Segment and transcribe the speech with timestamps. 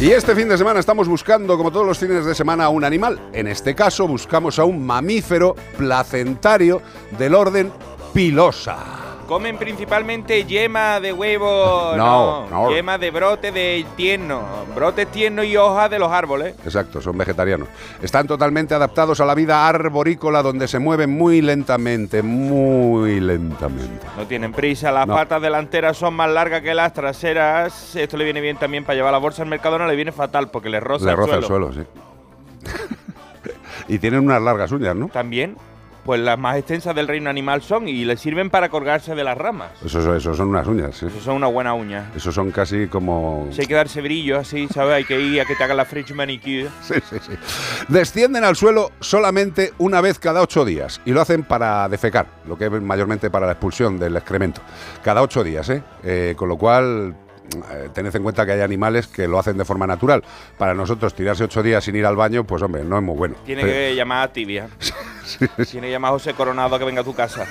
[0.00, 2.84] Y este fin de semana estamos buscando, como todos los fines de semana, a un
[2.84, 3.18] animal.
[3.32, 6.80] En este caso buscamos a un mamífero placentario
[7.18, 7.72] del orden
[8.14, 9.07] pilosa.
[9.28, 12.70] Comen principalmente yema de huevo, No, no.
[12.70, 14.42] yema de brote de tierno,
[14.74, 16.54] brotes tiernos y hojas de los árboles.
[16.64, 17.68] Exacto, son vegetarianos.
[18.00, 24.06] Están totalmente adaptados a la vida arborícola donde se mueven muy lentamente, muy lentamente.
[24.16, 25.14] No tienen prisa, las No.
[25.14, 27.94] patas delanteras son más largas que las traseras.
[27.96, 30.48] Esto le viene bien también para llevar la bolsa al mercado, no le viene fatal
[30.50, 31.68] porque le roza, Le el, roza suelo.
[31.68, 31.86] el suelo,
[32.64, 32.74] sí.
[33.88, 35.08] y tienen unas largas uñas, ¿no?
[35.08, 35.56] También,
[36.08, 39.36] pues las más extensas del reino animal son y le sirven para colgarse de las
[39.36, 39.72] ramas.
[39.84, 41.04] Eso, eso, eso son unas uñas, sí.
[41.04, 42.10] Eso son una buena uña.
[42.16, 43.46] Eso son casi como...
[43.50, 44.94] Si hay que darse brillo así, ¿sabes?
[44.94, 46.68] Hay que ir a que te hagan la French manicure.
[46.80, 47.32] Sí, sí, sí.
[47.88, 52.56] Descienden al suelo solamente una vez cada ocho días y lo hacen para defecar, lo
[52.56, 54.62] que es mayormente para la expulsión del excremento.
[55.04, 55.82] Cada ocho días, ¿eh?
[56.02, 57.14] Eh, con lo cual,
[57.70, 60.22] eh, tened en cuenta que hay animales que lo hacen de forma natural.
[60.56, 63.36] Para nosotros, tirarse ocho días sin ir al baño, pues hombre, no es muy bueno.
[63.44, 64.68] Tiene Pero- que llamar a Tibia.
[65.28, 65.64] Sí, sí.
[65.72, 67.44] Tiene que llamar a José Coronado a que venga a tu casa.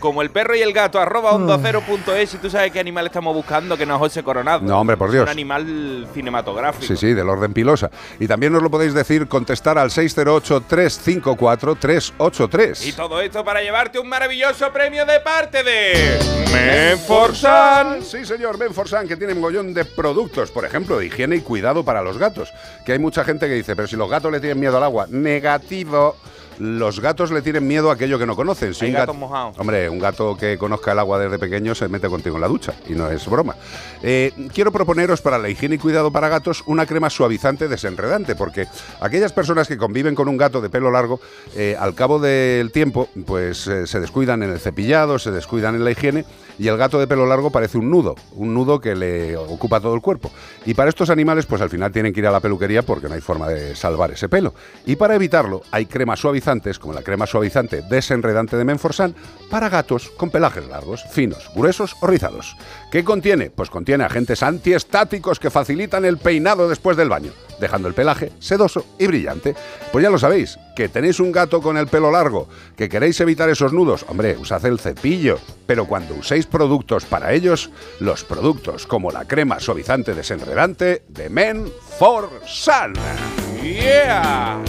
[0.00, 2.80] Como el perro y el gato, arroba onda cero punto es, y tú sabes qué
[2.80, 4.62] animal estamos buscando, que no es José Coronado.
[4.62, 5.24] No, hombre, por Dios.
[5.24, 6.86] un animal cinematográfico.
[6.86, 7.90] Sí, sí, del orden pilosa.
[8.18, 12.86] Y también nos lo podéis decir, contestar al 608-354-383.
[12.86, 16.18] Y todo esto para llevarte un maravilloso premio de parte de
[16.52, 18.02] Menforsan.
[18.02, 21.84] Sí, señor, Menforsan, que tiene un mogollón de productos, por ejemplo, de higiene y cuidado
[21.84, 22.50] para los gatos.
[22.86, 25.06] Que hay mucha gente que dice, pero si los gatos le tienen miedo al agua.
[25.10, 26.16] Negativo.
[26.60, 28.74] Los gatos le tienen miedo a aquello que no conocen.
[28.74, 29.58] Si Hay un gato- mojados.
[29.58, 32.74] Hombre, un gato que conozca el agua desde pequeño se mete contigo en la ducha
[32.86, 33.56] y no es broma.
[34.02, 38.66] Eh, quiero proponeros para la higiene y cuidado para gatos una crema suavizante desenredante, porque
[39.00, 41.18] aquellas personas que conviven con un gato de pelo largo,
[41.56, 45.84] eh, al cabo del tiempo, pues eh, se descuidan en el cepillado, se descuidan en
[45.84, 46.26] la higiene
[46.58, 49.94] y el gato de pelo largo parece un nudo, un nudo que le ocupa todo
[49.94, 50.30] el cuerpo.
[50.66, 53.14] Y para estos animales, pues al final tienen que ir a la peluquería porque no
[53.14, 54.52] hay forma de salvar ese pelo.
[54.84, 56.22] Y para evitarlo, hay cremas
[56.80, 59.14] como la crema suavizante desenredante de Menforsan,
[59.50, 62.56] para gatos con pelajes largos, finos, gruesos o rizados.
[62.90, 63.50] ¿Qué contiene?
[63.50, 68.84] Pues contiene agentes antiestáticos que facilitan el peinado después del baño, dejando el pelaje sedoso
[68.98, 69.54] y brillante.
[69.92, 73.48] Pues ya lo sabéis, que tenéis un gato con el pelo largo, que queréis evitar
[73.48, 79.12] esos nudos, hombre, usad el cepillo, pero cuando uséis productos para ellos, los productos como
[79.12, 82.94] la crema suavizante desenredante de Menforsan.
[83.62, 84.60] Yeah.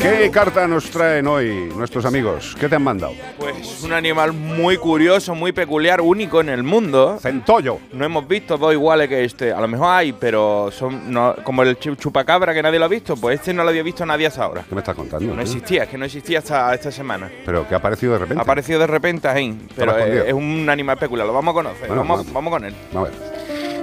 [0.00, 2.56] ¿Qué carta nos traen hoy nuestros amigos?
[2.58, 3.14] ¿Qué te han mandado?
[3.36, 7.18] Pues un animal muy curioso, muy peculiar, único en el mundo.
[7.20, 7.78] Centollo.
[7.92, 9.52] No hemos visto dos iguales que este.
[9.52, 12.88] A lo mejor hay, pero son no- como el chu- chupacabra que nadie lo ha
[12.88, 13.16] visto.
[13.16, 14.64] Pues este no lo había visto nadie hasta ahora.
[14.68, 15.26] ¿Qué me estás contando?
[15.26, 15.42] No tío?
[15.42, 17.28] existía, es que no existía hasta esta semana.
[17.44, 18.40] Pero que ha aparecido de repente.
[18.40, 21.26] Ha aparecido de repente ahí, pero es, es un animal peculiar.
[21.26, 21.88] Lo vamos a conocer.
[21.88, 22.32] Bueno, vamos, vamos.
[22.34, 22.74] vamos con él.
[22.94, 23.12] A ver.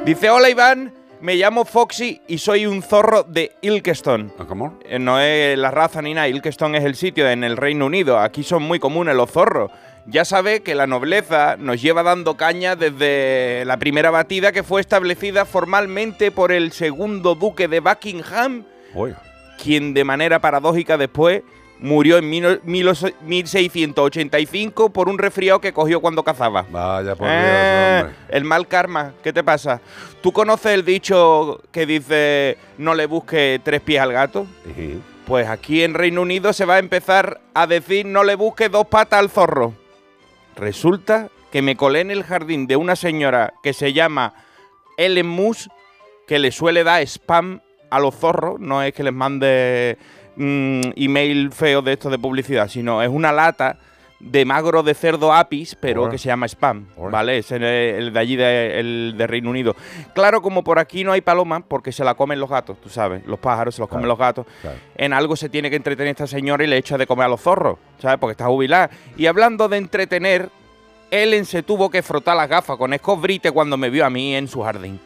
[0.06, 4.31] Dice: Hola Iván, me llamo Foxy y soy un zorro de Ilkeston.
[4.47, 4.79] ¿Cómo?
[4.85, 8.19] Eh, No es la raza ni nada, Ilkeston es el sitio en el Reino Unido.
[8.19, 9.71] Aquí son muy comunes los zorros.
[10.07, 14.81] Ya sabe que la nobleza nos lleva dando caña desde la primera batida que fue
[14.81, 18.65] establecida formalmente por el segundo duque de Buckingham,
[19.62, 21.41] quien de manera paradójica después
[21.86, 22.92] murió en mil- mil-
[23.22, 26.66] 1685 por un resfriado que cogió cuando cazaba.
[26.70, 27.32] Vaya por Eh,
[28.02, 28.16] Dios, hombre.
[28.30, 29.82] el mal karma, ¿qué te pasa?
[30.22, 34.48] ¿Tú conoces el dicho que dice no le busque tres pies al gato?
[34.76, 35.00] Sí.
[35.26, 38.88] Pues aquí en Reino Unido se va a empezar a decir no le busque dos
[38.88, 39.74] patas al zorro.
[40.56, 44.34] Resulta que me colé en el jardín de una señora que se llama
[44.98, 45.70] Ellen Moose,
[46.28, 49.98] que le suele dar spam a los zorros, no es que les mande
[50.36, 53.78] mm, email feo de estos de publicidad, sino es una lata
[54.20, 56.88] de magro de cerdo apis, pero que se llama spam.
[57.12, 57.38] ¿vale?
[57.40, 59.76] Es el, el de allí, de, el de Reino Unido.
[60.16, 63.24] Claro, como por aquí no hay paloma, porque se la comen los gatos, tú sabes,
[63.28, 64.78] los pájaros se los comen los gatos, Claro.
[64.96, 67.42] en algo se tiene que entretener esta señora y le echa de comer a los
[67.42, 68.18] zorros, ¿sabes?
[68.18, 68.90] Porque está jubilada.
[69.18, 70.50] Y hablando de entretener,
[71.12, 74.48] Ellen se tuvo que frotar las gafas con escobrite cuando me vio a mí en
[74.48, 75.00] su jardín.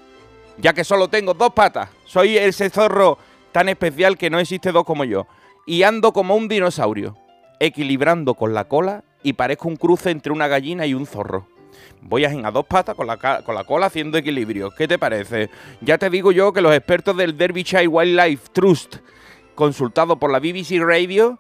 [0.57, 3.17] Ya que solo tengo dos patas, soy ese zorro
[3.51, 5.27] tan especial que no existe dos como yo.
[5.65, 7.15] Y ando como un dinosaurio,
[7.59, 11.47] equilibrando con la cola y parezco un cruce entre una gallina y un zorro.
[12.01, 14.71] Voy a, a dos patas con la, con la cola haciendo equilibrio.
[14.71, 15.49] ¿Qué te parece?
[15.81, 18.97] Ya te digo yo que los expertos del Derbyshire Wildlife Trust,
[19.55, 21.39] consultados por la BBC Radio,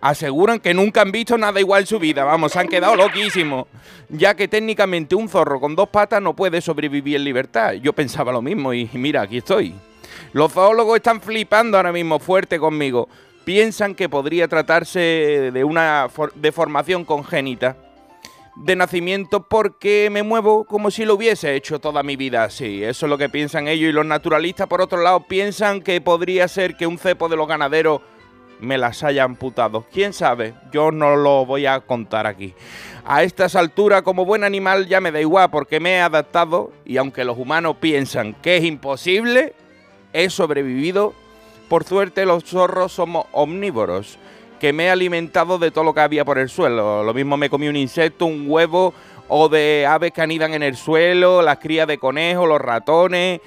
[0.00, 2.24] aseguran que nunca han visto nada igual en su vida.
[2.24, 3.66] Vamos, se han quedado loquísimos.
[4.08, 7.74] Ya que técnicamente un zorro con dos patas no puede sobrevivir en libertad.
[7.74, 9.74] Yo pensaba lo mismo y mira, aquí estoy.
[10.32, 13.08] Los zoólogos están flipando ahora mismo fuerte conmigo.
[13.44, 17.76] Piensan que podría tratarse de una for- deformación congénita
[18.54, 22.84] de nacimiento porque me muevo como si lo hubiese hecho toda mi vida así.
[22.84, 26.46] Eso es lo que piensan ellos y los naturalistas por otro lado piensan que podría
[26.48, 28.00] ser que un cepo de los ganaderos
[28.60, 29.86] me las haya amputado.
[29.92, 30.54] ¿Quién sabe?
[30.70, 32.54] Yo no lo voy a contar aquí.
[33.04, 36.96] A estas alturas como buen animal ya me da igual porque me he adaptado y
[36.98, 39.54] aunque los humanos piensan que es imposible,
[40.12, 41.14] he sobrevivido.
[41.68, 44.18] Por suerte los zorros somos omnívoros
[44.60, 47.02] que me he alimentado de todo lo que había por el suelo.
[47.02, 48.94] Lo mismo me comí un insecto, un huevo
[49.28, 53.40] o de aves que anidan en el suelo, las crías de conejos, los ratones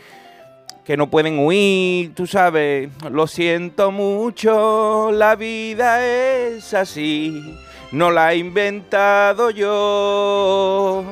[0.86, 2.90] que no pueden huir, tú sabes.
[3.10, 7.58] Lo siento mucho, la vida es así.
[7.92, 11.04] No la he inventado yo.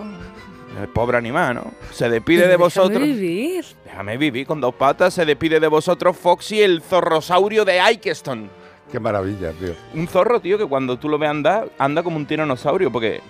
[0.82, 1.72] El pobre animal, ¿no?
[1.92, 3.02] Se despide de Déjame vosotros.
[3.04, 3.66] vivir.
[3.86, 5.14] Déjame vivir con dos patas.
[5.14, 8.50] Se despide de vosotros Foxy, el zorrosaurio de Ikeston.
[8.92, 9.74] Qué maravilla, tío.
[9.94, 13.22] Un zorro, tío, que cuando tú lo ves andar, anda como un tiranosaurio, porque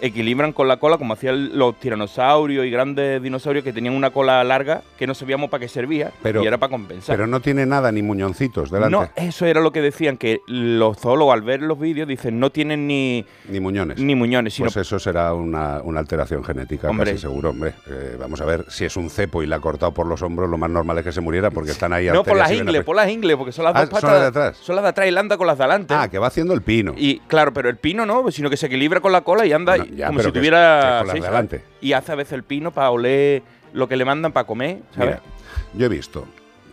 [0.00, 4.42] equilibran con la cola como hacían los tiranosaurios y grandes dinosaurios que tenían una cola
[4.44, 7.14] larga que no sabíamos para qué servía Pero- y era para compensar.
[7.16, 8.90] Pero no tiene nada ni muñoncitos delante.
[8.96, 12.50] no, eso era lo que decían, que los zoólogos al ver los vídeos dicen no
[12.50, 13.98] tienen ni, Ni muñones.
[13.98, 17.10] ni muñones, sino Pues eso será una, una alteración genética, Hombre.
[17.12, 17.74] casi seguro, hombre.
[17.88, 20.48] Eh, vamos a ver, si es un cepo y la ha cortado por los hombros,
[20.48, 22.96] lo más normal es que se muriera porque están ahí No, por las ingles, por
[22.96, 24.12] las ingles, porque son las Ah, dos son patas.
[24.12, 24.56] las de atrás.
[24.58, 25.94] Son las de atrás y él anda con las de adelante.
[25.94, 26.94] Ah, que va haciendo el pino.
[26.96, 29.76] Y claro, pero el pino no, sino que se equilibra con la cola y anda
[29.76, 31.00] Bueno, ya, como si tuviera.
[31.00, 31.62] adelante.
[31.80, 33.42] Y hace a veces el pino para oler
[33.72, 35.18] lo que le mandan para comer, ¿sabes?
[35.20, 35.22] Mira,
[35.74, 36.26] yo he visto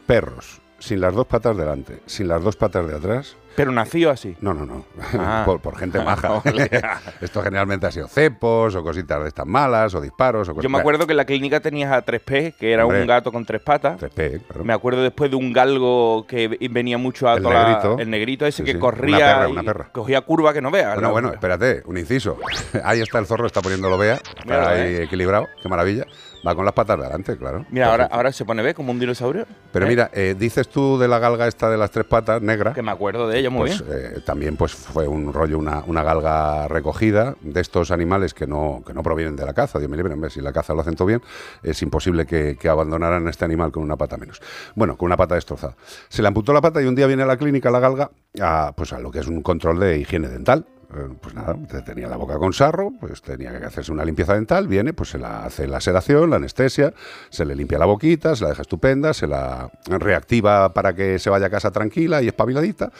[0.05, 3.35] perros sin las dos patas delante, sin las dos patas de atrás.
[3.57, 4.37] Pero nació así.
[4.39, 4.85] No, no, no.
[5.19, 5.41] Ah.
[5.45, 6.43] por, por gente maja.
[7.21, 10.69] Esto generalmente ha sido cepos o cositas de estas malas o disparos o cosas Yo
[10.69, 13.01] me acuerdo que en la clínica tenías a 3P, que era Hombre.
[13.01, 13.99] un gato con tres patas.
[13.99, 14.63] 3P, claro.
[14.63, 17.97] Me acuerdo después de un galgo que venía mucho a El toda la- negrito.
[17.99, 18.77] el negrito ese Sí, que sí.
[18.79, 19.89] corría Una perra, una perra.
[19.91, 20.93] cogía curva que no veas.
[20.93, 21.11] Bueno, ¿no?
[21.13, 22.37] bueno, espérate, un inciso.
[22.83, 25.03] Ahí está el zorro, está poniéndolo vea, está ahí ¿eh?
[25.03, 26.05] equilibrado, qué maravilla.
[26.47, 27.65] Va con las patas de adelante, claro.
[27.69, 28.73] Mira, ahora, ahora se pone, ¿ves?
[28.73, 29.45] Como un dinosaurio.
[29.73, 29.89] Pero ¿Eh?
[29.89, 32.73] mira, eh, dices tú de la galga esta de las tres patas, negra.
[32.73, 33.99] Que me acuerdo de ella muy pues, bien.
[33.99, 38.81] eh, también pues fue un rollo, una, una galga recogida de estos animales que no,
[38.87, 39.77] que no provienen de la caza.
[39.77, 41.21] Dios me libre, hombre, si la caza lo hacen todo bien,
[41.63, 44.41] es imposible que, que abandonaran este animal con una pata menos.
[44.73, 45.75] Bueno, con una pata destrozada.
[46.07, 48.71] Se le amputó la pata y un día viene a la clínica la galga a,
[48.73, 50.65] pues a lo que es un control de higiene dental.
[50.89, 54.33] Eh, Pues nada, te- tenía la boca con sarro, pues tenía que hacerse una limpieza
[54.35, 56.93] dental, viene, pues se la hace la sedación, la anestesia,
[57.29, 61.29] se le limpia la boquita, se la deja estupenda, se la reactiva para que se
[61.29, 62.91] vaya a casa tranquila y espabiladita,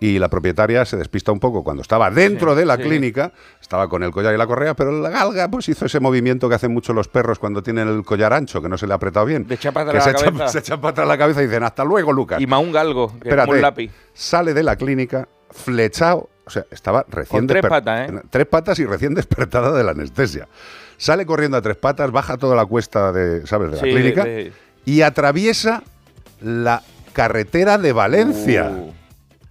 [0.00, 2.82] y la propietaria se despista un poco cuando estaba dentro Sí, de la sí.
[2.84, 6.48] clínica, estaba con el collar y la correa, pero la galga pues hizo ese movimiento
[6.48, 8.96] que hacen mucho los perros cuando tienen el collar ancho, que no se le ha
[8.96, 9.46] apretado bien.
[9.46, 10.48] De que se la echan, cabeza.
[10.48, 12.40] se echan para atrás la cabeza y dicen, hasta luego, Lucas.
[12.40, 13.90] Y más un galgo, que es Espérate, un lápiz.
[14.14, 18.22] sale de la clínica flechado, o sea, estaba recién Con tres desper- patas, ¿eh?
[18.30, 20.48] Tres patas y recién despertada de la anestesia.
[20.96, 23.70] Sale corriendo a tres patas, baja toda la cuesta de, ¿sabes?
[23.70, 24.26] de la Sí, clínica
[24.84, 25.82] y atraviesa
[26.40, 26.82] la
[27.12, 28.70] carretera de Valencia.
[28.70, 28.92] Uh.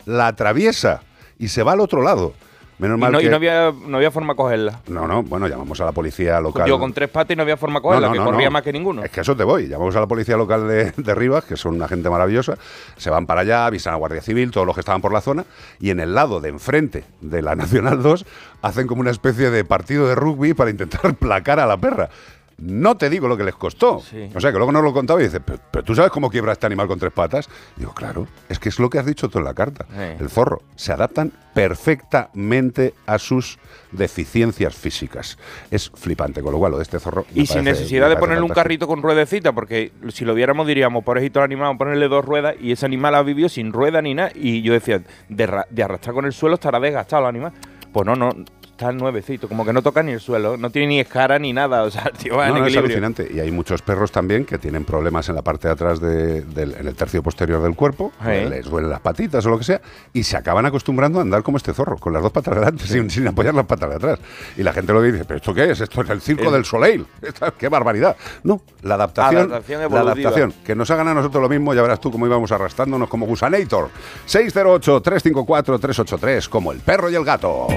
[0.05, 1.01] La atraviesa
[1.39, 2.33] y se va al otro lado.
[2.80, 3.30] Menos Y mal no, y que...
[3.30, 4.80] no había, no había forma de cogerla.
[4.88, 6.68] No, no, bueno, llamamos a la policía local.
[6.68, 8.51] Yo con tres patas y no había forma de cogerla, no, que no, corría no.
[8.51, 9.03] más que ninguno.
[9.03, 9.68] Es que a eso te voy.
[9.68, 12.58] Llamamos a la policía local de, de Rivas, que son una gente maravillosa.
[12.98, 15.46] Se van para allá, avisan a Guardia Civil, todos los que estaban por la zona.
[15.80, 18.25] Y en el lado de enfrente de la Nacional 2
[18.62, 22.10] hacen como una especie de partido de rugby para intentar placar a la perra.
[22.57, 24.00] No te digo lo que les costó.
[24.00, 24.29] Sí.
[24.36, 26.53] O sea, que luego nos lo contaba y dice, pero, pero tú sabes cómo quiebra
[26.53, 27.50] este animal con tres patas.
[27.75, 29.86] Digo, claro, es que es lo que has dicho tú en la carta.
[29.89, 30.24] Sí.
[30.24, 30.62] El zorro.
[30.75, 33.57] Se adaptan perfectamente a sus
[33.91, 35.38] deficiencias físicas.
[35.72, 37.25] Es flipante, con lo cual lo de este zorro.
[37.33, 41.03] Y sin parece- necesidad de ponerle un carrito con ruedecita, porque si lo viéramos diríamos,
[41.03, 44.31] pobrecito el animal, ponerle dos ruedas y ese animal ha vivido sin rueda ni nada.
[44.36, 47.53] Y yo decía, de, de arrastrar con el suelo estará desgastado el animal.
[47.91, 48.29] Pues no, no,
[48.74, 51.84] está nuevecito, como que no toca ni el suelo, no tiene ni escara ni nada,
[51.84, 52.98] o sea, el tío va No, en no, es equilibrio.
[52.98, 53.30] alucinante.
[53.34, 56.74] Y hay muchos perros también que tienen problemas en la parte de atrás, de- del,
[56.75, 58.50] en el tercio posterior del cuerpo, Sí.
[58.50, 59.80] les duelen las patitas o lo que sea,
[60.12, 63.10] y se acaban acostumbrando a andar como este zorro, con las dos patas delante, sin,
[63.10, 64.20] sin apoyar las patas de atrás.
[64.58, 65.80] Y la gente lo dice, ¿pero esto qué es?
[65.80, 67.06] Esto es el circo El- del Soleil.
[67.58, 68.15] ¡Qué barbaridad!
[68.44, 70.53] No, la adaptación, Adaptación la adaptación.
[70.65, 73.89] Que nos hagan a nosotros lo mismo, ya verás tú cómo íbamos arrastrándonos como Gusanator.
[74.27, 77.68] 608-354-383, como el perro y el gato.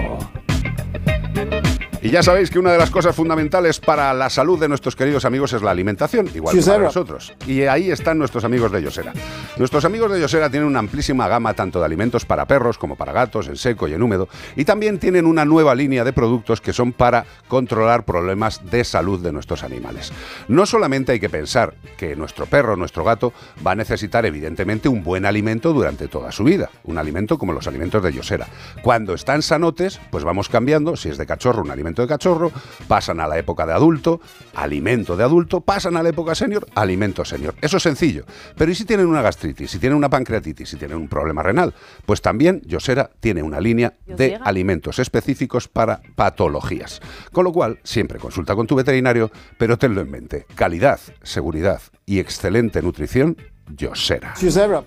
[2.06, 5.24] Y ya sabéis que una de las cosas fundamentales para la salud de nuestros queridos
[5.24, 7.34] amigos es la alimentación, igual que para nosotros.
[7.48, 9.12] Y ahí están nuestros amigos de Yosera.
[9.56, 13.12] Nuestros amigos de Yosera tienen una amplísima gama tanto de alimentos para perros como para
[13.12, 14.28] gatos, en seco y en húmedo.
[14.54, 19.18] Y también tienen una nueva línea de productos que son para controlar problemas de salud
[19.20, 20.12] de nuestros animales.
[20.46, 23.32] No solamente hay que pensar que nuestro perro, nuestro gato,
[23.66, 26.70] va a necesitar evidentemente un buen alimento durante toda su vida.
[26.84, 28.46] Un alimento como los alimentos de Yosera.
[28.80, 30.94] Cuando están sanotes, pues vamos cambiando.
[30.94, 32.52] Si es de cachorro, un alimento de cachorro.
[32.88, 34.20] Pasan a la época de adulto,
[34.54, 35.60] alimento de adulto.
[35.60, 37.54] Pasan a la época senior, alimento senior.
[37.60, 38.24] Eso es sencillo.
[38.56, 39.70] Pero ¿y si tienen una gastritis?
[39.70, 40.68] Si tienen una pancreatitis?
[40.68, 41.74] Si tienen un problema renal?
[42.04, 47.00] Pues también Yosera tiene una línea de alimentos específicos para patologías.
[47.32, 50.46] Con lo cual, siempre consulta con tu veterinario, pero tenlo en mente.
[50.54, 53.36] Calidad, seguridad y excelente nutrición,
[53.68, 54.34] Yosera.
[54.40, 54.84] Yosera.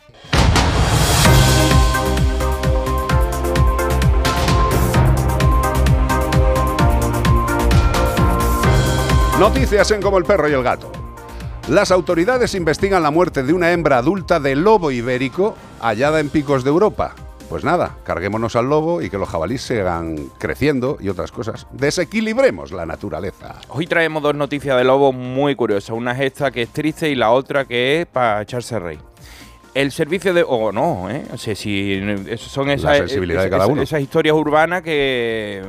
[9.40, 10.92] Noticias en Como el perro y el gato.
[11.70, 16.66] Las autoridades investigan la muerte de una hembra adulta de lobo ibérico hallada en picos
[16.66, 17.16] de Europa.
[17.48, 21.68] Pues nada, carguémonos al lobo y que los jabalíes sigan creciendo y otras cosas.
[21.72, 23.56] Desequilibremos la naturaleza.
[23.70, 25.92] Hoy traemos dos noticias de lobos muy curiosas.
[25.92, 29.00] Una es esta que es triste y la otra que es para echarse rey.
[29.76, 30.44] El servicio de...
[30.48, 31.24] O no, ¿eh?
[31.32, 32.02] O sea, si
[32.38, 33.82] son esas, sensibilidad de esas- cada uno.
[33.84, 35.62] esas historias urbanas que,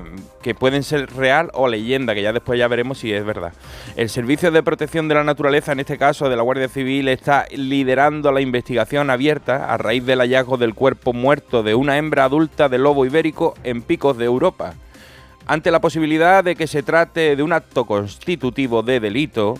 [0.43, 3.53] que pueden ser real o leyenda, que ya después ya veremos si es verdad.
[3.97, 7.47] El Servicio de Protección de la Naturaleza, en este caso de la Guardia Civil, está
[7.55, 12.69] liderando la investigación abierta a raíz del hallazgo del cuerpo muerto de una hembra adulta
[12.71, 14.75] de lobo ibérico en picos de Europa.
[15.47, 19.55] Ante la posibilidad de que se trate de un acto constitutivo de delito,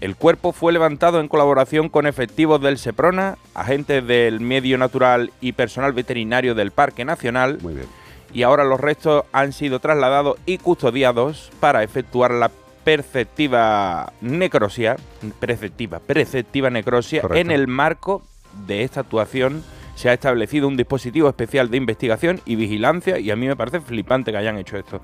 [0.00, 5.52] el cuerpo fue levantado en colaboración con efectivos del SEPRONA, agentes del medio natural y
[5.52, 7.86] personal veterinario del Parque Nacional, Muy bien.
[8.32, 12.50] y ahora los restos han sido trasladados y custodiados para efectuar la
[12.84, 14.96] perceptiva necrosia,
[15.40, 17.40] preceptiva, preceptiva necrosia, Correcto.
[17.40, 18.22] en el marco
[18.66, 19.64] de esta actuación
[19.96, 23.80] se ha establecido un dispositivo especial de investigación y vigilancia y a mí me parece
[23.80, 25.00] flipante que hayan hecho esto.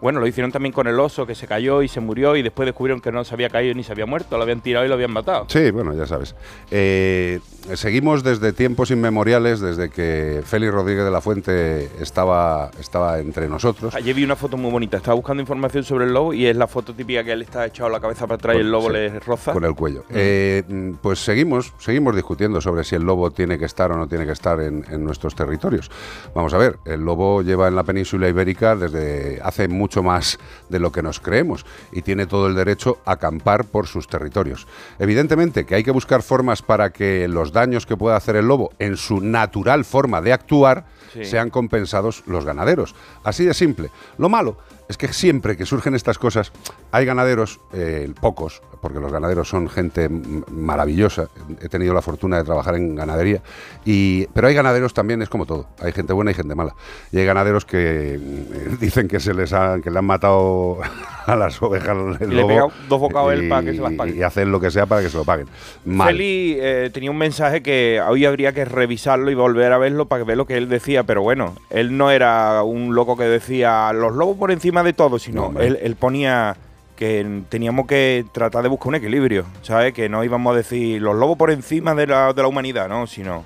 [0.00, 2.66] Bueno, lo hicieron también con el oso que se cayó y se murió y después
[2.66, 4.94] descubrieron que no se había caído ni se había muerto, lo habían tirado y lo
[4.94, 5.44] habían matado.
[5.48, 6.34] Sí, bueno, ya sabes.
[6.70, 7.40] Eh,
[7.74, 13.94] seguimos desde tiempos inmemoriales, desde que Félix Rodríguez de la Fuente estaba, estaba entre nosotros.
[13.94, 16.66] Ayer vi una foto muy bonita, estaba buscando información sobre el lobo y es la
[16.66, 19.20] foto típica que él está echado la cabeza para atrás y el lobo Sí, le
[19.20, 19.52] roza.
[19.52, 20.04] Con el cuello.
[20.08, 24.08] Eh, mm, pues seguimos, seguimos discutiendo sobre si el lobo tiene que estar o no
[24.08, 25.90] tiene que estar en, en nuestros territorios.
[26.34, 30.78] Vamos a ver, el lobo lleva en la península ibérica desde hace mucho más de
[30.78, 34.66] lo que nos creemos y tiene todo el derecho a acampar por sus territorios.
[34.98, 38.72] Evidentemente que hay que buscar formas para que los daños que pueda hacer el lobo
[38.78, 41.24] en su natural forma de actuar Sí.
[41.24, 42.94] sean compensados los ganaderos.
[43.24, 43.90] Así de simple.
[44.16, 44.56] Lo malo
[44.90, 46.50] es que siempre que surgen estas cosas,
[46.90, 50.08] hay ganaderos, eh, pocos, porque los ganaderos son gente
[50.50, 51.28] maravillosa.
[51.62, 53.40] He tenido la fortuna de trabajar en ganadería,
[53.84, 55.68] y, pero hay ganaderos también, es como todo.
[55.80, 56.74] Hay gente buena y gente mala.
[57.12, 60.78] Y hay ganaderos que mm, dicen que se les han, que le han matado
[61.26, 63.80] a las ovejas el Y le lobo, pega dos bocados él y- para que se
[63.80, 64.16] las pague.
[64.16, 65.46] Y hacen lo que sea para que se lo paguen.
[65.84, 66.08] Mal.
[66.08, 70.24] Feli eh, tenía un mensaje que hoy habría que revisarlo y volver a verlo para
[70.24, 74.16] ver lo que él decía, pero bueno, él no era un loco que decía los
[74.16, 76.56] lobos por encima de todo, No, sino él, él ponía
[76.96, 79.94] que teníamos que tratar de buscar un equilibrio, ¿sabes?
[79.94, 83.06] Que no íbamos a decir los lobos por encima de la, de la humanidad, ¿no?
[83.06, 83.42] Sino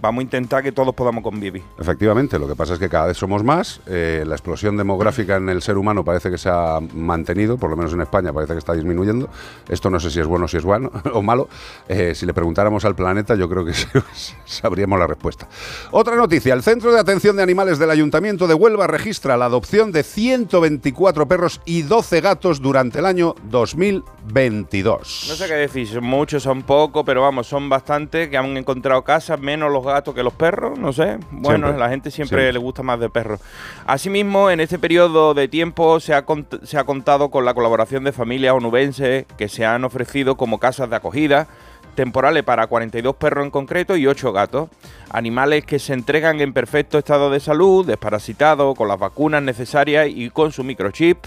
[0.00, 1.62] vamos a intentar que todos podamos convivir.
[1.78, 5.48] Efectivamente, lo que pasa es que cada vez somos más, eh, la explosión demográfica en
[5.48, 8.58] el ser humano parece que se ha mantenido, por lo menos en España parece que
[8.58, 9.28] está disminuyendo.
[9.68, 11.48] Esto no sé si es bueno o si es bueno o malo.
[11.88, 13.72] Eh, si le preguntáramos al planeta, yo creo que
[14.44, 15.48] sabríamos la respuesta.
[15.90, 19.92] Otra noticia, el Centro de Atención de Animales del Ayuntamiento de Huelva registra la adopción
[19.92, 25.26] de 124 perros y 12 gatos durante el año 2022.
[25.28, 29.02] No sé qué decir, son muchos, son pocos, pero vamos, son bastantes que han encontrado
[29.02, 31.18] casas, menos los gatos que los perros, no sé.
[31.30, 32.52] Bueno, Siempre, la gente siempre, siempre.
[32.52, 33.40] le gusta más de perros.
[33.86, 36.24] Asimismo, en este periodo de tiempo se ha,
[36.62, 40.90] se ha contado con la colaboración de familias onubenses que se han ofrecido como casas
[40.90, 41.46] de acogida
[41.94, 44.68] temporales para 42 perros en concreto y 8 gatos.
[45.10, 50.30] Animales que se entregan en perfecto estado de salud, desparasitados, con las vacunas necesarias y
[50.30, 51.18] con su microchip.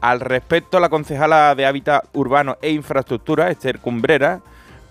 [0.00, 4.40] Al respecto, la concejala de Hábitat Urbano e Infraestructura, Esther Cumbrera,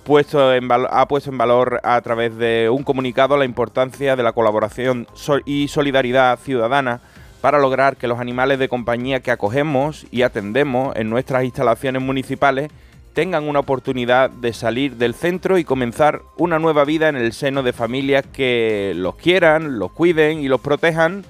[0.03, 5.07] ha puesto en valor a través de un comunicado la importancia de la colaboración
[5.45, 7.01] y solidaridad ciudadana
[7.41, 12.71] para lograr que los animales de compañía que acogemos y atendemos en nuestras instalaciones municipales
[13.13, 17.61] tengan una oportunidad de salir del centro y comenzar una nueva vida en el seno
[17.63, 21.25] de familias que los quieran, los cuiden y los protejan,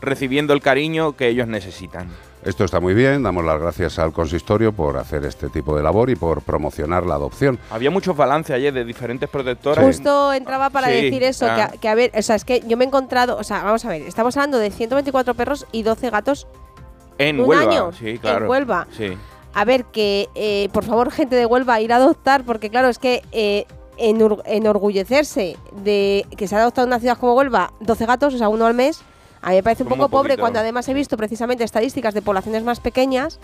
[0.00, 2.08] recibiendo el cariño que ellos necesitan.
[2.44, 6.10] Esto está muy bien, damos las gracias al consistorio por hacer este tipo de labor
[6.10, 7.58] y por promocionar la adopción.
[7.70, 9.82] Había muchos balances ayer de diferentes protectoras.
[9.82, 11.54] Justo entraba para Sí, decir eso, ah.
[11.54, 13.62] que, a- que a ver, o sea, es que yo me he encontrado, o sea,
[13.62, 16.46] vamos a ver, estamos hablando de 124 perros y 12 gatos
[17.16, 18.46] En un Huelva, año, sí, en claro.
[18.50, 18.88] Huelva.
[18.94, 19.16] Sí.
[19.54, 22.98] A ver, que eh, por favor, gente de Huelva, ir a adoptar, porque claro, es
[22.98, 23.64] que eh,
[23.96, 28.48] enorgullecerse de que se ha adoptado en una ciudad como Huelva 12 gatos, o sea,
[28.48, 29.02] uno al mes,
[29.44, 30.40] a mí me parece un poco pobre poquito.
[30.40, 33.38] cuando además he visto precisamente estadísticas de poblaciones más pequeñas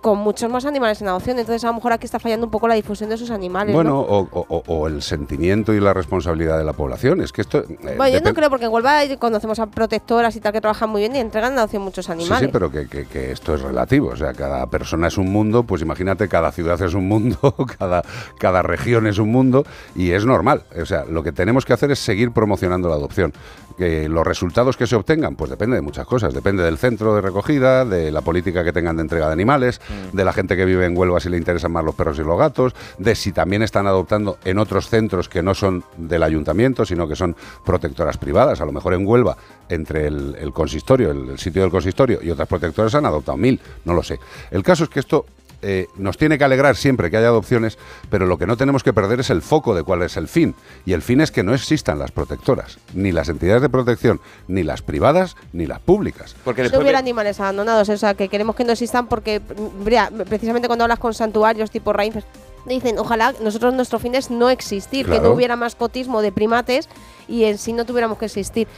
[0.00, 1.38] con muchos más animales en adopción.
[1.38, 3.74] Entonces, a lo mejor aquí está fallando un poco la difusión de esos animales.
[3.74, 4.00] Bueno, ¿no?
[4.00, 7.20] o, o- el sentimiento y la responsabilidad de la población.
[7.20, 7.58] Es que esto...
[7.68, 10.90] eh, Bueno, yo no creo, porque en Huelva conocemos a protectoras y tal que trabajan
[10.90, 12.46] muy bien y entregan en adopción muchos Sí, animales.
[12.46, 14.08] sí, pero que, que- que esto es relativo.
[14.10, 17.38] O sea, cada persona es un mundo, pues imagínate, cada ciudad es un mundo,
[17.78, 18.02] cada,
[18.38, 19.64] cada región es un mundo
[19.96, 20.62] y es normal.
[20.80, 23.32] O sea, lo que tenemos que hacer es seguir promocionando la adopción.
[23.76, 26.32] Que los resultados que se obtengan, pues depende de muchas cosas.
[26.32, 30.24] Depende del centro de recogida, de la política que tengan de entrega de animales, de
[30.24, 32.74] la gente que vive en Huelva si le interesan más los perros y los gatos,
[32.98, 37.16] de si también están adoptando en otros centros que no son del ayuntamiento, sino que
[37.16, 38.60] son protectoras privadas.
[38.60, 39.36] A lo mejor en Huelva,
[39.68, 44.02] entre el, consistorio, el sitio del consistorio y otras protectoras han adoptado mil, no lo
[44.02, 44.18] sé.
[44.50, 45.26] El caso es que esto
[45.62, 47.78] eh, nos tiene que alegrar siempre que haya adopciones,
[48.10, 50.54] pero lo que no tenemos que perder es el foco de cuál es el fin.
[50.84, 54.62] Y el fin es que no existan las protectoras, ni las entidades de protección, ni
[54.62, 56.36] las privadas, ni las públicas.
[56.44, 60.10] Porque no hubiera animales abandonados, o sea, que queremos que no existan porque, mm, mira,
[60.28, 62.26] precisamente cuando hablas con santuarios tipo Rainfest,
[62.66, 66.88] dicen, ojalá nosotros nuestro fin es no existir, que no hubiera mascotismo de primates
[67.28, 68.68] y en sí no tuviéramos que existir.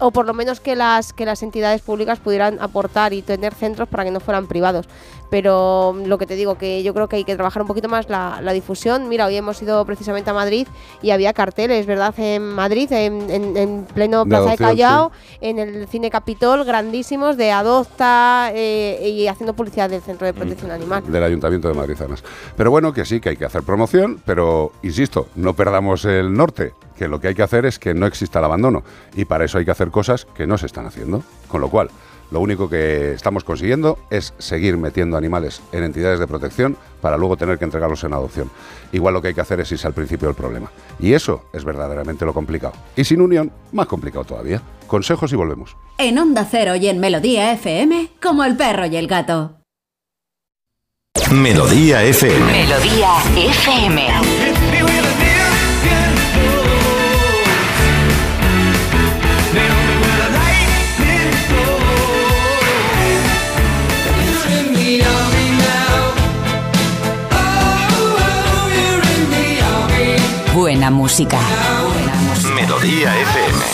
[0.00, 3.88] O por lo menos que las, que las entidades públicas pudieran aportar y tener centros
[3.88, 4.86] para que no fueran privados.
[5.30, 7.88] Pero mm, lo que te digo, que yo creo que hay que trabajar un poquito
[7.88, 9.08] más la, la difusión.
[9.08, 10.66] Mira, hoy hemos ido precisamente a Madrid
[11.02, 12.14] y había carteles, ¿verdad?
[12.18, 17.52] En Madrid, en, en- en pleno Plaza de Callao, en el Cine Capitol, grandísimos de
[17.52, 21.02] Adopta eh, y haciendo publicidad del Centro de Protección Animal.
[21.10, 22.22] del Ayuntamiento de Madrid Zanas.
[22.56, 26.74] Pero bueno, que sí, que hay que hacer promoción, pero insisto, no perdamos el norte,
[26.96, 28.82] que lo que hay que hacer es que no exista el abandono.
[29.14, 31.22] Y para eso hay que hacer cosas que no se están haciendo.
[31.48, 31.90] Con lo cual,
[32.30, 37.36] lo único que estamos consiguiendo es seguir metiendo animales en entidades de protección para luego
[37.36, 38.50] tener que entregarlos en adopción.
[38.92, 40.70] Igual lo que hay que hacer es irse al principio del problema.
[40.98, 42.74] Y eso es verdaderamente lo complicado.
[42.96, 44.62] Y sin unión, más complicado todavía.
[44.86, 45.76] Consejos y volvemos.
[45.98, 49.58] En Onda Cero y en Melodía FM, como el perro y el gato.
[51.30, 52.52] Melodía FM.
[52.52, 55.13] Melodía FM.
[70.84, 71.40] Buena música.
[72.54, 73.64] Melodía FM.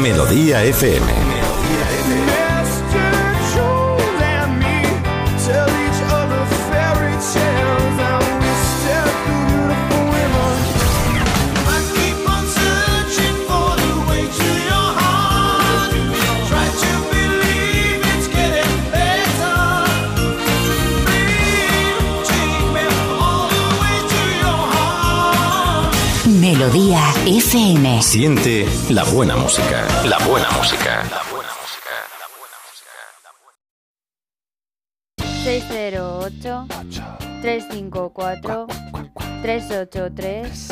[0.00, 1.33] Melodía FM.
[26.64, 28.00] Melodía FM.
[28.00, 29.86] Siente la buena música.
[30.06, 31.04] La buena música.
[31.10, 31.90] La buena música.
[32.16, 32.56] La buena
[35.20, 35.44] música.
[35.44, 36.66] 608
[37.42, 38.66] 354
[39.42, 40.68] 383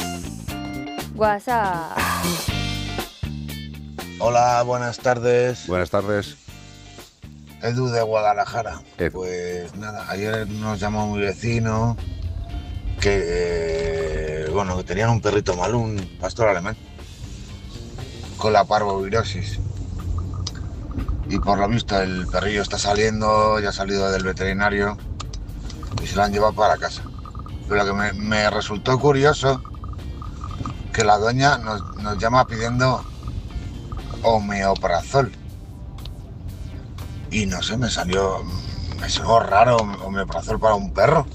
[1.15, 1.99] WhatsApp.
[4.19, 5.67] Hola, buenas tardes.
[5.67, 6.39] Buenas tardes.
[7.61, 8.81] Edu de Guadalajara.
[8.97, 9.13] Edu.
[9.13, 11.99] Pues nada, ayer nos llamó mi vecino
[13.03, 16.77] que, eh, bueno, que tenían un perrito malo, un pastor alemán,
[18.37, 19.59] con la parvovirosis.
[21.29, 24.97] Y por lo visto el perrillo está saliendo, ya ha salido del veterinario
[26.01, 27.03] y se lo han llevado para casa.
[27.69, 29.61] Pero lo que me, resultó curioso,
[30.93, 33.05] que la nos, nos llama pidiendo
[34.23, 35.33] homeoprazol.
[37.33, 38.45] Y no sé, me salió,
[39.01, 41.27] me sonó raro homeoprazol para un perro.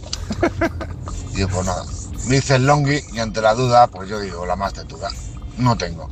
[1.38, 1.84] yo, pues nada,
[2.28, 5.10] me hice el longi y ante la duda, pues yo digo, la más tetuda,
[5.58, 6.10] no tengo.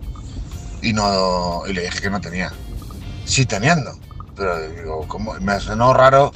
[0.82, 2.54] Y no, y le dije que no tenía.
[3.26, 3.92] Sí teniendo.
[4.36, 5.34] Pero digo, ¿cómo?
[5.42, 6.32] Me sonó raro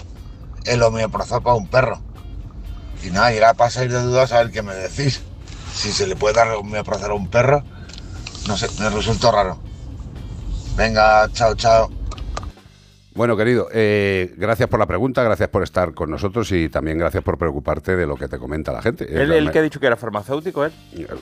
[0.66, 2.02] el homeoprazol para un perro.
[3.04, 5.22] Y nada, y era para salir de dudas a ver qué me decís.
[5.74, 7.64] Si se le puede dar homeoprazol a un perro,
[8.48, 9.60] no sé, me resultó raro.
[10.76, 11.99] Venga, chao, chao.
[13.16, 17.24] Bueno, querido, eh, gracias por la pregunta, gracias por estar con nosotros y también gracias
[17.24, 19.06] por preocuparte de lo que te comenta la gente.
[19.10, 20.72] ¿Él, el que ha dicho que era farmacéutico, él?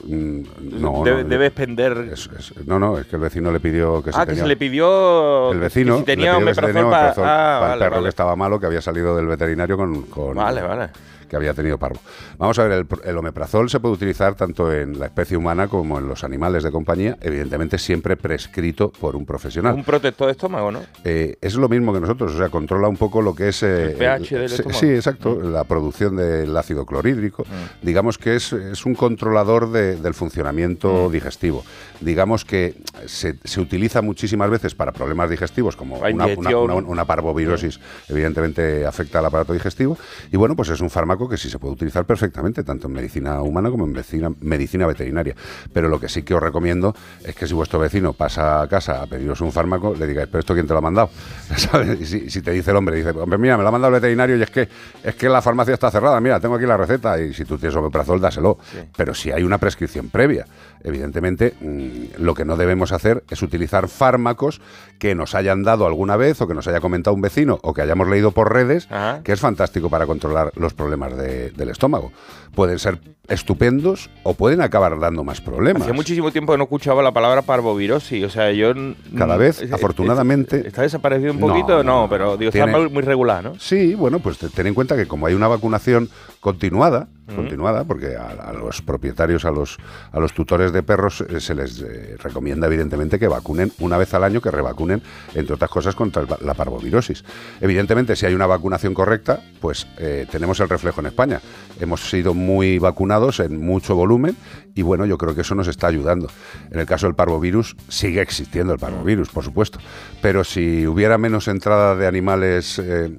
[0.04, 2.10] Mm, No, Debe, no, debe expender.
[2.12, 4.42] es- es- no, no, es que el vecino le pidió que si ah, que tenía-
[4.42, 5.50] se le pidió.
[5.52, 7.08] el vecino que si tenía le pidió que tenía para.
[7.10, 8.02] Ah, para vale, el perro vale.
[8.04, 10.88] que estaba malo, que había salido del veterinario con, con- Vale, vale.
[11.28, 12.00] Que había tenido parvo.
[12.38, 15.68] Vamos a ver, el, pr- el omeprazol se puede utilizar tanto en la especie humana
[15.68, 19.74] como en los animales de compañía, evidentemente siempre prescrito por un profesional.
[19.74, 20.80] Un protector de estómago, ¿no?
[21.04, 23.62] Eh, es lo mismo que nosotros, o sea, controla un poco lo que es...
[23.62, 24.78] eh, El pH del estómago.
[24.78, 27.44] Sí, exacto, la producción del ácido clorhídrico.
[27.82, 31.64] Digamos que es, es un controlador de- del funcionamiento digestivo.
[32.00, 32.74] Digamos que
[33.06, 39.26] se, se utiliza muchísimas veces para problemas digestivos, como una- una parvovirosis, evidentemente afecta al
[39.26, 39.98] aparato digestivo.
[40.32, 43.40] Y bueno, pues es un fármaco que sí se puede utilizar perfectamente, tanto en medicina
[43.40, 45.34] humana como en medicina, medicina veterinaria.
[45.72, 49.00] Pero lo que sí que os recomiendo es que si vuestro vecino pasa a casa
[49.02, 51.08] a pediros un fármaco, le digáis, pero esto quién te lo ha mandado.
[51.56, 51.98] ¿Sabes?
[51.98, 54.00] Y si, si te dice el hombre, dice, hombre, mira, me lo ha mandado el
[54.02, 54.68] veterinario y es que
[55.02, 57.74] es que la farmacia está cerrada, mira, tengo aquí la receta y si tú tienes
[57.76, 58.58] omeprazol, dáselo.
[58.96, 60.46] Pero si hay una prescripción previa,
[60.84, 64.60] evidentemente mm, lo que no debemos hacer es utilizar fármacos
[64.98, 67.82] que nos hayan dado alguna vez o que nos haya comentado un vecino o que
[67.82, 69.22] hayamos leído por redes, Ajá.
[69.22, 72.12] que es fantástico para controlar los problemas de- del estómago.
[72.54, 75.82] Pueden ser estupendos o pueden acabar dando más problemas.
[75.82, 78.24] Hacía muchísimo tiempo que no escuchaba la palabra parvovirosis.
[78.24, 78.72] O sea, yo.
[79.16, 81.82] Cada vez, es- afortunadamente- ¿Está desaparecido un poquito?
[81.82, 83.58] no, No, no, pero digo, Tiene- está muy- regular, ¿no?
[83.58, 86.08] Sí, bueno, pues te- ten en cuenta que como hay una vacunación
[86.40, 89.76] continuada, continuada, porque a, a los propietarios, a los,
[90.12, 94.14] a los tutores de perros eh, se les eh, recomienda evidentemente que vacunen una vez
[94.14, 95.02] al año, que revacunen,
[95.34, 97.24] entre otras cosas, contra el la parvovirosis.
[97.60, 101.40] Evidentemente, si hay una vacunación correcta, pues eh, tenemos el reflejo en España.
[101.80, 104.36] Hemos sido muy vacunados en mucho volumen
[104.74, 106.28] y bueno, yo creo que eso nos está ayudando.
[106.70, 109.78] En el caso del parvovirus, sigue existiendo el parvovirus, por supuesto,
[110.22, 113.10] pero si hubiera menos entrada de animales eh,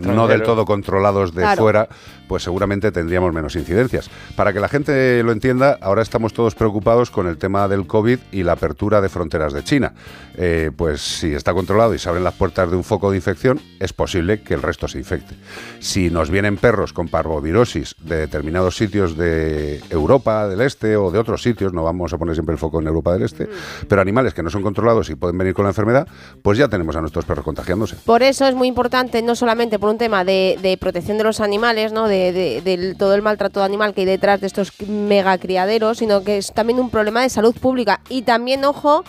[0.00, 1.62] no del todo controlados de Claro.
[1.62, 1.88] fuera,
[2.28, 4.10] pues seguramente tendríamos menos incidencias.
[4.34, 8.18] Para que la gente lo entienda, ahora estamos todos preocupados con el tema del COVID
[8.32, 9.94] y la apertura de fronteras de China.
[10.34, 13.60] Eh, pues si está controlado y se abren las puertas de un foco de infección,
[13.78, 15.34] es posible que el resto se infecte.
[15.78, 21.18] Si nos vienen perros con parvovirosis de determinados sitios de Europa del Este o de
[21.18, 23.48] otros sitios, no vamos a poner siempre el foco en Europa del Este,
[23.88, 26.06] pero animales que no son controlados y pueden venir con la enfermedad,
[26.42, 27.96] pues ya tenemos a nuestros perros contagiándose.
[28.04, 31.40] Por eso es muy importante, no solamente por un tema de, de protección de los
[31.40, 32.06] animales, ¿no?
[32.06, 36.22] de, de- del todo el maltrato animal que hay detrás de estos mega criaderos, sino
[36.22, 38.00] que es también un problema de salud pública.
[38.08, 39.04] Y también, ojo,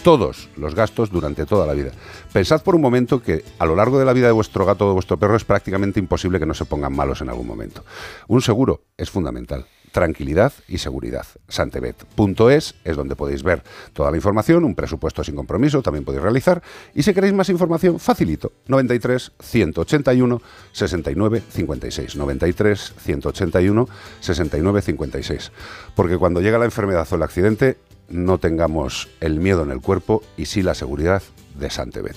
[0.02, 1.90] Todos los gastos durante toda la vida.
[2.32, 4.88] Pensad por un momento que a lo largo de la vida de vuestro gato o
[4.88, 7.84] de vuestro perro es prácticamente imposible que no se pongan malos en algún momento.
[8.28, 9.66] Un seguro es fundamental.
[9.98, 11.26] Tranquilidad y seguridad.
[11.48, 16.62] Santebet.es es donde podéis ver toda la información, un presupuesto sin compromiso, también podéis realizar.
[16.94, 18.52] Y si queréis más información, facilito.
[18.68, 22.14] 93 181 69 56.
[22.14, 23.88] 93 181
[24.20, 25.50] 69 56.
[25.96, 30.22] Porque cuando llega la enfermedad o el accidente, no tengamos el miedo en el cuerpo
[30.36, 31.24] y sí la seguridad
[31.58, 32.14] de Santebet.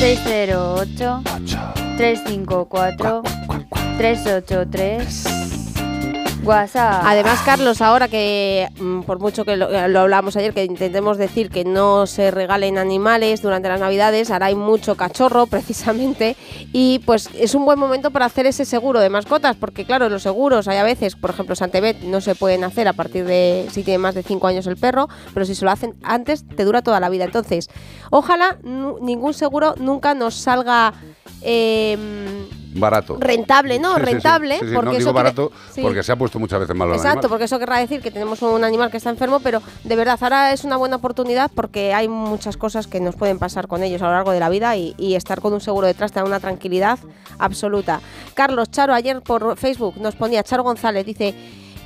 [0.00, 1.22] 608
[1.96, 3.22] 354
[3.98, 5.59] 383
[7.04, 11.50] Además, Carlos, ahora que mm, por mucho que lo, lo hablábamos ayer, que intentemos decir
[11.50, 16.36] que no se regalen animales durante las Navidades, ahora hay mucho cachorro precisamente
[16.72, 20.22] y pues es un buen momento para hacer ese seguro de mascotas, porque claro, los
[20.22, 23.82] seguros hay a veces, por ejemplo, Santebet no se pueden hacer a partir de si
[23.82, 26.82] tiene más de 5 años el perro, pero si se lo hacen antes te dura
[26.82, 27.24] toda la vida.
[27.24, 27.68] Entonces,
[28.10, 30.94] ojalá ningún seguro nunca nos salga
[31.42, 33.16] em, Barato.
[33.18, 33.96] rentable, ¿no?
[33.96, 36.60] Sí, rentable, Sí, sí, porque no digo eso quiere- barato porque se ha puesto muchas
[36.60, 39.40] veces malo el Exacto, porque eso querrá decir que tenemos un animal que está enfermo,
[39.40, 43.38] pero de verdad ahora es una buena oportunidad porque hay muchas cosas que nos pueden
[43.38, 45.86] pasar con ellos a lo largo de la vida y, y estar con un seguro
[45.86, 46.98] detrás te da una tranquilidad
[47.38, 48.00] absoluta.
[48.34, 51.34] Carlos Charo ayer por Facebook nos ponía Charo González, dice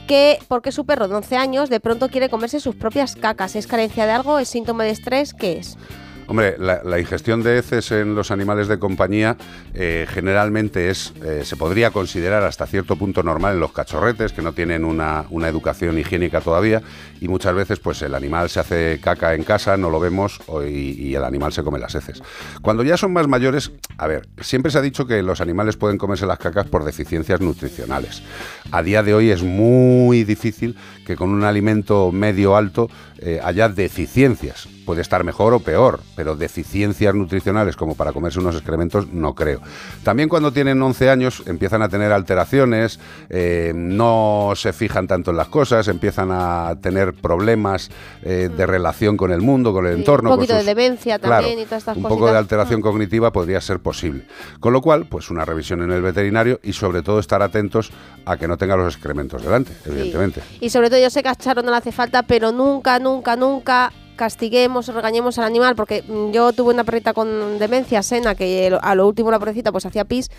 [0.06, 3.66] que porque su perro de 11 años de pronto quiere comerse sus propias cacas, ¿es
[3.66, 4.38] carencia de algo?
[4.38, 5.32] ¿Es síntoma de estrés?
[5.32, 5.78] ¿Qué es?
[6.26, 9.36] Hombre, la, ingestión de heces en los animales de compañía
[9.74, 14.40] eh, generalmente es, eh, se podría considerar hasta cierto punto normal en los cachorretes que
[14.40, 16.82] no tienen una, una educación higiénica todavía
[17.20, 21.14] y muchas veces pues el animal se hace caca en casa, no lo vemos y
[21.14, 22.22] el animal se come las heces.
[22.62, 25.98] Cuando ya son más mayores, a ver, siempre se ha dicho que los animales pueden
[25.98, 28.22] comerse las cacas por deficiencias nutricionales.
[28.70, 33.68] A día de hoy es muy difícil que con un alimento medio alto eh, haya
[33.68, 34.68] deficiencias.
[34.84, 39.60] Puede estar mejor o peor, pero deficiencias nutricionales como para comerse unos excrementos no creo.
[40.02, 45.36] También cuando tienen 11 años empiezan a tener alteraciones, eh, no se fijan tanto en
[45.38, 47.90] las cosas, empiezan a tener problemas
[48.22, 50.30] eh, de relación con el mundo, con el Sí, entorno.
[50.30, 52.18] un poquito de demencia Claro, también y todas estas Un cositas.
[52.18, 54.26] poco de alteración cognitiva podría ser posible.
[54.60, 57.90] Con lo cual, pues una revisión en el veterinario y sobre todo estar atentos
[58.26, 60.42] a que no tenga los excrementos delante, evidentemente.
[60.60, 63.36] Y sobre todo yo sé que a Charo no le hace falta, pero nunca, nunca,
[63.36, 68.76] nunca castiguemos, regañemos al animal, porque mm, yo tuve una perrita con demencia, Sena, que
[68.80, 70.30] a lo último la pobrecita pues hacía pis,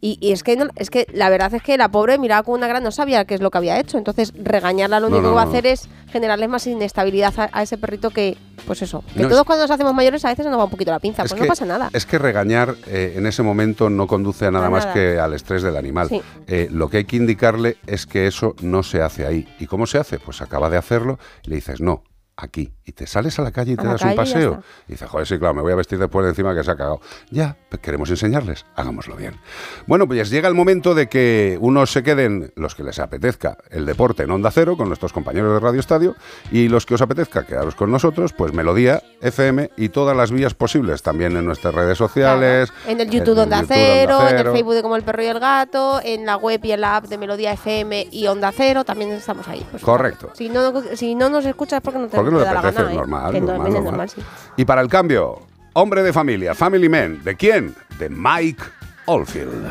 [0.00, 2.54] y, y es que no- es que la verdad es que la pobre miraba con
[2.54, 5.28] una gran, no sabía qué es lo que había hecho, entonces regañarla lo No, único
[5.28, 8.82] no, que va a hacer es generarle más inestabilidad a, a ese perrito que, pues
[8.82, 10.98] eso, que todos es- cuando nos hacemos mayores a veces nos va un poquito la
[10.98, 11.88] pinza, Es pues que- no pasa nada.
[11.92, 14.94] Es que regañar eh, en ese momento no conduce a nada más nada.
[14.94, 16.08] que al estrés del animal.
[16.08, 16.20] Sí.
[16.48, 19.46] Eh, lo que hay que indicarle es que eso no se hace ahí.
[19.60, 20.18] ¿Y cómo se hace?
[20.18, 22.02] Pues acaba de hacerlo y le dices, no,
[22.36, 22.72] aquí.
[22.84, 24.62] Y te sales a la calle y te das un paseo.
[24.88, 26.76] Y dices, joder, sí, claro, me voy a vestir después de encima que se ha
[26.76, 27.00] cagado.
[27.30, 29.38] Ya, pues queremos enseñarles, hagámoslo bien.
[29.86, 33.86] Bueno, pues llega el momento de que unos se queden, los que les apetezca, el
[33.86, 36.16] deporte en Onda Cero con nuestros compañeros de Radio Estadio
[36.50, 40.54] y los que os apetezca quedaros con nosotros, pues Melodía, FM y todas las vías
[40.54, 42.72] posibles, también en nuestras redes sociales.
[42.86, 44.52] En el YouTube de en el Onda YouTube Cero, Onda en el.
[44.52, 47.04] Facebook de Como el Perro y el Gato, en la web y en la app
[47.06, 49.64] de Melodía FM y Onda Cero, también estamos ahí.
[49.70, 50.30] Pues, Correcto.
[50.34, 52.78] Si no, si no nos escuchas es porque no te, ¿Por qué no le apetece?
[52.82, 52.92] gana.
[52.92, 52.96] ¿eh?
[52.96, 53.92] normal, Que normal, también es normal.
[53.92, 54.22] normal, sí.
[54.56, 55.40] Y para el cambio,
[55.74, 57.74] hombre de familia, Family Man, ¿de quién?
[57.98, 58.62] De Mike
[59.06, 59.66] Oldfield.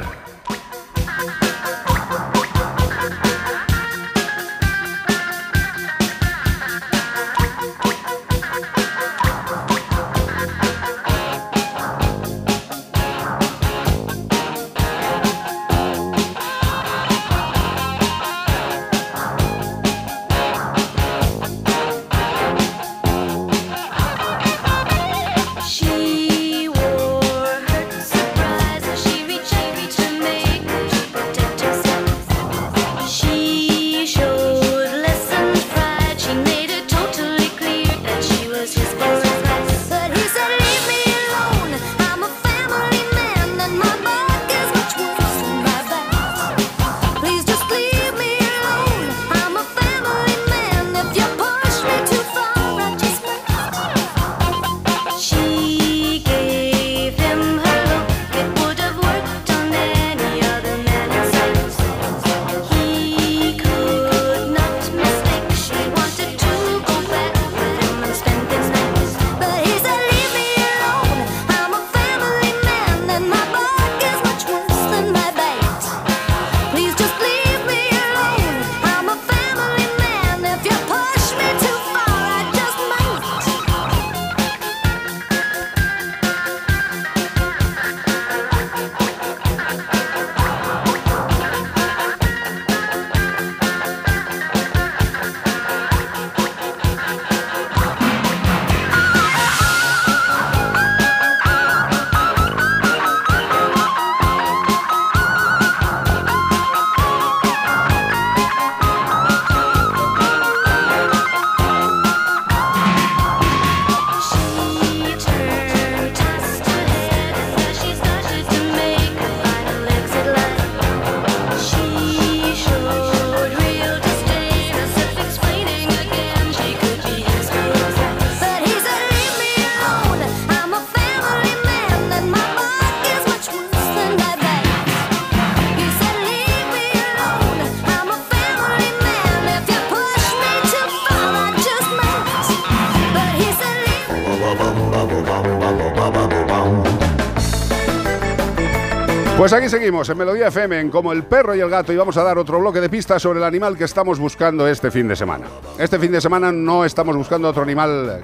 [149.52, 152.16] Pues aquí seguimos en Melodía FM, en Como el perro y el gato, y vamos
[152.16, 155.16] a dar otro bloque de pistas sobre el animal que estamos buscando este fin de
[155.18, 155.46] semana.
[155.78, 158.24] Este fin de semana no estamos buscando otro animal,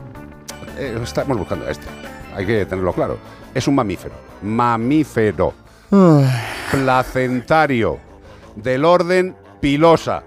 [0.78, 1.86] eh, estamos buscando este,
[2.34, 3.18] hay que tenerlo claro.
[3.54, 5.54] Es un mamífero, mamífero,
[6.72, 8.00] placentario,
[8.56, 10.24] del orden pilosa.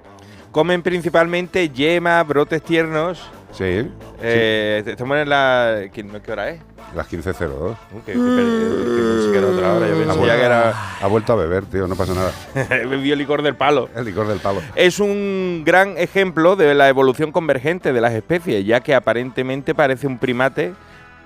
[0.53, 3.23] Comen principalmente yema, brotes tiernos.
[3.53, 5.81] Sí, Eh, Estamos en la...
[5.91, 6.61] ¿qué, qué hora es?
[6.94, 7.50] Las 15.02.
[7.50, 9.87] Uh, que, que- que- que era otra hora.
[9.88, 10.74] Yo que era...
[11.00, 12.33] ha vuelto a beber, tío, no pasa nada.
[12.88, 13.88] Bebió licor del palo.
[13.94, 14.61] El licor del palo.
[14.74, 20.07] Es un gran ejemplo de la evolución convergente de las especies, ya que aparentemente parece
[20.09, 20.72] un primate,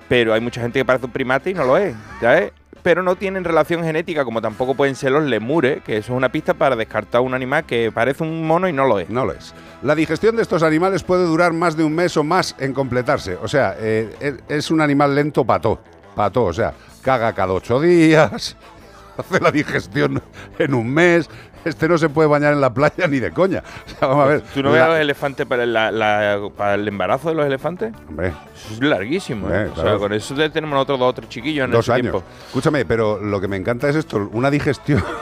[0.07, 2.51] pero hay mucha gente que parece un primate y no lo es, ¿sabes?
[2.85, 6.29] Pero no tienen relación genética, como tampoco pueden ser los lemures, que eso es una
[6.31, 9.09] pista para descartar un animal que parece un mono y no lo es.
[9.09, 9.55] No lo es.
[9.81, 13.37] La digestión de estos animales puede durar más de un mes o más en completarse.
[13.41, 15.79] O sea, eh, es- es un animal lento pató.
[16.15, 18.55] Pató, o sea, caga cada ocho días,
[19.17, 20.21] hace la digestión
[20.59, 21.27] en un mes.
[21.65, 23.63] Este no se puede bañar en la playa ni de coña.
[23.85, 24.41] O sea, vamos a ver.
[24.53, 27.45] ¿Tú no ves La- a los elefantes para, la- la- para el embarazo de los
[27.45, 27.93] elefantes?
[28.07, 29.49] Hombre, Eso es larguísimo.
[29.49, 29.69] ¿eh?
[29.75, 32.11] O sea, con eso te- tenemos nosotros dos o tres chiquillos en dos ese años.
[32.11, 32.23] tiempo.
[32.47, 35.03] Escúchame, pero lo que me encanta es esto, una digestión.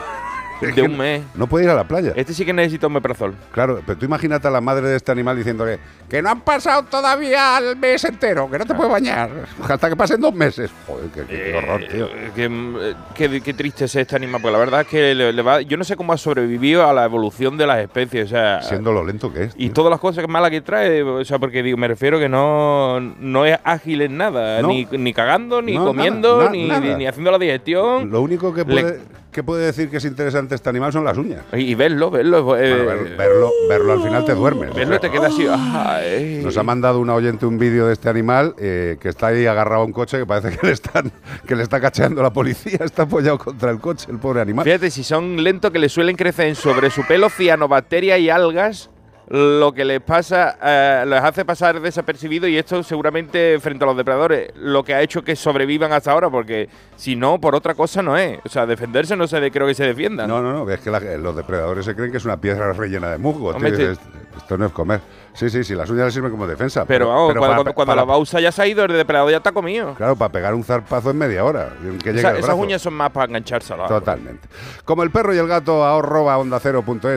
[0.60, 1.22] De un mes.
[1.34, 2.12] No puede ir a la playa.
[2.16, 3.34] Este sí que necesita un meprazol.
[3.52, 6.84] Claro, pero tú imagínate a la madre de este animal diciéndole que no han pasado
[6.84, 9.30] todavía el mes entero, que no te puedes bañar,
[9.68, 10.70] hasta que pasen dos meses.
[10.86, 12.06] Joder, qué, qué- qué horror, tío.
[12.06, 15.32] Eh, qué, eh, qué- qué triste es este animal, porque la verdad es que le,
[15.32, 18.30] le va, yo no sé cómo ha sobrevivido a la evolución de las especies, o
[18.30, 19.54] sea, Siendo lo lento que es.
[19.56, 23.00] y todas las cosas malas que trae, o sea, porque digo, me refiero que no,
[23.00, 24.68] no es ágil en nada, No.
[24.68, 26.80] ni, ni cagando, ni No, comiendo, nada, ni, nada.
[26.80, 28.10] ni- ni haciendo la digestión.
[28.10, 28.98] Lo único que Le-
[29.34, 31.42] que puede decir que es interesante este animal son las uñas.
[31.52, 34.70] Y, verlo, verlo, eh, Bueno, ver- verlo, verlo al final te duermes.
[34.70, 35.00] o verlo sea.
[35.00, 35.46] te queda así.
[35.50, 36.40] ay.
[36.42, 39.82] Nos ha mandado una oyente un vídeo de este animal eh, que está ahí agarrado
[39.82, 41.12] a un coche que parece que le están
[41.46, 44.64] que le está cacheando la policía, está apoyado contra el coche, el pobre animal.
[44.64, 48.90] Fíjate, si son lentos que le suelen crecer sobre su pelo cianobacterias y algas,
[49.36, 53.96] lo que les pasa, eh, les hace pasar desapercibido y esto seguramente frente a los
[53.96, 58.00] depredadores, lo que ha hecho que sobrevivan hasta ahora, porque si no, por otra cosa
[58.00, 58.38] no es.
[58.44, 60.28] O sea, defenderse no sé de creo que se defiendan.
[60.28, 63.10] No, no, no, es que la- los depredadores se creen que es una piedra rellena
[63.10, 63.48] de musgo.
[63.50, 63.96] Hombre,
[64.36, 65.00] esto no es comer.
[65.34, 66.84] Sí, sí, sí, las uñas le sirven como defensa.
[66.86, 69.30] pero vamos, cuando, para- cuando- cuando para- la bausa ya se ha ido, el depredador
[69.32, 69.94] ya está comido.
[69.94, 71.72] Claro, para pegar un zarpazo en media hora.
[72.02, 72.56] Que Esa- esas brazo.
[72.56, 74.46] uñas son más para engancharse Totalmente.
[74.84, 76.60] Como el perro y el gato, ahorroba onda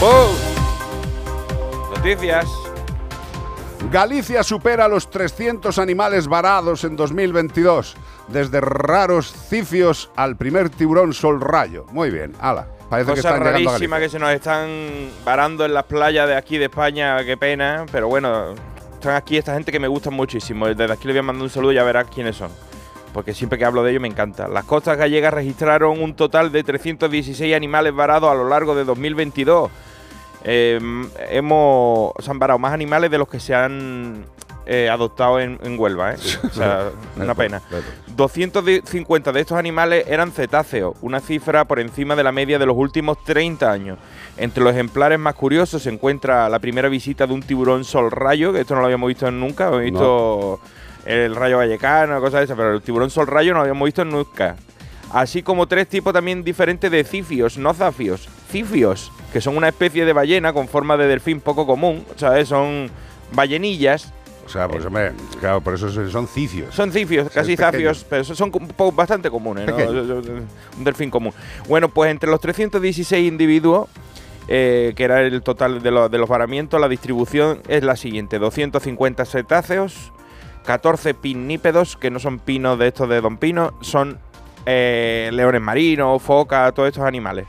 [0.00, 0.34] ¡Bum!
[1.94, 2.46] Noticias.
[3.92, 7.94] Galicia supera los 300 animales varados en 2022.
[8.28, 11.86] Desde raros cifios al primer tiburón sol rayo.
[11.90, 12.66] Muy bien, ala.
[12.88, 14.68] Parece que Cosas están llegando a que se nos están
[15.24, 17.86] varando en las playas de aquí de España, qué pena.
[17.90, 18.54] Pero bueno,
[18.94, 20.66] están aquí esta gente que me gusta muchísimo.
[20.66, 22.50] Desde aquí le voy a mandar un saludo y ya verás quiénes son.
[23.12, 24.48] Porque siempre que hablo de ellos me encanta.
[24.48, 29.70] Las costas gallegas registraron un total de 316 animales varados a lo largo de 2022.
[30.44, 30.78] Eh,
[31.30, 34.24] hemos, se han varado más animales de los que se han
[34.66, 36.14] eh, adoptado en, en Huelva.
[36.14, 36.16] ¿eh?
[36.44, 37.60] O sea, una pena.
[38.16, 42.76] 250 de estos animales eran cetáceos, una cifra por encima de la media de los
[42.76, 43.98] últimos 30 años.
[44.36, 48.52] Entre los ejemplares más curiosos se encuentra la primera visita de un tiburón sol rayo,
[48.52, 50.60] que esto no lo habíamos visto nunca, habíamos visto
[51.04, 54.04] el rayo vallecano, cosas de esas, pero el tiburón sol rayo no lo habíamos visto
[54.04, 54.56] nunca.
[55.12, 60.04] Así como tres tipos también diferentes de cifios, no zafios, cifios, que son una especie
[60.04, 62.48] de ballena con forma de delfín poco común, ¿sabes?
[62.48, 62.90] Son
[63.32, 64.12] ballenillas
[64.44, 66.74] O sea, pues hombre, claro, por eso son cifios.
[66.74, 68.52] son cifios, casi zafios, pero son
[68.94, 69.76] bastante comunes, ¿no?
[69.76, 71.32] Un delfín común.
[71.68, 73.88] Bueno, pues entre los 316 individuos,
[74.48, 78.38] eh, que era el total de, los- de los varamientos, la distribución es la siguiente:
[78.38, 80.12] 250 cetáceos,
[80.66, 84.18] 14 pinnípedos, que no son pinos de estos de Don Pino, son
[84.66, 87.46] eh, leones marinos, focas, todos estos animales.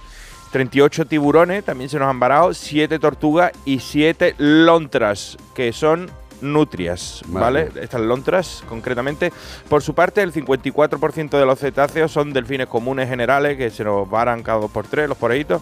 [0.51, 6.09] 38 tiburones también se nos han varado, 7 tortugas y 7 lontras, que son
[6.41, 7.69] nutrias, ¿vale?
[7.81, 9.31] Estas lontras, concretamente.
[9.69, 14.09] Por su parte, el 54% de los cetáceos son delfines comunes generales, que se nos
[14.09, 15.61] varan cada dos por tres, los poreitos.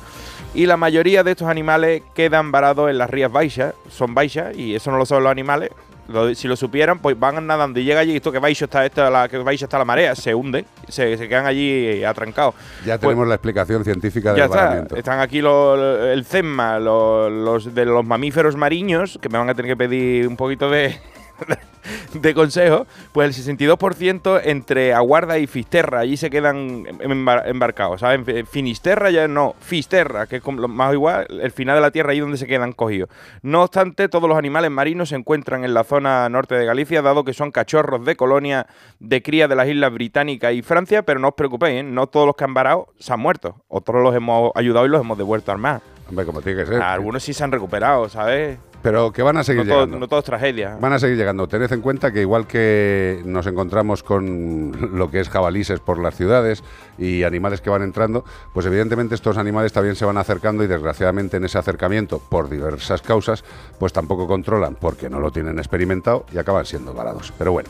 [0.53, 4.75] Y la mayoría de estos animales quedan varados en las rías baixas, son baixas, y
[4.75, 5.71] eso no lo saben los animales.
[6.07, 9.09] Lo- si lo supieran, pues van nadando y llega allí, esto que baixo está, esta,
[9.09, 12.55] la, que baixo está la marea, se hunden, se, se quedan allí atrancados.
[12.85, 14.95] Ya Pues- tenemos la explicación científica del varamiento.
[14.97, 19.55] Están aquí los, el CEMMA, los, los de los mamíferos mariños, que me van a
[19.55, 20.99] tener que pedir un poquito de,
[22.13, 22.85] de consejo.
[23.11, 28.01] Pues el 62% entre Aguarda y Fisterra, allí se quedan embar- embarcados.
[28.01, 28.25] ¿saben?
[28.25, 32.19] Fi- Finisterra ya no, Fisterra, que es más igual, el final de la tierra, ahí
[32.19, 33.09] donde se quedan cogidos.
[33.41, 37.23] No obstante, todos los animales marinos se encuentran en la zona norte de Galicia, dado
[37.23, 38.67] que son cachorros de colonia
[38.99, 41.83] de cría de las Islas Británicas y Francia, pero no os preocupéis, ¿eh?
[41.83, 43.55] no todos los que han varado se han muerto.
[43.67, 45.81] Otros los hemos ayudado y los hemos devuelto al mar.
[46.09, 46.81] Hombre, como tiene que ser.
[46.81, 48.57] Algunos sí se han recuperado, ¿sabes?
[48.83, 49.99] Pero que van a seguir No todo, llegando.
[49.99, 50.77] no todo es tragedia.
[50.79, 51.47] Van a seguir llegando.
[51.47, 56.15] Tened en cuenta que igual que nos encontramos con lo que es jabalíes por las
[56.15, 56.63] ciudades
[56.97, 61.37] y animales que van entrando, pues evidentemente estos animales también se van acercando y desgraciadamente
[61.37, 63.43] en ese acercamiento, por diversas causas,
[63.79, 67.33] pues tampoco controlan porque no lo tienen experimentado y acaban siendo varados.
[67.37, 67.69] Pero bueno.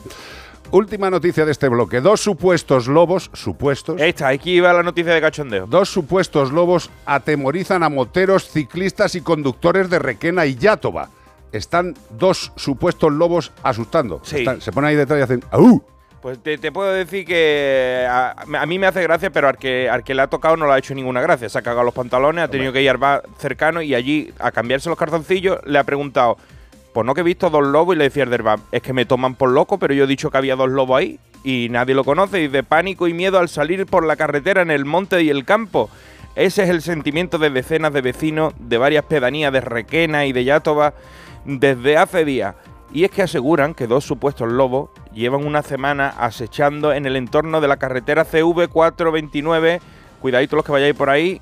[0.74, 2.02] Última noticia de este bloque.
[2.02, 5.68] Dos supuestos lobos, supuestos, Esta, aquí va la noticia de cachondeo.
[5.68, 11.10] Dos supuestos lobos atemorizan a moteros, ciclistas y conductores de Requena y Yátova.
[11.52, 14.20] Están dos supuestos lobos asustando.
[14.24, 14.38] Sí.
[14.40, 15.84] Están- se ponen ahí detrás y hacen ¡Au!
[16.24, 19.88] Pues te, te puedo decir que a, a mí me hace gracia, pero al que,
[19.88, 21.50] al que le ha tocado no le ha hecho ninguna gracia.
[21.50, 24.52] Se ha cagado los pantalones, ha tenido que ir al bar cercano y allí, a
[24.52, 26.38] cambiarse los calzoncillos, le ha preguntado,
[26.94, 28.94] pues no que he visto dos lobos y le decía el del bar, es que
[28.94, 31.96] me toman por loco, pero yo he dicho que había dos lobos ahí y nadie
[31.96, 35.22] lo conoce y de pánico y miedo al salir por la carretera en el monte
[35.24, 35.90] y el campo.
[36.36, 40.44] Ese es el sentimiento de decenas de vecinos de varias pedanías de Requena y de
[40.44, 40.94] Yátova
[41.46, 42.56] desde hace días.
[42.92, 47.60] Y es que aseguran que dos supuestos lobos llevan una semana acechando en el entorno
[47.60, 49.80] de la carretera CV429.
[50.22, 51.42] Cuidadito los que vayáis por ahí,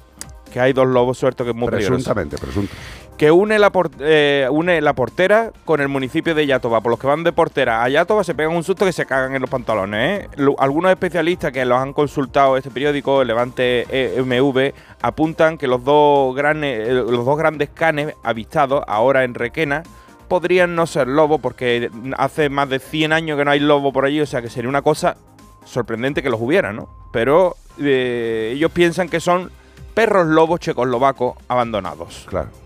[0.52, 1.68] que hay dos lobos sueltos que es muy.
[1.68, 2.74] Presuntamente, presunto.
[3.22, 6.82] Que une la, eh, une la portera con el municipio de Yátova.
[6.82, 9.36] Por los que van de portera a Yátova se pegan un susto que se cagan
[9.36, 10.24] en los pantalones.
[10.24, 10.30] ¿eh?
[10.58, 16.90] Algunos especialistas que los han consultado este periódico, Levante EMV, apuntan que los dos, grandes,
[16.90, 19.84] eh, los dos grandes canes avistados ahora en Requena
[20.28, 24.06] podrían no ser lobos porque hace más de 100 años que no hay lobo por
[24.06, 25.16] allí, o sea que sería una cosa
[25.64, 26.90] sorprendente que los hubiera, ¿no?
[27.14, 29.52] Pero eh, ellos piensan que son
[29.94, 32.26] perros lobos checoslovacos abandonados.
[32.28, 32.61] Claro.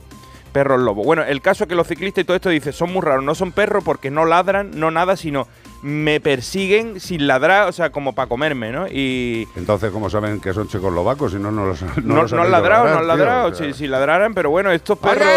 [0.56, 1.06] Perros lobos.
[1.06, 3.36] Bueno, el caso es que los ciclistas y todo esto dicen, son muy raros, no
[3.36, 5.49] son perros porque no ladran, no nada, sino
[5.82, 8.88] me persiguen sin ladrar, o sea, como para comerme, ¿no?
[8.88, 12.32] Y Entonces, ¿cómo saben que son checoslovacos si no, no los no, no, no, los
[12.32, 13.66] han habéis ladrado, no han ladrado, tío?
[13.66, 15.28] si, si ladraran, pero bueno, estos perros...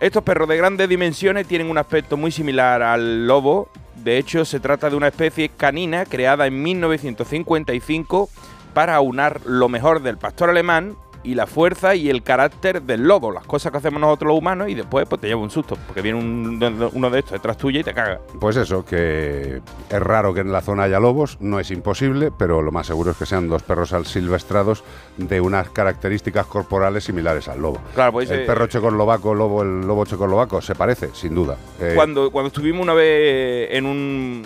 [0.00, 3.68] Estos perros de grandes dimensiones tienen un aspecto muy similar al lobo.
[3.94, 8.28] De hecho, se trata de una especie canina creada en 1955
[8.74, 13.32] para aunar lo mejor del pastor alemán y la fuerza y el carácter del lobo,
[13.32, 16.02] las cosas que hacemos nosotros los humanos y después pues te lleva un susto, porque
[16.02, 18.20] viene un- uno de estos detrás tuya y te caga.
[18.40, 19.60] Pues eso, que
[19.90, 23.10] es raro que en la zona haya lobos, no es imposible, pero lo más seguro
[23.12, 24.84] es que sean dos perros silvestrados
[25.16, 27.80] de unas características corporales similares al lobo.
[27.94, 31.56] Claro, pues, el eh, perro checoslovaco, lobo, el lobo checoslovaco, se parece, sin duda.
[31.80, 34.42] Eh, Cuando, cuando estuvimos una vez en un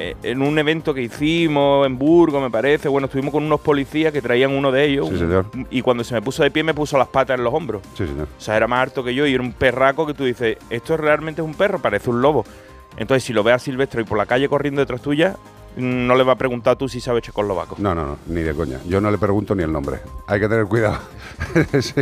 [0.00, 4.14] eh, en un evento que hicimos en Burgos, me parece, bueno, estuvimos con unos policías
[4.14, 5.10] que traían uno de ellos.
[5.10, 5.66] Sí, un-.
[5.70, 7.82] Y cuando se me puso de pie me puso las patas en los hombros.
[7.94, 8.26] Sí, señor.
[8.26, 10.96] O sea, era más harto que yo y era un perraco que tú dices, esto
[10.96, 12.46] realmente es un perro, parece un lobo.
[12.96, 15.36] Entonces, si lo ves a Silvestre y por la calle corriendo detrás tuya,
[15.76, 17.76] no le va a preguntar tú si sabe checoslovaco.
[17.78, 18.78] No, no, no, ni de coña.
[18.86, 20.00] Yo no le pregunto ni el nombre.
[20.26, 20.98] Hay que tener cuidado.
[21.80, 21.94] Sí,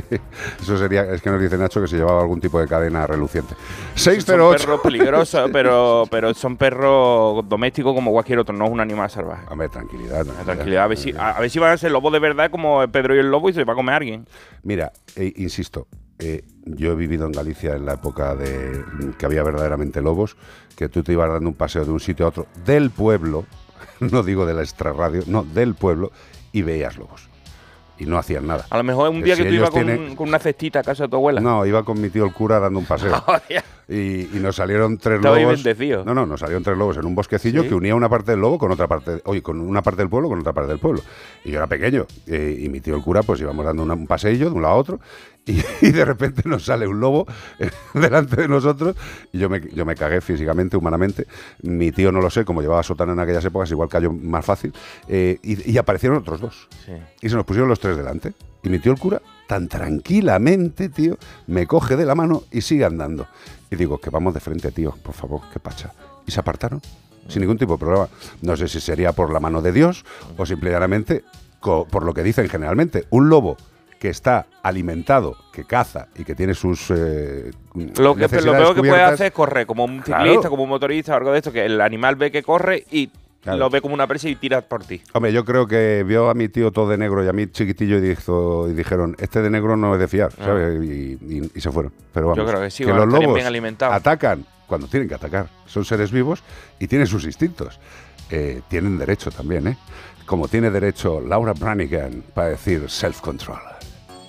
[0.60, 3.54] Eso sería, es que nos dice Nacho que se llevaba algún tipo de cadena reluciente.
[3.94, 4.58] Son 608.
[4.58, 9.46] perros peligrosos, pero, pero son perros domésticos como cualquier otro, no es un animal salvaje.
[9.48, 10.26] Hombre, tranquilidad.
[10.44, 12.86] Tranquilidad, a ver, si, a, a ver si van a ser lobos de verdad como
[12.88, 14.26] Pedro y el lobo y se va a comer a alguien.
[14.62, 15.86] Mira, eh, insisto,
[16.18, 16.42] eh,
[16.76, 18.84] yo he vivido en Galicia en la época de
[19.18, 20.36] que había verdaderamente lobos,
[20.76, 23.44] que tú te ibas dando un paseo de un sitio a otro del pueblo,
[24.00, 26.12] no digo de la extrarradio, no, del pueblo,
[26.52, 27.28] y veías lobos.
[28.00, 28.64] Y no hacían nada.
[28.70, 30.78] A lo mejor un Que día si que tú ibas con, tienen- con una cestita
[30.78, 31.40] a casa de tu abuela.
[31.40, 33.12] No, iba con mi tío el cura dando un paseo.
[33.88, 35.54] y, y nos salieron tres Estaba lobos.
[35.64, 36.04] bendecido.
[36.04, 37.68] No, no, nos salieron tres lobos en un bosquecillo ¿Sí?
[37.68, 40.28] que unía una parte del lobo con otra parte, oye, con una parte del pueblo
[40.28, 41.02] con otra parte del pueblo.
[41.44, 44.06] Y yo era pequeño eh, y mi tío el cura pues íbamos dando una- un
[44.06, 45.00] paseillo de un lado a otro
[45.48, 47.26] y, y de repente nos sale un lobo
[47.94, 48.94] delante de nosotros
[49.32, 51.26] y yo me, yo me cagué físicamente, humanamente.
[51.62, 54.72] Mi tío no lo sé, como llevaba sotana en aquellas épocas, igual cayó más fácil.
[55.08, 56.68] eh, y, y aparecieron otros dos.
[56.84, 56.92] Sí.
[57.22, 58.32] Y se nos pusieron los tres delante.
[58.62, 62.84] Y mi tío el cura, tan tranquilamente, tío, me coge de la mano y sigue
[62.84, 63.26] andando.
[63.70, 65.92] Y digo, que vamos de frente, tío, por favor, qué pacha.
[66.26, 66.80] Y se apartaron,
[67.28, 68.08] sin ningún tipo de problema.
[68.42, 70.04] No sé si sería por la mano de Dios
[70.36, 71.24] o simplemente
[71.60, 73.06] por lo que dicen generalmente.
[73.10, 73.56] Un lobo
[73.98, 77.50] que está alimentado, que caza y que tiene sus eh,
[77.98, 80.24] Lo, que, lo peor que puede hacer es correr, como un Claro.
[80.24, 83.10] ciclista, como un motorista o algo de esto, que el animal ve que corre y
[83.40, 83.58] Claro.
[83.60, 85.00] lo ve como una presa y tira por ti.
[85.14, 87.96] Hombre, yo creo que vio a mi tío todo de negro y a mí chiquitillo
[87.98, 90.44] y, dijo- y dijeron, este de negro no es de fiar, Ah.
[90.44, 90.82] ¿sabes?
[90.84, 91.92] Y, y- y se fueron.
[92.12, 93.94] Pero vamos, Yo creo que sí, que bueno, los lobos bien alimentados.
[93.94, 95.48] atacan cuando tienen que atacar.
[95.66, 96.42] Son seres vivos
[96.80, 97.78] y tienen sus instintos.
[98.30, 99.78] Eh, tienen derecho también, ¿eh?
[100.26, 103.60] Como tiene derecho Laura Branigan para decir self-control.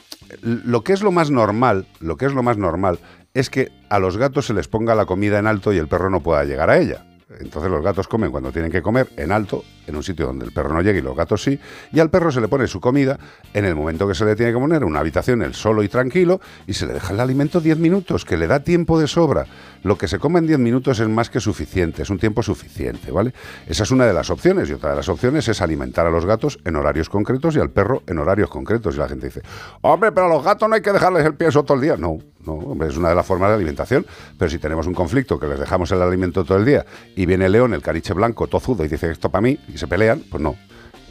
[0.41, 2.99] lo que es lo más normal, lo que es lo más normal
[3.33, 6.09] es que a los gatos se les ponga la comida en alto y el perro
[6.09, 7.05] no pueda llegar a ella.
[7.39, 10.51] Entonces los gatos comen cuando tienen que comer en alto, en un sitio donde el
[10.51, 11.59] perro no llegue y los gatos sí,
[11.91, 13.17] y al perro se le pone su comida
[13.53, 16.41] en el momento que se le tiene que poner, una habitación, él solo y tranquilo,
[16.67, 19.45] y se le deja el alimento 10 minutos, que le da tiempo de sobra.
[19.83, 23.11] Lo que se come en 10 minutos es más que suficiente, es un tiempo suficiente,
[23.11, 23.33] ¿vale?
[23.67, 26.25] Esa es una de las opciones, y otra de las opciones es alimentar a los
[26.25, 28.95] gatos en horarios concretos y al perro en horarios concretos.
[28.95, 29.41] Y la gente dice,
[29.81, 31.97] hombre, pero a los gatos no hay que dejarles el pienso todo el día.
[31.97, 34.05] No, no, hombre, es una de las formas de alimentación,
[34.37, 37.45] pero si tenemos un conflicto que les dejamos el alimento todo el día y viene
[37.45, 40.41] el león, el cariche blanco, tozudo, y dice esto para mí, y se pelean, pues
[40.41, 40.55] no.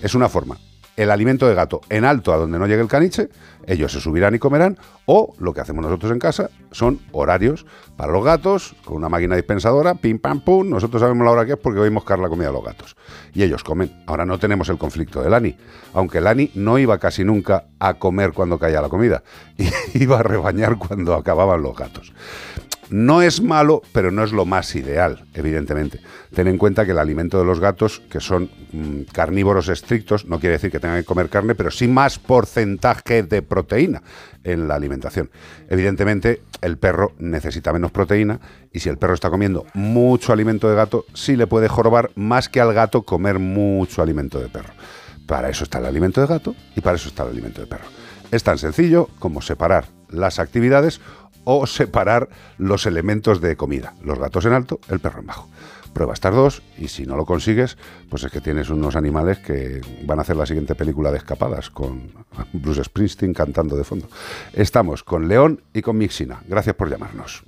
[0.02, 0.58] Es una forma.
[0.94, 3.30] El alimento de gato en alto a donde no llegue el caniche,
[3.66, 7.64] ellos se subirán y comerán, o lo que hacemos nosotros en casa son horarios
[7.96, 11.52] para los gatos, con una máquina dispensadora, pim pam pum, nosotros sabemos la hora que
[11.52, 12.94] es porque oímos caer la comida a los gatos.
[13.32, 14.04] Y ellos comen.
[14.06, 15.56] Ahora no tenemos el conflicto de Lani,
[15.94, 19.22] aunque Lani no iba casi nunca a comer cuando caía la comida,
[19.94, 22.12] iba a rebañar cuando acababan los gatos.
[22.92, 25.98] No es malo, pero no es lo más ideal, evidentemente.
[26.34, 30.38] Ten en cuenta que el alimento de los gatos, que son mm, carnívoros estrictos, no
[30.38, 34.02] quiere decir que tengan que comer carne, pero sí más porcentaje de proteína
[34.44, 35.30] en la alimentación.
[35.70, 38.40] Evidentemente, el perro necesita menos proteína
[38.70, 42.50] y si el perro está comiendo mucho alimento de gato, sí le puede jorobar más
[42.50, 44.74] que al gato comer mucho alimento de perro.
[45.26, 47.86] Para eso está el alimento de gato y para eso está el alimento de perro.
[48.30, 51.00] Es tan sencillo como separar las actividades
[51.44, 52.28] o separar
[52.58, 53.94] los elementos de comida.
[54.02, 55.48] Los gatos en alto, el perro en bajo.
[55.92, 57.76] Prueba estas dos y si no lo consigues,
[58.08, 61.68] pues es que tienes unos animales que van a hacer la siguiente película de escapadas
[61.68, 62.10] con
[62.54, 64.08] Bruce Springsteen cantando de fondo.
[64.54, 66.42] Estamos con León y con Mixina.
[66.48, 67.42] Gracias por llamarnos.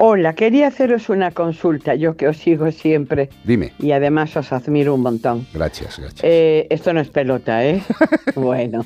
[0.00, 3.72] Hola, quería haceros una consulta, yo que os sigo siempre Dime.
[3.80, 5.44] y además os admiro un montón.
[5.52, 6.20] Gracias, gracias.
[6.22, 7.82] Eh, esto no es pelota, ¿eh?
[8.36, 8.84] bueno.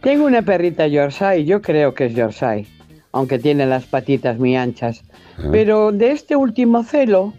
[0.00, 2.66] Tengo una perrita Yorkshire, yo creo que es Yorkshire,
[3.12, 5.02] aunque tiene las patitas muy anchas.
[5.36, 5.48] Ah.
[5.52, 7.34] Pero de este último celo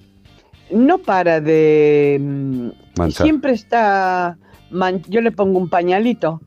[0.72, 2.20] no para de...
[2.22, 3.10] mm.
[3.10, 4.38] Siempre está...
[4.70, 6.42] man- yo le pongo un pañalito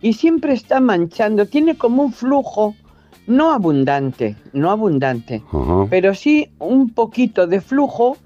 [0.00, 2.74] y siempre está manchando, tiene como un flujo,
[3.26, 5.42] no abundante, no abundante,
[5.90, 8.16] pero sí un poquito de flujo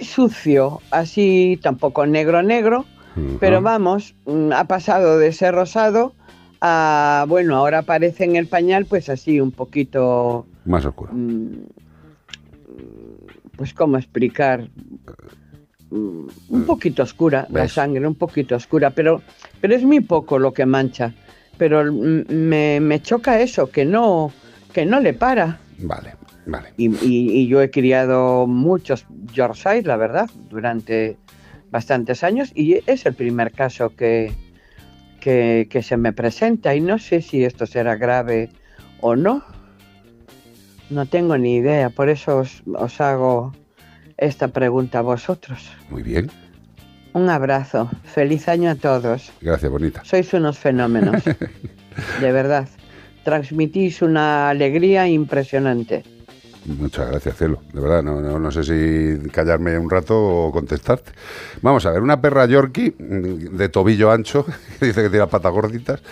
[0.00, 2.84] sucio, así tampoco negro negro,
[3.40, 6.12] pero vamos, mm, ha pasado de ser rosado
[6.60, 11.12] a, bueno, ahora aparece en el pañal pues así un poquito, Más oscuro.
[11.12, 11.48] mm,
[13.56, 14.68] pues cómo explicar,
[15.90, 19.22] Mm, un poquito oscura la sangre, un poquito oscura, pero,
[19.60, 21.14] pero es muy poco lo que mancha,
[21.58, 24.32] pero me, me choca eso, que no,
[24.72, 25.58] que no le para.
[25.78, 26.14] Vale,
[26.46, 26.68] vale.
[26.76, 31.16] Y, y- y yo he criado muchos Yorkshire, la verdad, durante
[31.70, 34.32] bastantes años y es el primer caso que,
[35.20, 38.48] que, que se me presenta y no sé si esto será grave
[39.00, 39.42] o no.
[40.90, 43.52] No tengo ni idea, por eso os, os hago
[44.16, 45.70] esta pregunta a vosotros.
[45.90, 46.30] Muy bien.
[47.12, 49.32] Un abrazo, feliz año a todos.
[49.40, 50.04] Gracias, bonita.
[50.04, 51.22] Sois unos fenómenos,
[52.20, 52.68] de verdad.
[53.24, 56.04] Transmitís una alegría impresionante.
[56.66, 57.62] Muchas gracias, cielo.
[57.72, 61.12] De verdad, no, no, no sé si callarme un rato o contestarte.
[61.62, 64.44] Vamos a ver, una perra Yorkie mm, de tobillo ancho,
[64.78, 66.02] que dice que tiene patas gorditas.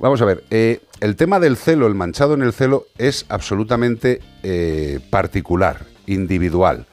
[0.00, 4.20] Vamos a ver, eh, el tema del celo, el manchado en el celo, es absolutamente
[4.42, 6.86] eh, particular, individual.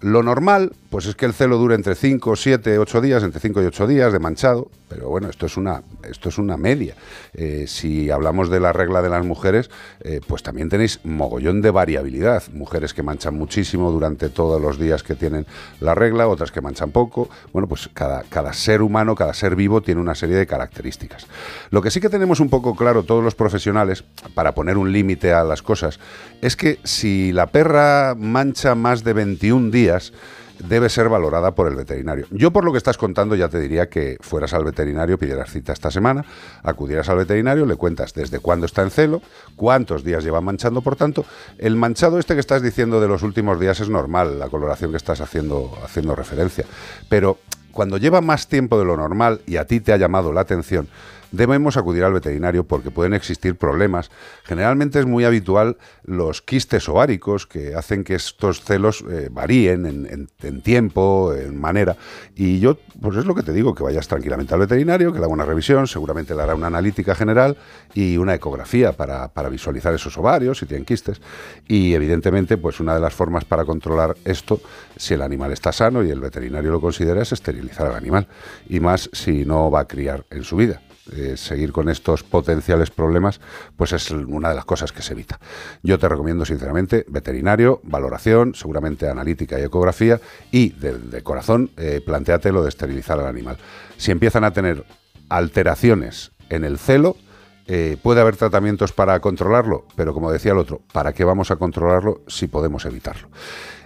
[0.00, 3.62] Lo normal, pues es que el celo dure entre 5, 7, 8 días, entre 5
[3.62, 6.94] y 8 días de manchado, pero bueno, esto es una, esto es una media.
[7.32, 9.70] Eh, si hablamos de la regla de las mujeres,
[10.00, 12.42] eh, pues también tenéis mogollón de variabilidad.
[12.52, 15.46] Mujeres que manchan muchísimo durante todos los días que tienen
[15.80, 17.30] la regla, otras que manchan poco.
[17.54, 21.26] Bueno, pues cada, cada ser humano, cada ser vivo tiene una serie de características.
[21.70, 25.32] Lo que sí que tenemos un poco claro todos los profesionales, para poner un límite
[25.32, 25.98] a las cosas,
[26.42, 30.12] es que si la perra mancha más de 21 días,
[30.68, 32.26] debe ser valorada por el veterinario.
[32.30, 35.72] Yo por lo que estás contando ya te diría que fueras al veterinario, pidieras cita
[35.72, 36.24] esta semana,
[36.62, 39.22] acudieras al veterinario, le cuentas desde cuándo está en celo,
[39.56, 41.24] cuántos días lleva manchando, por tanto,
[41.58, 44.96] el manchado este que estás diciendo de los últimos días es normal, la coloración que
[44.96, 46.64] estás haciendo, haciendo referencia,
[47.08, 47.38] pero
[47.72, 50.88] cuando lleva más tiempo de lo normal y a ti te ha llamado la atención,
[51.32, 54.10] debemos acudir al veterinario porque pueden existir problemas.
[54.44, 60.60] Generalmente es muy habitual los quistes ováricos que hacen que estos celos eh, varíen en,
[60.60, 61.96] tiempo, en manera.
[62.36, 65.24] Y yo, pues es lo que te digo, que vayas tranquilamente al veterinario, que le
[65.24, 67.56] haga una revisión, seguramente le hará una analítica general
[67.94, 71.20] y una ecografía para, para visualizar esos ovarios, si tienen quistes.
[71.66, 74.60] Y evidentemente, pues una de las formas para controlar esto,
[74.96, 78.28] si el animal está sano y el veterinario lo considera, es esterilizar al animal.
[78.68, 80.80] Y más si no va a criar en su vida
[81.10, 83.40] eh, seguir con estos potenciales problemas,
[83.76, 85.40] pues es una de las cosas que se evita.
[85.82, 90.20] Yo te recomiendo sinceramente veterinario, valoración, seguramente analítica y ecografía
[90.52, 93.58] y de, corazón, eh, planteate lo de esterilizar al animal.
[93.96, 94.84] Si empiezan a tener
[95.28, 97.16] alteraciones en el celo,
[97.66, 101.56] eh, puede haber tratamientos para controlarlo, pero como decía el otro, ¿para qué vamos a
[101.56, 103.28] controlarlo si podemos evitarlo?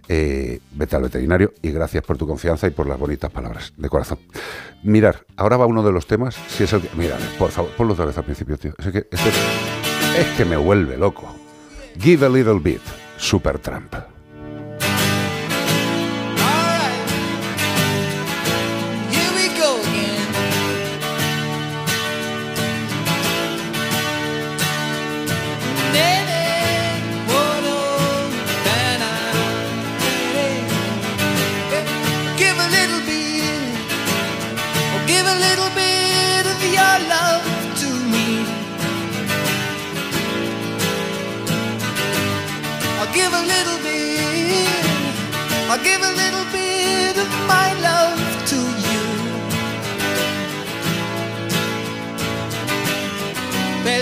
[0.08, 3.88] Eh, vete al veterinario y gracias por tu confianza y por las bonitas palabras, de
[3.88, 4.18] corazón.
[4.82, 6.90] Mirar, ahora va uno de los temas, si es el que...
[6.96, 8.72] Mira, por favor, ponlo otra vez al principio, tío.
[8.78, 9.20] Es que, es,
[10.18, 11.34] es que me vuelve loco.
[11.98, 12.82] Give a little bit,
[13.16, 14.15] Supertramp.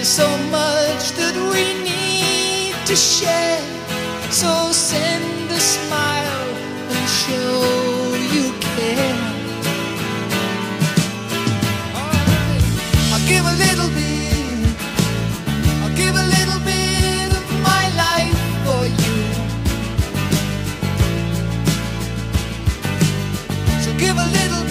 [0.04, 3.58] There's so much that we need to share.
[4.30, 6.44] So send a smile
[6.92, 9.16] and show you care.
[13.14, 14.76] I'll give a little bit.
[15.80, 19.16] I'll give a little bit of my life for you.
[23.80, 24.63] So give a little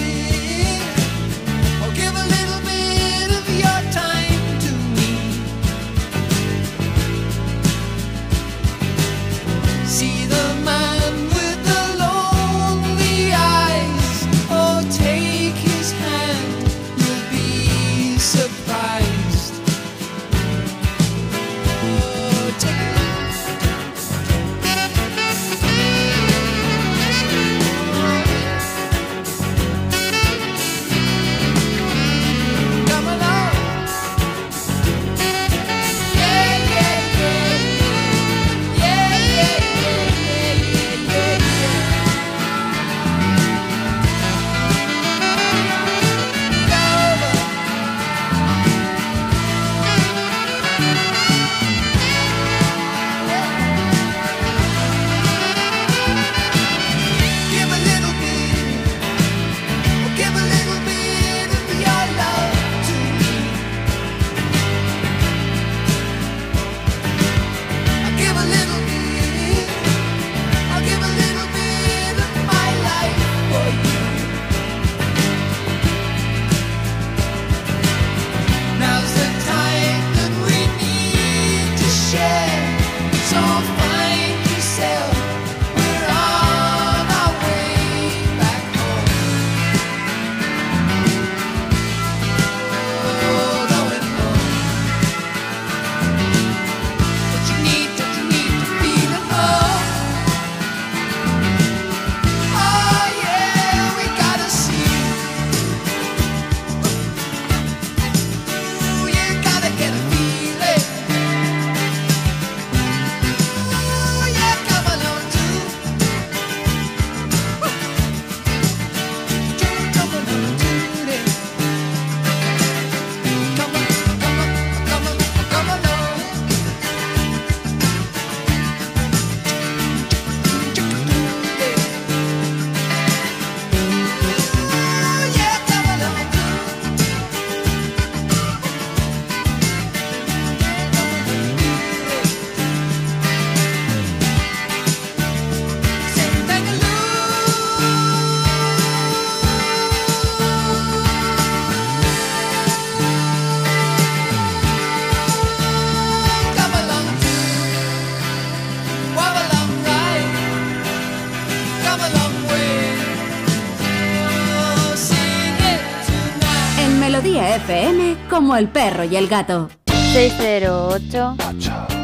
[168.33, 169.69] como el perro y el gato.
[169.85, 171.35] 608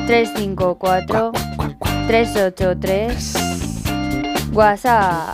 [0.05, 1.31] 354
[2.05, 3.33] 383
[4.53, 5.33] WhatsApp.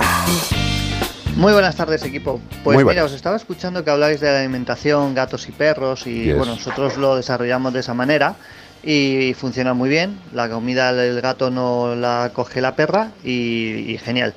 [1.36, 2.40] Muy buenas tardes, equipo.
[2.64, 3.06] Pues Muy mira, buenas.
[3.08, 6.38] os estaba escuchando que habláis de la alimentación, gatos y perros, y Yes.
[6.38, 8.36] bueno, nosotros lo desarrollamos de esa manera
[8.82, 10.18] y funciona muy bien.
[10.34, 14.34] La comida del gato no la coge la perra y, y genial.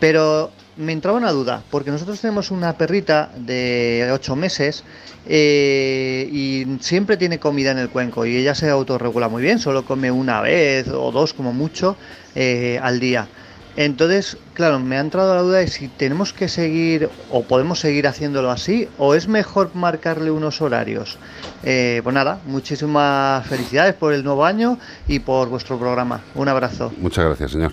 [0.00, 4.84] Pero me entraba una duda, porque nosotros tenemos una perrita de 8 meses
[5.26, 9.84] eh, y siempre tiene comida en el cuenco y ella se autorregula muy bien, solo
[9.84, 11.96] come una vez o dos como mucho
[12.34, 13.28] eh, al día.
[13.76, 18.06] Entonces, claro, me ha entrado la duda de si tenemos que seguir o podemos seguir
[18.06, 21.18] haciéndolo así o es mejor marcarle unos horarios.
[21.64, 26.22] Eh, pues nada, muchísimas felicidades por el nuevo año y por vuestro programa.
[26.36, 26.92] Un abrazo.
[26.98, 27.72] Muchas gracias, señor.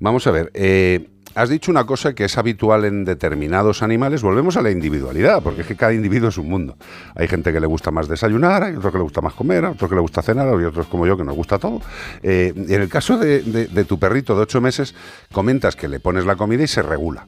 [0.00, 4.22] Vamos a ver, eh, has dicho una cosa que es habitual en determinados animales.
[4.22, 6.76] Volvemos a la individualidad, porque es que cada individuo es un mundo.
[7.14, 9.72] Hay gente que le gusta más desayunar, hay otro que le gusta más comer, hay
[9.72, 11.80] otro que le gusta cenar, y otros como yo que nos gusta todo.
[12.22, 14.94] Eh, en el caso de, de- de tu perrito de ocho meses,
[15.32, 17.26] comentas que le pones la comida y se regula.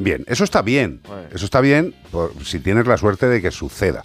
[0.00, 1.00] Bien, eso está bien.
[1.34, 4.04] Eso está bien por- si tienes la suerte de que suceda.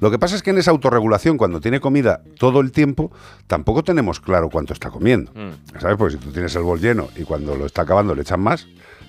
[0.00, 3.12] Lo que pasa es que en esa autorregulación, cuando tiene comida todo el tiempo,
[3.46, 5.32] tampoco tenemos claro cuánto está comiendo.
[5.78, 5.96] ¿Sabes?
[5.98, 8.66] Pues si tú tienes el bol lleno y cuando lo está acabando le echan más,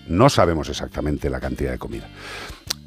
[0.08, 2.08] no sabemos exactamente la cantidad de comida.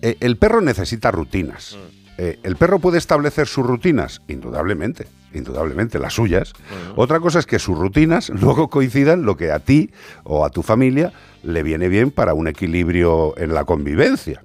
[0.03, 1.77] Eh, el perro necesita rutinas.
[2.19, 4.23] Eh, ¿El perro puede establecer sus rutinas?
[4.27, 6.53] Indudablemente, indudablemente, las suyas.
[6.97, 9.91] Otra cosa es que sus rutinas luego coincidan lo que a ti
[10.25, 11.13] o a tu familia
[11.45, 14.43] le viene bien para un equilibrio en la convivencia.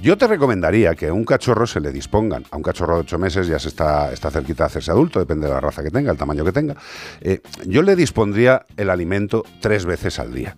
[0.00, 3.18] Yo te recomendaría que a un cachorro se le dispongan, a un cachorro de ocho
[3.18, 6.12] meses ya se está, está cerquita de hacerse adulto, depende de la raza que tenga,
[6.12, 6.76] el tamaño que tenga.
[7.20, 10.56] eh, yo le dispondría el alimento tres veces al día,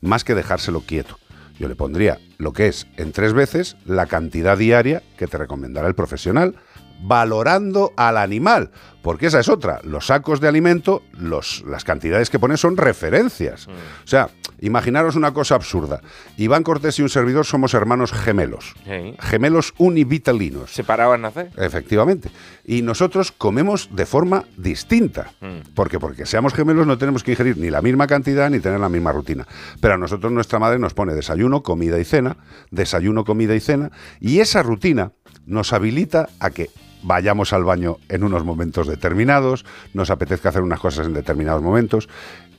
[0.00, 1.18] Más que dejárselo quieto.
[1.58, 5.88] Yo le pondría lo que es en tres veces la cantidad diaria que te recomendará
[5.88, 6.54] el profesional,
[7.00, 8.70] valorando al animal,
[9.02, 9.80] porque esa es otra.
[9.84, 13.68] Los sacos de alimento, los, las cantidades que ponen son referencias.
[13.68, 14.28] O sea,
[14.60, 16.00] imaginaros una cosa absurda.
[16.36, 18.74] Iván Cortés y un servidor somos hermanos gemelos.
[19.20, 20.72] Gemelos univitalinos.
[20.72, 21.50] Separados al nacer.
[21.56, 22.30] Efectivamente.
[22.64, 25.30] Y nosotros comemos de forma distinta.
[25.40, 25.72] Mm.
[25.74, 28.88] Porque porque seamos gemelos no tenemos que ingerir ni la misma cantidad ni tener la
[28.88, 29.46] misma rutina.
[29.80, 32.36] Pero a nosotros nuestra madre nos pone desayuno, comida y cena,
[32.70, 33.90] desayuno, comida y cena,
[34.20, 35.12] y esa rutina
[35.46, 36.70] nos habilita a que
[37.02, 42.08] vayamos al baño en unos momentos determinados, nos apetezca hacer unas cosas en determinados momentos.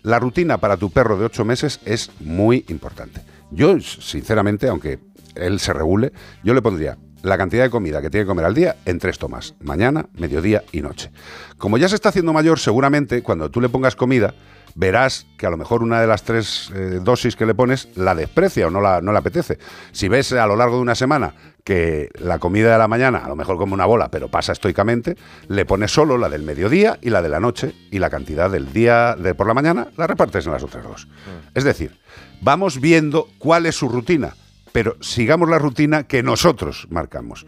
[0.04, 3.22] La rutina para tu perro de ocho meses es muy importante.
[3.52, 5.00] Yo, sinceramente, aunque
[5.36, 6.14] él se regule,
[6.44, 9.20] yo le pondría la cantidad de comida que tiene que comer al día en tres
[9.20, 11.12] tomas, mañana, mediodía y noche.
[11.58, 14.34] Como ya se está haciendo mayor, seguramente cuando tú le pongas comida,
[14.80, 18.16] verás que a lo mejor una de las tres eh, dosis que le pones la
[18.16, 19.60] desprecia o no la, no le apetece.
[19.92, 21.34] Si ves a lo largo de una semana
[21.66, 25.18] que la comida de la mañana, a lo mejor como una bola, pero pasa estoicamente,
[25.50, 28.72] le pones solo la del mediodía y la de la noche y la cantidad del
[28.72, 31.10] día de por la mañana la repartes en las otras dos.
[31.54, 32.00] Es decir,
[32.40, 34.34] vamos viendo cuál es su rutina,
[34.72, 37.46] pero sigamos la rutina que nosotros marcamos.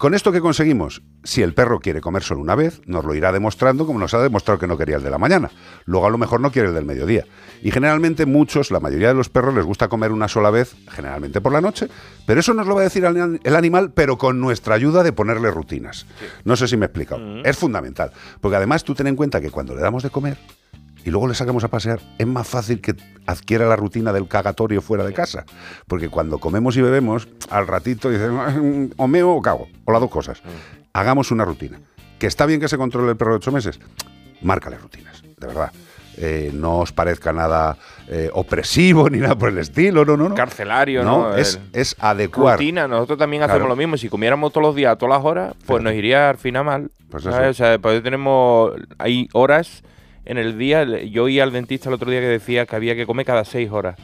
[0.00, 1.02] ¿Con esto qué conseguimos?
[1.24, 4.22] Si el perro quiere comer solo una vez, nos lo irá demostrando como nos ha
[4.22, 5.50] demostrado que no quería el de la mañana.
[5.84, 7.26] Luego a lo mejor no quiere el del mediodía.
[7.60, 11.42] Y generalmente muchos, la mayoría de los perros les gusta comer una sola vez, generalmente
[11.42, 11.88] por la noche,
[12.26, 15.12] pero eso nos lo va a decir el el animal, pero con nuestra ayuda de
[15.12, 16.06] ponerle rutinas.
[16.44, 17.20] No sé si me he explicado.
[17.44, 18.10] Es fundamental.
[18.40, 20.38] Porque además tú ten en cuenta que cuando le damos de comer,
[21.04, 22.94] y luego le sacamos a pasear, es más fácil que
[23.26, 25.44] adquiera la rutina del cagatorio fuera de casa.
[25.86, 30.00] Porque cuando comemos y bebemos, al ratito dicen, "Mm, o meo o cago, o las
[30.00, 30.42] dos cosas.
[30.92, 31.78] Hagamos una rutina.
[32.18, 33.78] ¿Que está bien que se controle el perro de ocho meses?
[34.42, 35.72] Márcale rutinas, de verdad.
[36.16, 37.78] Eh, no os parezca nada
[38.08, 40.34] eh, opresivo ni nada por el estilo, no, no, no.
[40.34, 41.34] Carcelario, ¿no?
[41.34, 42.58] es, El- es adecuar.
[42.58, 43.54] Rutina, nosotros también Claro.
[43.54, 43.96] hacemos lo mismo.
[43.96, 46.90] Si comiéramos todos los días, a todas las horas, pues nos iría al final mal.
[47.10, 47.38] Pues eso.
[47.48, 48.72] O sea, pues tenemos.
[48.98, 49.82] Hay horas
[50.30, 50.84] en el día.
[50.84, 53.70] Yo oí al dentista el otro día que decía que había que comer cada seis
[53.70, 53.96] horas.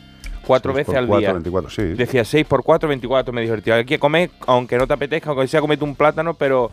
[0.45, 1.33] Cuatro Seis veces por al cuatro, día.
[1.33, 1.83] 24, sí.
[1.83, 3.33] Decía 6 por 4, 24.
[3.33, 6.35] Me dijo, tío, hay que comer, aunque no te apetezca, aunque sea comete un plátano,
[6.35, 6.71] pero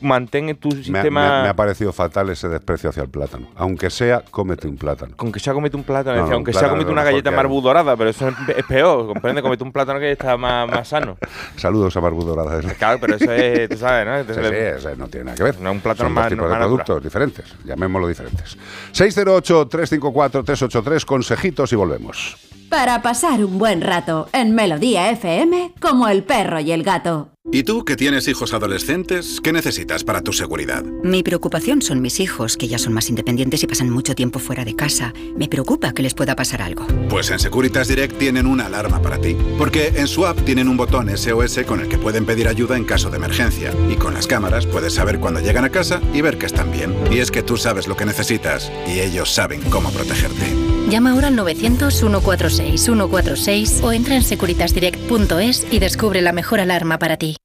[0.00, 1.02] mantén tu sistema.
[1.10, 3.48] me ha- me ha parecido fatal ese desprecio hacia el plátano.
[3.56, 5.14] Aunque sea, cómete un plátano.
[5.18, 7.04] Aunque sea comete un plátano, No, decía, no, aunque un sea plátano es lo una
[7.04, 10.88] galleta marbu dorada, pero eso es, peor, comprende, comete un plátano que está más, más
[10.88, 11.16] sano.
[11.56, 12.60] Saludos a Barbu Dorada.
[12.78, 14.14] Claro, pero eso es, tú sabes, ¿no?
[14.14, 14.50] Sí, Entonces,
[14.82, 15.60] sí, eso no tiene nada que ver.
[15.60, 16.84] No, un plátano Son más- dos tipos de más natural.
[16.84, 18.56] productos diferentes, llamémoslo diferentes.
[18.92, 22.36] 608-354-383, consejitos y volvemos.
[22.68, 27.30] Para pasar un buen rato en Melodía FM como el perro y el gato.
[27.50, 30.84] ¿Y tú, que tienes hijos adolescentes, qué necesitas para tu seguridad?
[30.84, 34.66] Mi preocupación son mis hijos, que ya son más independientes y pasan mucho tiempo fuera
[34.66, 35.14] de casa.
[35.34, 36.86] Me preocupa que les pueda pasar algo.
[37.08, 39.34] Pues en Securitas Direct tienen una alarma para ti.
[39.56, 42.84] Porque en su app tienen un botón SOS con el que pueden pedir ayuda en
[42.84, 43.72] caso de emergencia.
[43.88, 46.94] Y con las cámaras puedes saber cuando llegan a casa y ver que están bien.
[47.10, 50.67] Y es que tú sabes lo que necesitas y ellos saben cómo protegerte.
[50.88, 57.36] Llama ahora al 900-146-146 o entra en securitasdirect.es y descubre la mejor alarma para ti.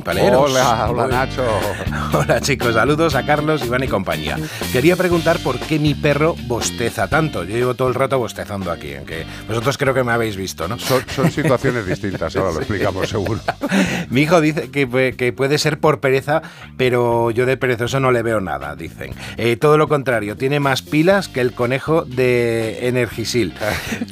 [0.00, 0.50] Paleros.
[0.50, 1.06] Hola, hola.
[1.06, 1.44] Nacho.
[2.12, 4.38] Hola chicos, saludos a Carlos, Iván y compañía.
[4.72, 7.44] Quería preguntar por qué mi perro bosteza tanto.
[7.44, 10.78] Yo llevo todo el rato bostezando aquí, aunque vosotros creo que me habéis visto, ¿no?
[10.78, 13.40] Son, son situaciones distintas, ahora lo explicamos seguro.
[14.10, 16.42] Mi hijo dice que puede ser por pereza,
[16.76, 19.14] pero yo de perezoso no le veo nada, dicen.
[19.36, 23.54] Eh, todo lo contrario, tiene más pilas que el conejo de Energisil.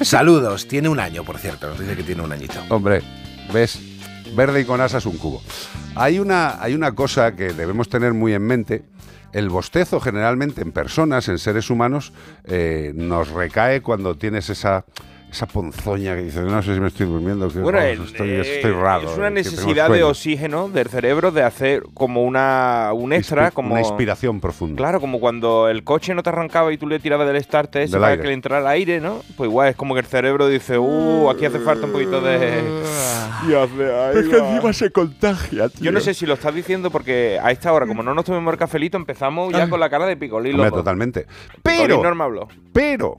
[0.01, 2.61] Saludos, tiene un año, por cierto, nos dice que tiene un añito.
[2.69, 3.03] Hombre,
[3.53, 3.90] ¿ves?
[4.35, 5.43] Verde y con asas un cubo.
[5.95, 8.85] Hay una, hay una cosa que debemos tener muy en mente.
[9.33, 12.13] El bostezo generalmente en personas, en seres humanos,
[12.45, 14.85] eh, nos recae cuando tienes esa,
[15.31, 18.31] esa ponzoña que dices, no sé si me estoy durmiendo, que Bueno, vamos, el- estoy,
[18.31, 19.09] eh, estoy raro.
[19.09, 20.09] Es eh, una necesidad de sueño".
[20.09, 24.77] oxígeno del cerebro de hacer como una un extra, Inspi- como Una inspiración profunda.
[24.77, 27.93] Claro, como cuando el coche no te arrancaba y tú le tirabas del starter ese
[27.93, 28.23] Del para aire.
[28.23, 29.21] que le entrara aire, ¿no?
[29.37, 32.63] Pues igual es como que el cerebro dice, uh, aquí hace falta un poquito de...
[33.49, 34.51] y hace, "Ahí Es que va".
[34.53, 35.85] encima se contagia, tío.
[35.85, 38.53] Yo no sé si lo estás diciendo porque a esta hora, como no nos tomemos
[38.53, 39.71] el cafelito, empezamos ya Ay.
[39.71, 40.55] con la cara de picolín.
[40.55, 41.27] Hombre, totalmente.
[41.63, 42.49] Picolín Pero, habló.
[42.73, 43.19] pero,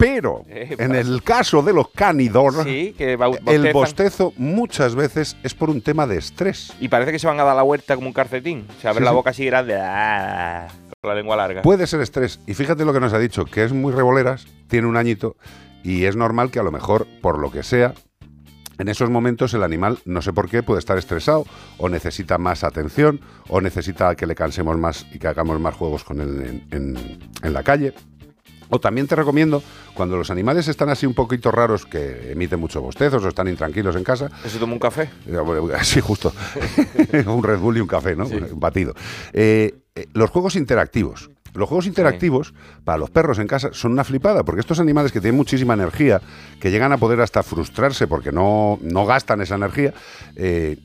[0.00, 5.70] pero, en el caso de los cánidos, Sí, que el bostezo muchas veces es por
[5.70, 6.72] un tema de estrés.
[6.80, 8.66] Y parece que se van a dar la vuelta como un calcetín.
[8.80, 9.14] Se abre Sí, la sí.
[9.14, 10.66] boca así grande, ah,
[11.00, 11.62] con la lengua larga.
[11.62, 12.40] Puede ser estrés.
[12.46, 15.36] Y fíjate lo que nos ha dicho, que es muy reboleras, tiene un añito,
[15.84, 17.94] y es normal que a lo mejor, por lo que sea,
[18.78, 21.44] en esos momentos el animal, no sé por qué, puede estar estresado,
[21.76, 26.02] o necesita más atención, o necesita que le cansemos más y que hagamos más juegos
[26.04, 27.92] con él en, en- en la calle.
[28.70, 29.62] O también te recomiendo,
[29.94, 33.96] cuando los animales están así un poquito raros, que emiten muchos bostezos o están intranquilos
[33.96, 34.30] en casa.
[34.46, 35.10] ¿Se toma un café?
[35.26, 35.38] Eh,
[35.82, 36.32] Sí, justo.
[37.26, 38.26] un Red Bull y un café, ¿no?
[38.26, 38.94] Un batido.
[39.32, 41.30] Eh, eh, los juegos interactivos.
[41.54, 42.54] Los juegos interactivos
[42.84, 46.20] para los perros en casa son una flipada, porque estos animales que tienen muchísima energía,
[46.60, 49.92] que llegan a poder hasta frustrarse porque no, no gastan esa energía,
[50.36, 50.76] eh,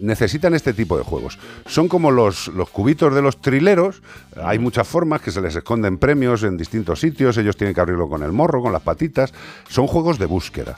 [0.00, 1.38] necesitan este tipo de juegos.
[1.66, 4.02] Son como los, los cubitos de los trileros,
[4.42, 8.08] hay muchas formas que se les esconden premios en distintos sitios, ellos tienen que abrirlo
[8.08, 9.32] con el morro, con las patitas,
[9.68, 10.76] son juegos de búsqueda.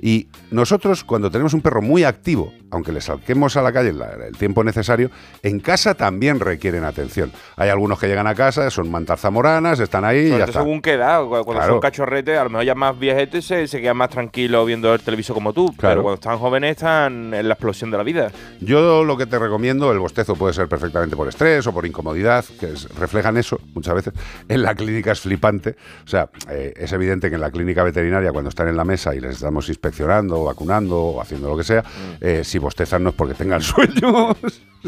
[0.00, 3.92] Y nosotros, cuando tenemos un perro muy activo, aunque le saquemos a la calle
[4.28, 5.10] el tiempo necesario,
[5.42, 7.32] en casa también requieren atención.
[7.56, 10.60] Hay algunos que llegan a casa, son mantas zamoranas, están ahí y ya está.
[10.60, 11.72] según qué edad, cu- cuando Claro.
[11.74, 15.00] son cachorretes, a lo mejor ya más viejetes se, se quedan más tranquilos viendo el
[15.00, 15.66] televisor como tú.
[15.76, 15.94] Claro.
[15.94, 18.27] Pero cuando están jóvenes están en la explosión de la vida.
[18.60, 22.44] Yo lo que te recomiendo, el bostezo puede ser perfectamente por estrés o por incomodidad,
[22.58, 24.14] que es- reflejan eso muchas veces.
[24.48, 25.76] En la clínica es flipante.
[26.04, 29.14] O sea, eh, es evidente que en la clínica veterinaria, cuando están en la mesa
[29.14, 31.84] y les estamos inspeccionando, vacunando o haciendo lo que sea,
[32.20, 34.34] eh, si bostezan no es porque tengan sueño.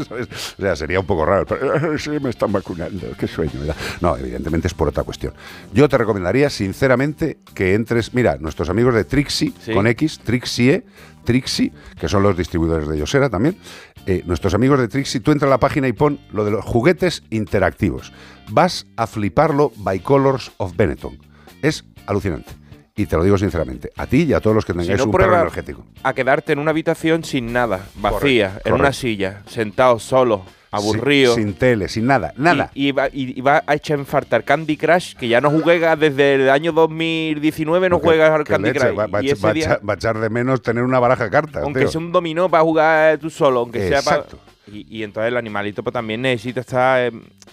[0.07, 0.27] ¿sabes?
[0.57, 1.45] O sea, sería un poco raro.
[1.45, 3.75] Pero, sí, me están vacunando, qué sueño me da.
[3.99, 5.33] No, evidentemente es por otra cuestión.
[5.73, 8.13] Yo te recomendaría, sinceramente, que entres.
[8.13, 9.73] Mira, nuestros amigos de Trixie, Sí.
[9.73, 10.83] con X, Trixie,
[11.23, 13.57] Trixie, que son los distribuidores de Yosera también.
[14.05, 16.65] eh, nuestros amigos de Trixie, tú entra a la página y pon lo de los
[16.65, 18.11] juguetes interactivos.
[18.49, 21.17] Vas a fliparlo by Colors of Benetton.
[21.61, 22.51] Es alucinante.
[22.95, 25.05] Y te lo digo sinceramente, a ti y a todos los que Si tengáis no
[25.05, 25.85] un perro energético.
[26.03, 31.35] a quedarte en una habitación sin nada, vacía, Correcto, en una silla, sentado solo, aburrido.
[31.35, 32.71] Sin, sin tele, sin nada, nada.
[32.73, 35.49] Y, y va, y- y va a echar en falta Candy Crush, que ya no
[35.51, 38.97] juega desde el año 2019, no juegas al Candy leche, Crush.
[38.99, 40.99] Va, va- y ese va a día, echar- va a echar de menos tener una
[40.99, 41.63] baraja de cartas.
[41.63, 41.89] aunque tío.
[41.89, 44.17] sea un dominó para jugar tú solo, aunque sea para...
[44.17, 44.39] Exacto.
[44.71, 47.11] Y, y entonces el animalito pues, también necesita estar eh,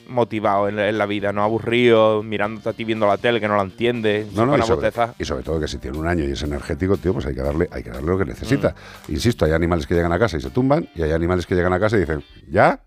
[0.09, 3.49] motivado en la, en la vida, no aburrido, mirándote a ti viendo la tele que
[3.49, 4.27] no la entiende.
[4.35, 6.97] No, no, y sobre, y sobre todo que si tiene un año y es energético,
[6.97, 8.75] tío, pues hay que darle, hay que darle lo que necesita.
[9.09, 9.13] Mm.
[9.13, 11.73] Insisto, hay animales que llegan a casa y se tumban, y hay animales que llegan
[11.73, 12.79] a casa y dicen, ¿ya?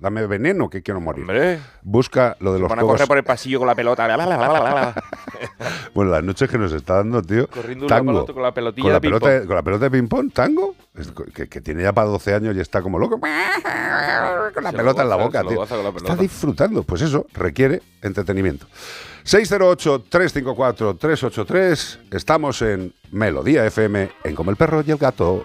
[0.00, 1.22] Dame veneno, que quiero morir.
[1.22, 1.58] Hombre.
[1.82, 4.06] Busca lo de Se los pone a correr por el pasillo con la pelota.
[4.08, 4.94] la, la, la, la, la, la.
[5.94, 7.48] Bueno, las noches que nos está dando, tío.
[7.48, 8.34] Corriendo de un lado tango.
[8.34, 9.46] con la pelotilla con la de pelota, ping-pong.
[9.46, 10.74] con la pelota de ping-pong, tango.
[11.34, 13.18] Que, que tiene ya para 12 años y está como loco.
[13.18, 15.64] Con la Se lo pelota en la boca, tío.
[15.64, 16.82] la Está disfrutando.
[16.84, 18.66] Pues eso requiere entretenimiento.
[19.24, 21.98] 608-354-383.
[22.12, 25.44] Estamos en Melodía FM, en Como el perro y el gato.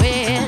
[0.00, 0.41] as.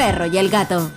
[0.00, 0.90] Perro y el gato.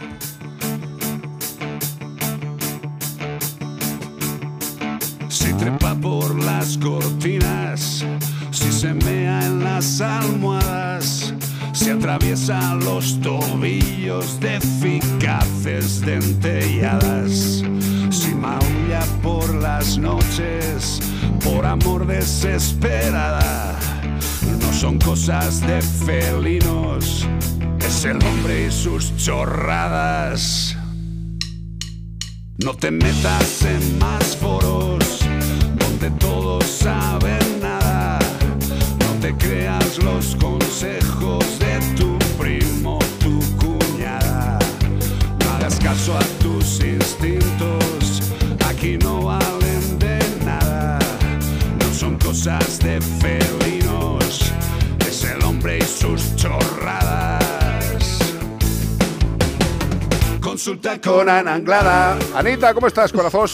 [61.30, 62.18] Ana Anglada.
[62.36, 63.48] Anita, ¿cómo estás, corazón?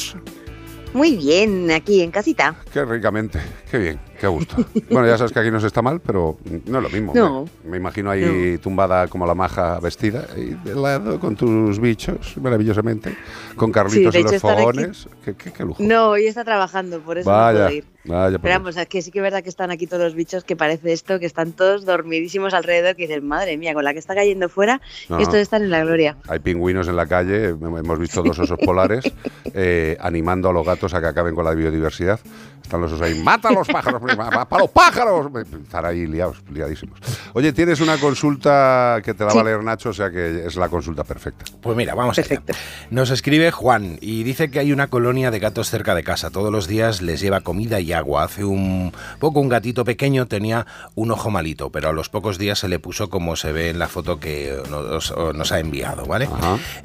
[0.91, 2.56] Muy bien, aquí en casita.
[2.74, 3.40] Qué ricamente,
[3.70, 4.56] qué bien, qué gusto.
[4.90, 7.12] Bueno, ya sabes que aquí no se está mal, pero no es lo mismo.
[7.14, 7.46] No.
[7.64, 12.36] Me, me imagino ahí tumbada como la maja vestida, y de lado con tus bichos,
[12.41, 13.16] maravillosamente,
[13.56, 15.08] con Carlitos Sí, de en los hecho, fogones.
[15.24, 15.84] Qué, qué- qué lujo.
[15.84, 17.86] No, hoy está trabajando, por eso no Vaya, puedo ir.
[18.04, 18.38] Vaya.
[18.38, 20.44] por Pero vamos, es que sí que es verdad que están aquí todos los bichos,
[20.44, 24.00] que parece esto, que están todos dormidísimos alrededor, que dicen, madre mía, con la que
[24.00, 26.18] está cayendo fuera, No, estos están en la gloria.
[26.28, 29.12] Hay pingüinos en la calle, hemos visto dos osos polares
[29.54, 32.20] eh, animando a los gatos a que acaben con la biodiversidad.
[32.62, 35.32] Están los osos ahí, mata a los pájaros, para los pájaros.
[35.64, 37.00] Están ahí liados, liadísimos.
[37.34, 40.56] Oye, tienes una consulta que te la va a leer Nacho, o sea que es
[40.56, 41.46] la consulta perfecta.
[41.62, 42.44] Pues mira, vamos allá.
[42.92, 46.30] Nos escribe Juan y dice que hay una colonia de gatos cerca de casa.
[46.30, 48.24] Todos los días les lleva comida y agua.
[48.24, 52.60] Hace un poco un gatito pequeño tenía un ojo malito, pero a los pocos días
[52.60, 56.30] se le puso como se ve en la foto que nos, nos ha enviado, ¿vale?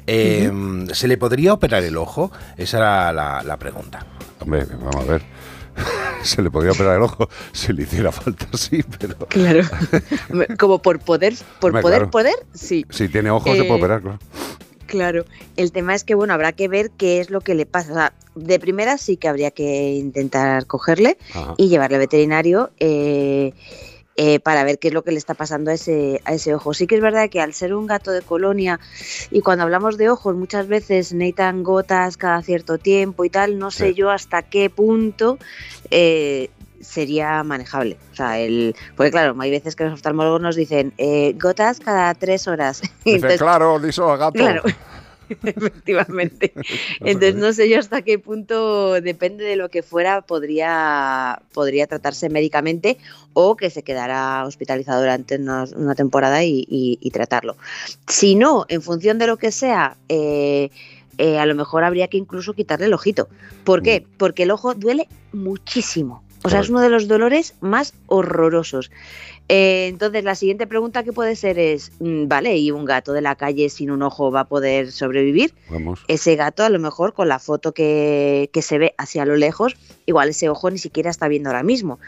[0.07, 0.51] Eh,
[0.93, 2.31] ¿Se le podría operar el ojo?
[2.57, 4.05] Esa era la, la pregunta.
[4.39, 5.21] Hombre, vamos a ver.
[6.23, 9.15] Se le podría operar el ojo si le hiciera falta, sí, pero.
[9.27, 9.61] Claro.
[10.57, 12.11] Como por poder, por Hombre, poder, claro.
[12.11, 12.85] poder, sí.
[12.89, 14.19] Si tiene ojo, se Eh, puede operar, claro.
[14.85, 15.25] Claro,
[15.57, 17.91] el tema es que bueno, habrá que ver qué es lo que le pasa.
[17.91, 21.55] O sea, de primera sí que habría que intentar cogerle Ajá.
[21.57, 23.53] y llevarle al veterinario eh,
[24.17, 26.73] eh, para ver qué es lo que le está pasando a ese, a ese ojo.
[26.73, 28.79] Sí que es verdad que al ser un gato de colonia
[29.29, 33.71] y cuando hablamos de ojos muchas veces necesitan gotas cada cierto tiempo y tal, no
[33.71, 35.37] sé yo hasta qué punto
[35.91, 36.49] eh,
[36.85, 37.97] sería manejable.
[38.13, 42.13] O sea, el, porque claro, hay veces que los oftalmólogos nos dicen eh, gotas cada
[42.13, 42.81] tres horas.
[43.03, 44.33] Dice, Entonces, claro, al gato.
[44.33, 44.61] Claro.
[45.43, 46.53] Efectivamente.
[46.99, 52.29] Entonces no sé yo hasta qué punto, depende de lo que fuera, podría, podría tratarse
[52.29, 52.97] médicamente
[53.33, 57.57] o que se quedara hospitalizado durante una, una temporada y, y- y tratarlo.
[58.07, 60.69] Si no, en función de lo que sea, eh,
[61.17, 63.27] eh, a lo mejor habría que incluso quitarle el ojito.
[63.63, 64.05] ¿Por qué?
[64.17, 66.23] Porque el ojo duele muchísimo.
[66.45, 68.91] O sea, es uno de los dolores más horrorosos.
[69.49, 73.21] Eh, entonces, la siguiente pregunta que puede ser es, mm, vale, ¿y un gato de
[73.21, 75.55] la calle sin un ojo va a poder sobrevivir?
[75.71, 76.01] Vamos.
[76.07, 79.75] Ese gato, a lo mejor, con la foto que, que se ve hacia lo lejos,
[80.05, 81.99] igual ese ojo ni siquiera está viendo ahora mismo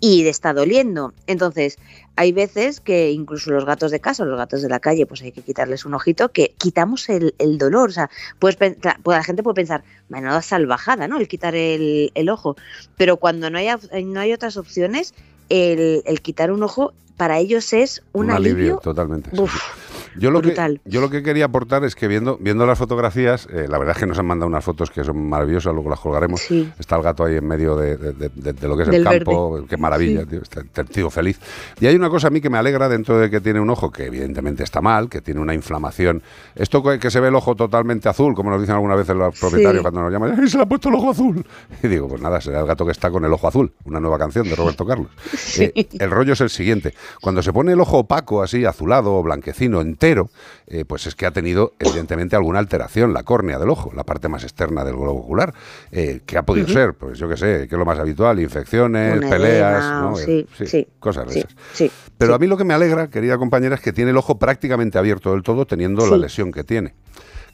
[0.00, 1.12] y le está doliendo.
[1.26, 1.78] Entonces,
[2.16, 5.32] hay veces que incluso los gatos de casa los gatos de la calle, pues hay
[5.32, 7.88] que quitarles un ojito, que quitamos el, el dolor.
[7.88, 8.56] O sea, pues
[9.04, 11.18] la gente puede pensar, menuda salvajada, ¿no?
[11.18, 12.56] El quitar el, el ojo.
[12.96, 13.68] Pero cuando no hay,
[14.04, 15.14] no hay otras opciones,
[15.48, 18.78] el, el quitar un ojo para ellos es un, alivio.
[18.82, 19.30] totalmente.
[19.30, 19.91] sí, Uf, sí.
[20.18, 20.80] Yo lo, que, brutal.
[20.84, 24.00] yo lo que quería aportar es que viendo, viendo las fotografías, eh, la verdad es
[24.00, 26.50] que nos han mandado unas fotos que son maravillosas, luego las colgaremos.
[26.78, 29.04] Está el gato ahí en medio de, de- de- de- lo que es el Del
[29.04, 29.66] campo, verde.
[29.68, 30.26] qué maravilla, Sí.
[30.26, 31.40] tío, está, el tío feliz.
[31.80, 33.90] Y hay una cosa a mí que me alegra dentro de que tiene un ojo
[33.90, 36.22] que evidentemente está mal, que tiene una inflamación.
[36.54, 39.38] Esto que, que se ve el ojo totalmente azul, como nos dicen algunas veces los
[39.38, 39.82] propietarios Sí.
[39.82, 41.44] cuando nos llaman, ¡ay, se le ha puesto el ojo azul!
[41.82, 44.18] Y digo, pues nada, será el gato que está con el ojo azul, una nueva
[44.18, 45.08] canción de Roberto Carlos.
[45.58, 46.94] Eh, el rollo es el siguiente.
[47.20, 50.30] Cuando se pone el ojo opaco, así, azulado o blanquecino entero,
[50.66, 54.28] eh, pues es que ha tenido, evidentemente, alguna alteración, la córnea del ojo, la parte
[54.28, 55.54] más externa del globo ocular.
[55.92, 56.94] Eh, ¿Qué ha podido ser?
[56.94, 60.16] Pues yo qué sé, que es lo más habitual, infecciones, peleas, edema, ¿no?
[60.16, 61.92] sí, sí, cosas de esas.
[62.18, 64.98] Pero a mí lo que me alegra, querida compañera, es que tiene el ojo prácticamente
[64.98, 66.94] abierto del todo, teniendo la lesión que tiene.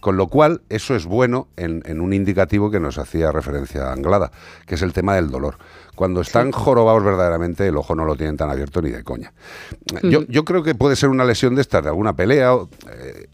[0.01, 4.31] Con lo cual, eso es bueno en, en un indicativo que nos hacía referencia Anglada,
[4.67, 5.57] que es el tema del dolor.
[5.97, 9.33] Cuando están jorobados verdaderamente, el ojo no lo tienen tan abierto ni de coña.
[10.05, 12.55] Yo, yo creo que puede ser una lesión de estas, de alguna pelea.
[12.55, 13.27] o, eh,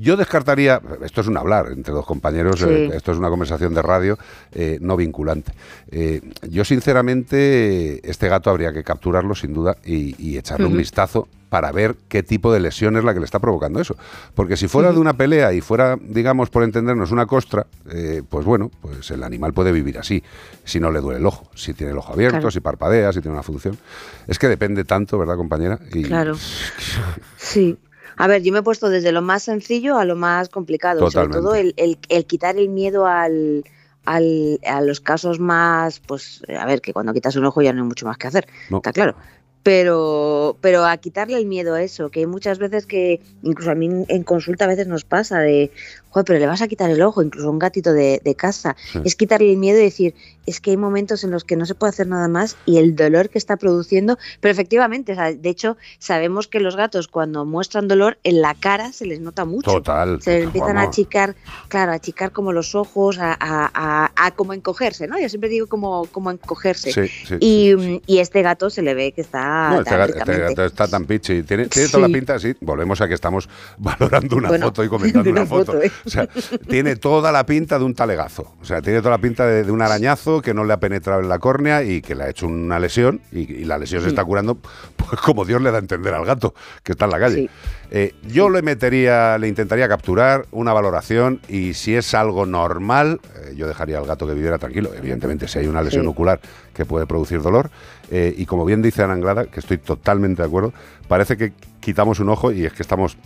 [0.00, 2.66] yo descartaría, esto es un hablar entre dos compañeros, Sí.
[2.68, 4.18] eh, esto es una conversación de radio
[4.52, 5.52] eh, no vinculante.
[5.90, 11.28] Eh, yo sinceramente, este gato habría que capturarlo sin duda y, y echarle un vistazo
[11.48, 13.96] para ver qué tipo de lesión es la que le está provocando eso.
[14.34, 18.44] Porque si fuera de una pelea y fuera, digamos, por entendernos, una costra, eh, pues
[18.44, 20.22] bueno, pues el animal puede vivir así,
[20.64, 22.50] si no le duele el ojo, si tiene el ojo abierto, Claro.
[22.50, 23.78] si parpadea, si tiene una función.
[24.26, 25.78] Es que depende tanto, ¿verdad, compañera?
[25.92, 26.34] Y Claro.
[27.36, 27.78] Sí.
[28.16, 30.98] A ver, yo me he puesto desde lo más sencillo a lo más complicado.
[31.00, 31.38] Totalmente.
[31.38, 33.64] Sobre todo el, el- el quitar el miedo al,
[34.04, 37.82] al- a los casos más, pues, a ver, que cuando quitas un ojo ya no
[37.82, 38.48] hay mucho más que hacer.
[38.70, 38.78] No.
[38.78, 39.14] Está claro.
[39.62, 43.74] Pero, pero a quitarle el miedo a eso, que hay muchas veces que, incluso a
[43.74, 45.72] mí en- consulta a veces nos pasa de,
[46.10, 48.76] joder, pero le vas a quitar el ojo, incluso a un gatito de, de casa.
[48.92, 49.00] Sí.
[49.04, 50.14] Es quitarle el miedo y decir,
[50.46, 52.96] es que hay momentos en los que no se puede hacer nada más y el
[52.96, 57.44] dolor que está produciendo, pero efectivamente, o sea, de hecho, sabemos que los gatos cuando
[57.44, 59.70] muestran dolor en la cara se les nota mucho.
[59.72, 60.20] Total.
[60.22, 61.36] Se les empiezan a achicar,
[61.68, 65.18] claro, a achicar como los ojos, a, a, a- a como encogerse, ¿no?
[65.20, 66.92] Yo siempre digo como, como encogerse.
[66.92, 70.14] Sí, sí, y, mm, y este gato se le ve que está No, este gato,
[70.18, 71.42] este gato está tan pichi.
[71.42, 72.54] Tiene, tiene toda la pinta, sí.
[72.60, 73.48] Volvemos a que estamos
[73.78, 75.72] valorando una Bueno, foto y comentando una foto.
[75.72, 75.92] foto, ¿eh?
[76.06, 76.28] O sea,
[76.68, 78.54] tiene toda la pinta de un talegazo.
[78.60, 81.20] O sea, tiene toda la pinta de, de un arañazo que no le ha penetrado
[81.20, 83.20] en la córnea y que le ha hecho una lesión.
[83.32, 86.24] Y, y la lesión se está curando, pues como Dios le da a entender al
[86.24, 87.50] gato que está en la calle.
[87.90, 93.54] Eh, yo le metería, le intentaría capturar una valoración y si es algo normal, eh,
[93.56, 94.90] yo dejaría al gato que viviera tranquilo.
[94.94, 96.40] Evidentemente, si hay una lesión ocular
[96.74, 97.70] que puede producir dolor.
[98.10, 100.72] eh, y como bien dice Ana Anglada, que estoy totalmente de acuerdo,
[101.08, 103.16] parece que quitamos un ojo y es que estamos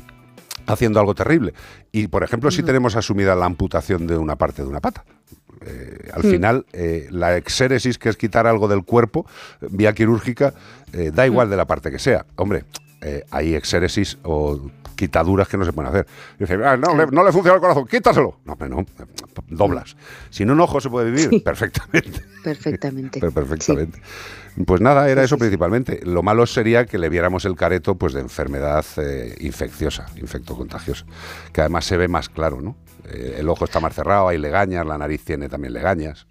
[0.67, 1.55] haciendo algo terrible.
[1.91, 5.05] Y, por ejemplo, si tenemos asumida la amputación de una parte de una pata.
[5.65, 6.31] Eh, al Hmm.
[6.31, 9.27] final, eh, la exéresis, que es quitar algo del cuerpo,
[9.61, 10.55] eh, vía quirúrgica,
[10.93, 12.27] eh, da igual de la parte que sea.
[12.37, 12.65] Hombre,
[13.03, 14.61] eh, hay exéresis o
[14.97, 16.07] quitaduras que no se pueden hacer.
[16.39, 18.39] Dice, "Ah, no, le, no le funciona el corazón, quítaselo.
[18.45, 18.87] No, no,
[19.49, 19.97] doblas.
[20.31, 22.23] Sin un ojo se puede vivir perfectamente.
[22.45, 23.19] Perfectamente.
[23.21, 24.01] Pero perfectamente.
[24.67, 26.01] Pues nada, era eso principalmente.
[26.05, 31.05] Lo malo sería que le viéramos el careto pues de enfermedad eh, infecciosa, infectocontagiosa,
[31.53, 32.77] que además se ve más claro, ¿no?
[33.09, 36.27] Eh, el ojo está más cerrado, hay legañas, la nariz tiene también legañas.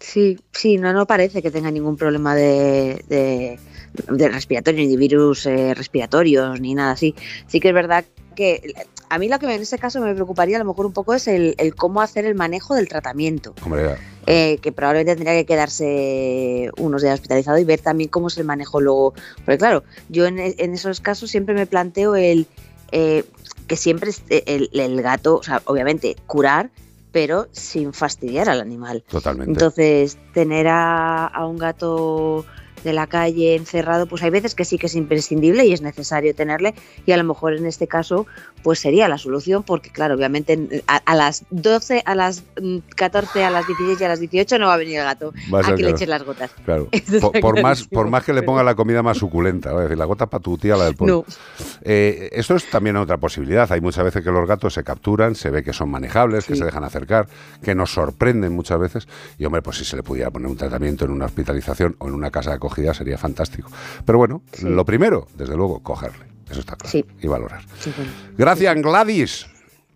[0.00, 3.60] Sí, sí, no, no parece que tenga ningún problema de, de,
[4.08, 7.14] de respiratorio, ni de virus eh, respiratorios, ni nada así.
[7.46, 8.04] Sí que es verdad
[8.34, 8.74] que
[9.10, 11.28] a mí lo que en ese caso me preocuparía a lo mejor un poco es
[11.28, 13.54] el, el cómo hacer el manejo del tratamiento.
[13.62, 13.96] Hombre,
[14.26, 18.44] eh, que probablemente tendría que quedarse unos días hospitalizado y ver también cómo es el
[18.44, 19.12] manejo luego.
[19.44, 22.46] Porque claro, yo en, en esos casos siempre me planteo el
[22.92, 23.24] eh,
[23.66, 26.70] que siempre el, el gato, o sea, obviamente curar,
[27.10, 29.04] pero sin fastidiar al animal.
[29.10, 29.52] Totalmente.
[29.52, 32.46] Entonces, tener a, a un gato
[32.84, 36.34] de la calle encerrado, pues hay veces que sí que es imprescindible y es necesario
[36.34, 36.74] tenerle
[37.06, 38.26] y a lo mejor en este caso
[38.62, 43.44] pues sería la solución porque claro, obviamente a, a las 12, a las mm, 14,
[43.44, 45.74] a las 16 y a las 18 no va a venir el gato Va a
[45.74, 46.50] que le eches las gotas.
[46.64, 46.88] Claro.
[47.40, 50.26] Por, más, por más que le ponga la comida más suculenta, es decir, la gota
[50.26, 51.24] para tu tía, la del pollo.
[51.28, 51.34] No.
[51.82, 53.70] Eh, esto es también otra posibilidad.
[53.72, 56.64] Hay muchas veces que los gatos se capturan, se ve que son manejables, que se
[56.64, 57.28] dejan acercar,
[57.62, 59.08] que nos sorprenden muchas veces.
[59.38, 62.14] Y hombre, pues si se le pudiera poner un tratamiento en una hospitalización o en
[62.14, 63.70] una casa de acogida sería fantástico.
[64.04, 66.26] Pero bueno, lo primero, desde luego, cogerle.
[66.50, 66.90] Eso está claro.
[66.90, 67.04] Sí.
[67.20, 67.62] Y valorar.
[67.80, 68.10] Sí, bueno.
[68.36, 69.46] Gracias, Gladys.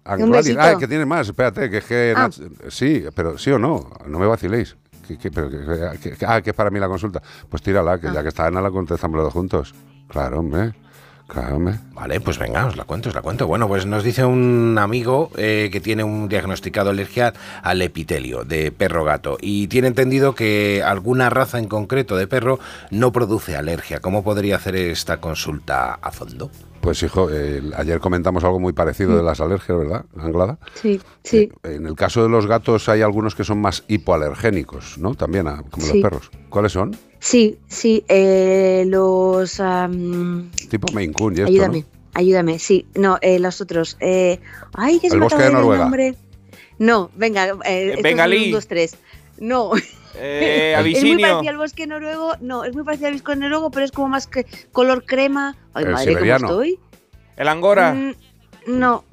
[0.05, 0.57] A Un Gladys.
[0.59, 2.15] Ah, que tiene más, espérate, que es que...
[2.17, 2.31] Ah.
[2.69, 4.77] Sí, pero sí o no, no me vaciléis.
[5.07, 7.21] Que, que- pero que- ah, que es para mí la consulta.
[7.49, 8.01] Pues tírala, Ah.
[8.01, 9.75] que ya que está Ana la contestamos los dos juntos.
[10.09, 10.73] Claro, hombre.
[11.93, 13.47] Vale, pues venga, os la cuento, os la cuento.
[13.47, 17.33] Bueno, pues nos dice un amigo eh, que tiene un diagnosticado alergia
[17.63, 22.59] al epitelio de perro-gato y tiene entendido que alguna raza en concreto de perro
[22.91, 24.01] no produce alergia.
[24.01, 26.51] ¿Cómo podría hacer esta consulta a fondo?
[26.81, 30.59] Pues hijo, eh, ayer comentamos algo muy parecido de las alergias, ¿verdad, Anglada?
[30.75, 31.51] Sí, sí.
[31.65, 35.17] En el caso de los gatos hay algunos que son más hipoalergénicos, ¿no?
[35.17, 35.95] También, ah, como Sí.
[36.01, 36.31] los perros.
[36.49, 36.97] ¿Cuáles son?
[37.27, 39.59] Sí, sí, eh, los...
[39.59, 41.87] am, Tipo Maine Coon y esto, ayúdame, ¿no?
[42.15, 43.97] ayúdame, sí, no, eh, los otros.
[43.99, 44.39] Eh,
[44.75, 45.83] ay, que se El me bosque acaba de Noruega.
[45.83, 46.15] nombre.
[46.79, 48.37] No, venga, eh, estos bengalí.
[48.37, 48.97] son un, dos, tres.
[49.39, 49.73] No.
[50.15, 53.85] Eh, es muy parecido al bosque noruego, no, es muy parecido al bosque noruego, pero
[53.87, 55.57] es como más que color crema.
[55.75, 56.47] Ay, El madre, ¿cómo siberiano.
[56.47, 56.79] estoy?
[57.37, 57.93] El angora.
[57.93, 58.15] Mm,
[58.69, 59.05] no.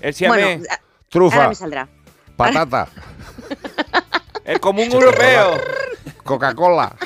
[0.00, 0.44] el siamés.
[0.60, 0.80] Bueno, a-
[1.10, 1.36] Trufa.
[1.36, 1.88] ahora me saldrá.
[2.36, 2.88] Patata.
[4.46, 5.60] el común europeo.
[6.24, 6.96] Coca-Cola.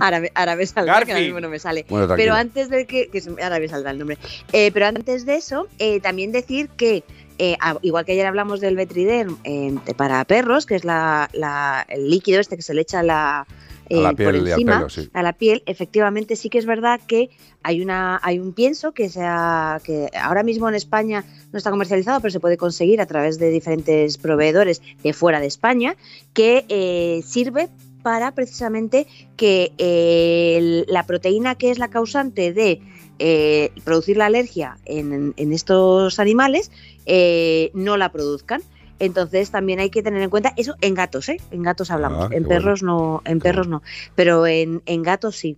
[0.00, 1.26] Ahora, me- ahora me saldrá, que ahora Garfield.
[1.26, 1.84] mismo no me sale.
[1.88, 4.18] Bueno, pero antes de que, que saldrá el nombre.
[4.52, 7.04] Eh, pero antes de eso, eh, también decir que
[7.38, 12.08] eh, igual que ayer hablamos del Vetriderm eh, para perros, que es la, la- el
[12.10, 13.46] líquido este que se le echa a la,
[13.88, 15.10] eh, A la por piel y al encima, pelo, sí.
[15.12, 17.30] a la piel, efectivamente sí que es verdad que
[17.64, 22.20] hay una hay un pienso que sea que ahora mismo en España no está comercializado,
[22.20, 25.96] pero se puede conseguir a través de diferentes proveedores de fuera de España
[26.34, 27.68] que eh, sirve
[28.02, 29.06] para precisamente
[29.36, 32.80] que eh, la proteína que es la causante de
[33.18, 36.70] eh, producir la alergia en, en estos animales
[37.06, 38.62] eh, no la produzcan.
[38.98, 41.38] Entonces también hay que tener en cuenta eso en gatos, ¿eh?
[41.50, 43.82] En gatos hablamos, Ah, en perros no, en perros no,
[44.14, 45.56] pero en, en gatos sí.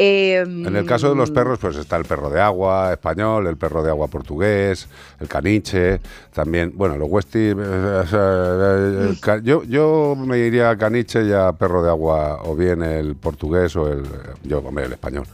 [0.00, 3.56] Eh, En el caso de los perros, pues está el perro de agua español, el
[3.56, 4.88] perro de agua portugués,
[5.18, 6.00] el caniche,
[6.32, 7.56] también, bueno, los westies.
[7.58, 12.80] eh, eh, yo, yo me iría a caniche y a perro de agua, o bien
[12.82, 14.04] el portugués o el.
[14.44, 15.26] Yo, hombre, el español,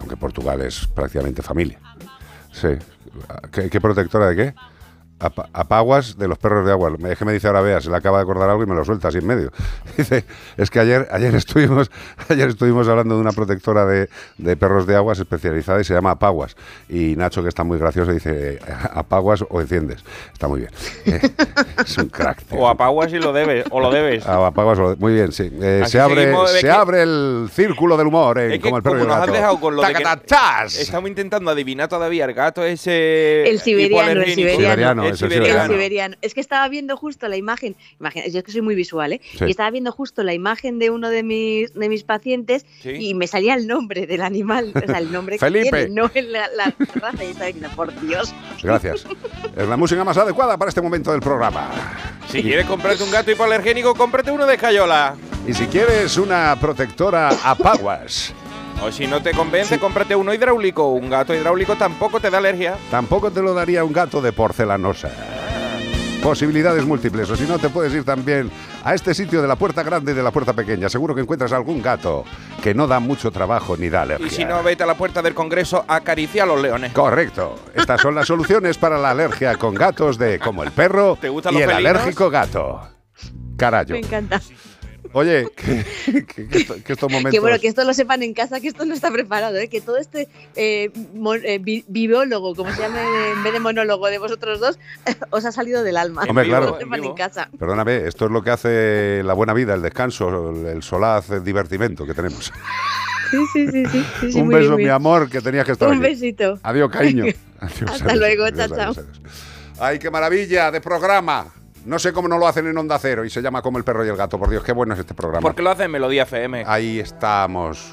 [0.00, 1.78] aunque Portugal es prácticamente familia.
[2.50, 2.70] Sí.
[3.52, 4.54] ¿Qué, qué protectora de qué?
[5.20, 6.92] Apa- Apaguas de los perros de agua.
[7.08, 8.84] Es que me dice ahora Bea, se le acaba de acordar algo y me lo
[8.84, 9.52] suelta así en medio.
[9.96, 10.24] Dice,
[10.56, 11.90] es que ayer, ayer estuvimos,
[12.28, 14.08] ayer estuvimos hablando de una protectora de,
[14.38, 16.56] de perros de aguas especializada y se llama Apaguas.
[16.88, 18.58] Y Nacho, que está muy gracioso, dice,
[18.92, 20.04] apaguas o enciendes.
[20.32, 20.70] Está muy bien.
[21.06, 21.20] Eh,
[21.84, 22.42] es un crack.
[22.44, 22.58] tío.
[22.58, 24.26] O apaguas y lo debes, o lo debes.
[24.26, 25.50] Ah, apaguas o- muy bien, sí.
[25.60, 28.82] Eh, se abre, se que- abre el círculo del humor en Es que como el
[28.82, 29.32] perro y como el nos has gato.
[29.38, 30.76] dejado con lo de que ¡Tacatachas!
[30.78, 35.04] estamos intentando adivinar todavía el gato ese El siberiano, el siberiano.
[35.16, 35.62] Siberiano, El es el siberiano.
[35.64, 36.16] El siberiano.
[36.22, 39.20] Es que estaba viendo justo la imagen, imagina, yo es que soy muy visual, ¿eh?
[39.38, 39.44] Sí.
[39.46, 42.90] Y estaba viendo justo la imagen de uno de mis, de mis pacientes Sí.
[42.90, 45.70] y me salía el nombre del animal, o sea, el nombre Felipe.
[45.70, 47.24] que tiene, no en la, la raza.
[47.24, 48.34] Y estaba diciendo, por Dios.
[48.62, 49.06] Gracias.
[49.56, 51.70] Es la música más adecuada para este momento del programa.
[52.28, 55.14] Si quieres comprarte un gato hipoalergénico, cómprate uno de Cayola.
[55.46, 58.32] Y si quieres una protectora Apaguas,
[58.82, 60.88] O si no te convence, cómprate uno hidráulico.
[60.88, 62.76] Un gato hidráulico tampoco te da alergia.
[62.90, 65.10] tampoco te lo daría un gato de porcelanosa.
[66.22, 68.50] Posibilidades múltiples, o si no te puedes ir también
[68.82, 70.88] a este sitio de la puerta grande y de la puerta pequeña.
[70.88, 72.24] Seguro que encuentras algún gato
[72.62, 74.26] que no da mucho trabajo ni da alergia.
[74.26, 76.92] Y si no, vete a la puerta del Congreso, acaricia a los leones.
[76.94, 77.56] Correcto.
[77.74, 81.36] Estas son las soluciones para la alergia con gatos de como el perro ¿Te y
[81.36, 81.74] el felinos?
[81.74, 82.80] alérgico gato.
[83.58, 83.92] Carayo.
[83.94, 84.40] Me encanta.
[85.14, 85.84] Oye, que,
[86.26, 87.30] que- que esto- que estos momentos...
[87.32, 89.68] Que bueno, que esto lo sepan en casa, que esto no está preparado, ¿eh?
[89.68, 93.00] que todo este eh, mon- eh, vi- biólogo, como se llame
[93.32, 94.78] en vez de monólogo de vosotros dos,
[95.30, 96.24] os ha salido del alma.
[96.28, 96.66] Hombre, Que claro.
[96.72, 97.48] lo sepan en casa.
[97.58, 101.44] Perdóname, esto es lo que hace la buena vida, el descanso, el, el solaz, el
[101.44, 102.52] divertimento que tenemos.
[103.30, 104.04] Sí, sí, sí, sí.
[104.20, 104.90] sí, sí, Un muy beso, bien, mi bien.
[104.94, 106.02] amor, que tenías que estar Un aquí.
[106.02, 106.58] besito.
[106.62, 107.24] Adiós, cariño.
[107.60, 109.04] Adiós, Hasta adiós, luego, adiós, chao, adiós, chao.
[109.04, 109.20] adiós.
[109.80, 111.52] Ay, qué maravilla de programa.
[111.84, 114.04] No sé cómo no lo hacen en Onda Cero y se llama como el perro
[114.04, 114.38] y el gato.
[114.38, 115.42] Por Dios, qué bueno es este programa.
[115.42, 116.64] Porque lo hace en Melodía FM.
[116.66, 117.92] Ahí estamos.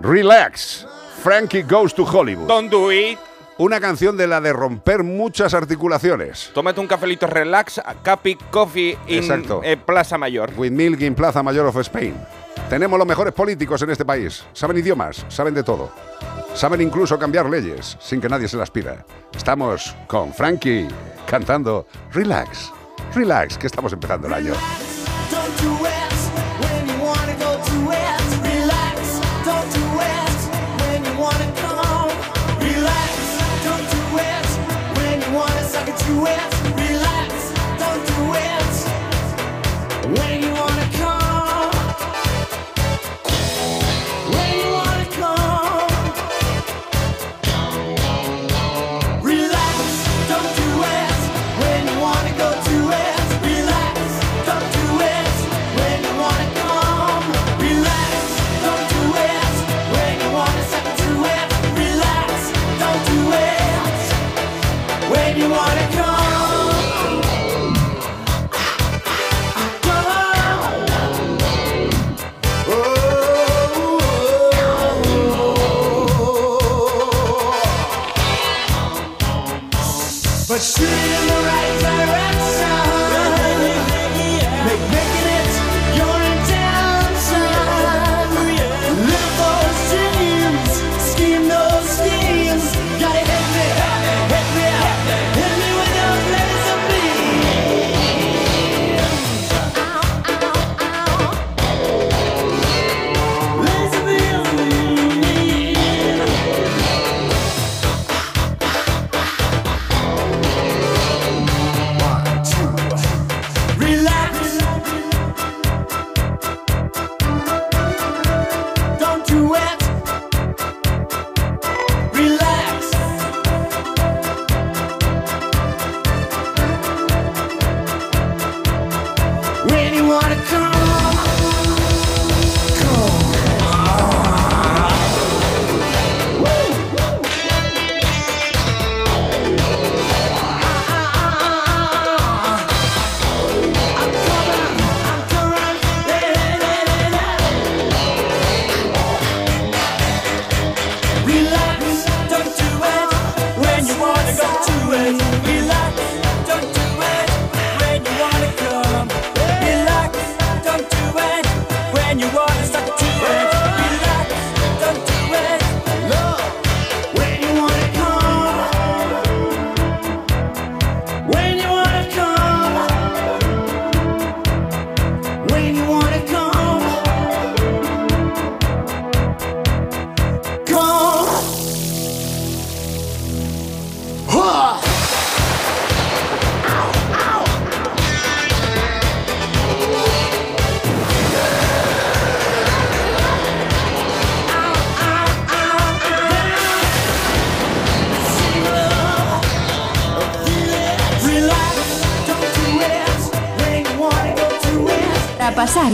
[0.00, 0.86] Relax.
[1.22, 2.46] Frankie Goes to Hollywood.
[2.46, 3.18] Don't do it.
[3.58, 6.50] Una canción de la de romper muchas articulaciones.
[6.54, 9.60] Tómate un cafelito relax, Capi Coffee in Exacto.
[9.64, 10.52] eh, Plaza Mayor.
[10.56, 12.14] With Milk in Plaza Mayor of Spain.
[12.70, 14.44] Tenemos los mejores políticos en este país.
[14.52, 15.90] Saben idiomas, saben de todo.
[16.54, 19.04] Saben incluso cambiar leyes sin que nadie se las pida.
[19.36, 20.86] Estamos con Frankie
[21.28, 22.72] cantando Relax.
[23.14, 24.54] Relax, que estamos empezando el año.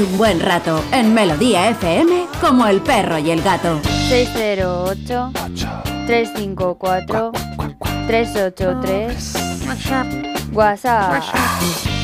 [0.04, 3.80] Un buen rato en Melodía FM como el perro y el gato.
[4.08, 5.32] 608
[6.06, 7.32] 354
[8.06, 9.34] 383
[10.52, 11.24] WhatsApp.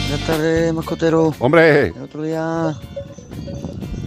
[0.08, 1.34] Buenas tardes, mascotero.
[1.38, 1.88] Hombre.
[1.88, 2.74] El otro día,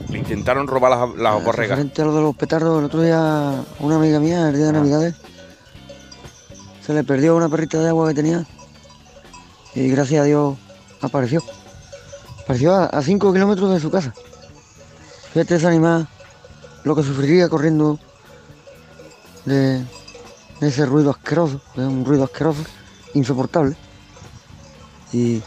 [0.10, 1.78] Le intentaron robar las, las borregas.
[1.78, 4.74] frente a lo de los petardos, el otro día, una amiga mía, el día de
[4.74, 5.16] Navidades,
[6.82, 8.46] se le perdió una perrita de agua que tenía
[9.76, 10.58] y gracias a Dios
[11.02, 11.42] apareció.
[12.54, 14.14] Apareció a 5 kilómetros de su casa.
[15.34, 16.08] Fíjate ese animal,
[16.84, 17.98] lo que sufriría corriendo
[19.44, 19.80] de,
[20.60, 22.64] de ese ruido asqueroso, de un ruido asqueroso,
[23.16, 23.76] insoportable.
[25.12, 25.42] Y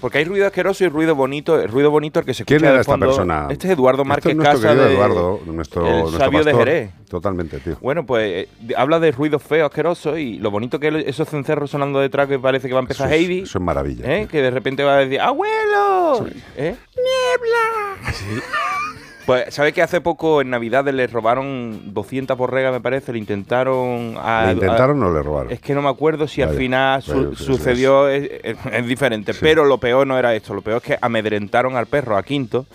[0.00, 1.60] Porque hay ruido asqueroso y ruido bonito.
[1.60, 3.06] El ruido bonito el que se escucha ¿Quién era de esta fondo.
[3.06, 3.46] persona?
[3.50, 6.54] Este es Eduardo Este Márquez es nuestro Casa de Eduardo, nuestro, el nuestro sabio de.
[6.54, 6.90] Jerez.
[7.08, 7.76] Totalmente, tío.
[7.80, 11.70] Bueno, pues eh, habla de ruido feo, asqueroso y lo bonito que es esos cencerros
[11.70, 13.40] sonando detrás que parece que va a empezar Eso es- Heidi.
[13.40, 14.04] Eso es maravilla.
[14.16, 14.28] ¿eh?
[14.30, 16.26] Que de repente va a decir ¡Abuelo!
[16.56, 16.76] ¿Eh?
[16.96, 18.10] ¡Niebla!
[19.30, 23.12] Pues, ¿sabes que hace poco en Navidades le robaron 200 borregas, me parece?
[23.12, 24.14] Le intentaron.
[24.18, 25.52] a- ¿Le intentaron a- o le robaron?
[25.52, 28.08] Es que no me acuerdo si al final su- sucedió.
[28.08, 29.32] Es, es- es diferente.
[29.40, 30.52] Pero lo peor no era esto.
[30.52, 32.66] Lo peor es que amedrentaron al perro, a Quinto,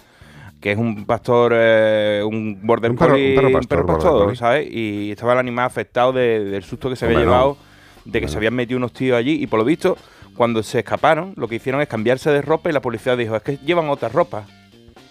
[0.61, 4.23] que es un pastor, eh, un border Un perro- collie, un perro pastor, border pastor,
[4.23, 4.36] collie.
[4.38, 4.68] ¿sabes?
[4.72, 7.32] Y estaba el animal afectado de- del susto que se había Hombre, no.
[7.34, 7.57] llevado,
[8.06, 9.44] de que se habían metido unos tíos allí.
[9.44, 9.98] Y por lo visto,
[10.38, 13.41] cuando se escaparon, lo que hicieron es cambiarse de ropa y la policía dijo: Es
[13.44, 14.45] que llevan otra ropa.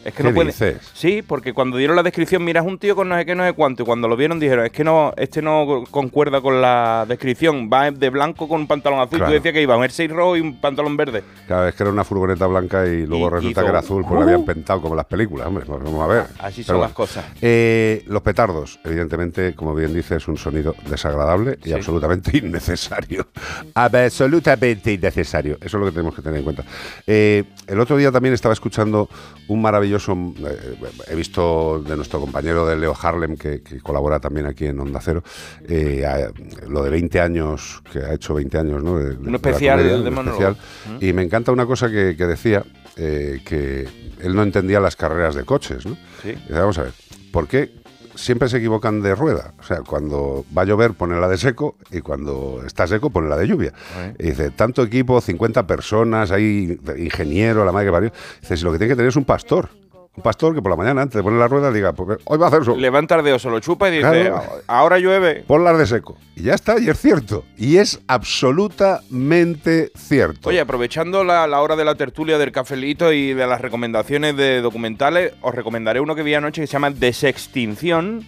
[0.04, 0.48] Es que ¿Qué no puede.
[0.48, 0.76] dices?
[0.92, 3.52] Sí, porque cuando dieron la descripción, miras un tío con no sé qué, no sé
[3.54, 7.70] cuánto, y cuando lo vieron dijeron, es que no, este no concuerda con la descripción,
[7.72, 9.18] va de blanco con un pantalón azul.
[9.18, 9.26] Claro.
[9.26, 11.22] Tú decías que iba un jersey rojo y un pantalón verde.
[11.48, 14.12] Cada vez que era una furgoneta blanca y luego Y resulta que era azul, pues
[14.12, 14.18] ¡Uh!
[14.18, 15.64] la habían pentado como las películas, hombre.
[15.66, 16.24] pues vamos a ver.
[16.38, 16.82] Así Pero son bueno.
[16.88, 17.24] las cosas.
[17.40, 23.26] Eh, los petardos, evidentemente, como bien dice, es un sonido desagradable y absolutamente innecesario.
[23.74, 25.54] Absolutamente innecesario.
[25.60, 26.64] Eso es lo que tenemos que tener en cuenta.
[27.06, 29.08] Eh, el otro día también estaba escuchando
[29.48, 29.93] un maravilloso.
[29.98, 30.76] Eh,
[31.08, 35.00] he visto de nuestro compañero de Leo Harlem, que, que colabora también aquí en Onda
[35.02, 35.22] Cero,
[35.68, 36.30] eh, a-
[36.68, 38.98] lo de 20 años, que ha hecho 20 años, ¿no?
[38.98, 40.56] De- de- de la especial comedia, de un especial.
[41.00, 42.64] Y me encanta una cosa que, que decía,
[42.96, 43.88] eh, que
[44.20, 45.96] él no entendía las carreras de coches, ¿no?
[46.22, 46.34] Sí.
[46.50, 46.92] Vamos a ver,
[47.32, 47.72] ¿por qué
[48.14, 49.54] siempre se equivocan de rueda?
[49.58, 53.28] O sea, cuando va a llover pone la de seco y cuando está seco pone
[53.28, 53.72] la de lluvia.
[54.20, 58.12] Y dice, tanto equipo, 50 personas, hay ingeniero, la madre que parió.
[58.40, 59.70] Dice, si lo que tiene que tener es un pastor.
[60.16, 62.46] Un pastor que por la mañana, antes de poner la rueda, diga, pues, hoy va
[62.46, 62.76] a hacer eso.
[62.76, 64.42] Levanta el dedo, se lo chupa y dice, Claro.
[64.68, 65.42] ahora llueve.
[65.46, 66.16] Ponlas de seco.
[66.36, 67.44] Y ya está, y es cierto.
[67.56, 70.48] Y es absolutamente cierto.
[70.50, 74.60] Oye, aprovechando la, la hora de la tertulia del cafelito y de las recomendaciones de
[74.60, 78.24] documentales, os recomendaré uno que vi anoche que se llama Desextinción,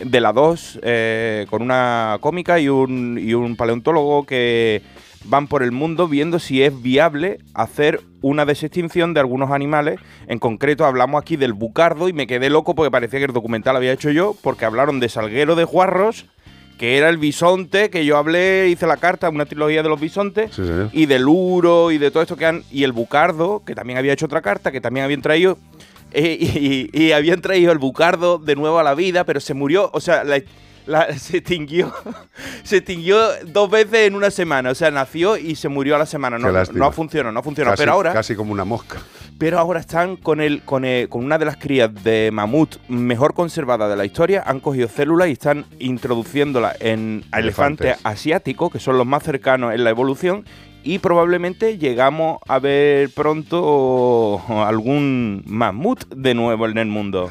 [0.00, 4.82] de la 2, eh, con una cómica y un, y un paleontólogo que
[5.24, 10.00] van por el mundo viendo si es viable hacer una desextinción de algunos animales.
[10.26, 13.76] En concreto hablamos aquí del bucardo y me quedé loco porque parecía que el documental
[13.76, 16.26] había hecho yo, porque hablaron de Salguero de Juarros,
[16.78, 20.54] que era el bisonte, que yo hablé, hice la carta, una trilogía de los bisontes,
[20.54, 22.62] Sí, y del uro y de todo esto que han...
[22.70, 25.58] Y el bucardo, que también había hecho otra carta, que también habían traído...
[26.12, 29.90] eh, y, y habían traído el bucardo de nuevo a la vida, pero se murió,
[29.92, 30.40] o sea, la-
[30.90, 31.92] la- se extinguió
[32.62, 36.06] se extinguió dos veces en una semana, o sea, nació y se murió a la
[36.06, 36.38] semana.
[36.38, 37.70] No, no funcionó, no funcionó.
[37.70, 38.98] Casi- pero ahora Casi como una mosca.
[39.38, 43.32] pero ahora están con el, con el- con una de las crías de mamut mejor
[43.34, 47.96] conservada de la historia, han cogido células y están introduciéndolas en elefantes Elefantes.
[48.04, 50.44] asiáticos, que son los más cercanos en la evolución,
[50.82, 57.30] y probablemente llegamos a ver pronto algún mamut de nuevo en el mundo.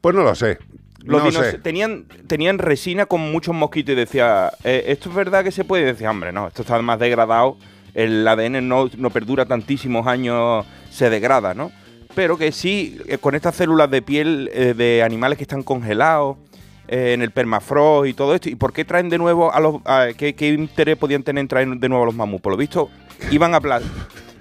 [0.00, 0.58] Pues no lo sé.
[1.04, 1.58] Los no sé.
[1.58, 5.82] tenían, tenían resina con muchos mosquitos y decía, eh, ¿esto es verdad que se puede?
[5.82, 7.56] Y decía, hombre, no, esto está más degradado,
[7.94, 11.70] el ADN no, no perdura tantísimos años, se degrada, ¿no?
[12.14, 16.36] Pero que sí, eh, con estas células de piel eh, de animales que están congelados,
[16.86, 19.76] en el permafrost y todo esto, ¿y por qué traen de nuevo a los...
[19.86, 22.42] a- ¿qué, qué interés podían tener en traer de nuevo a los mamuts?
[22.42, 22.90] Por lo visto,
[23.30, 23.80] iban apla-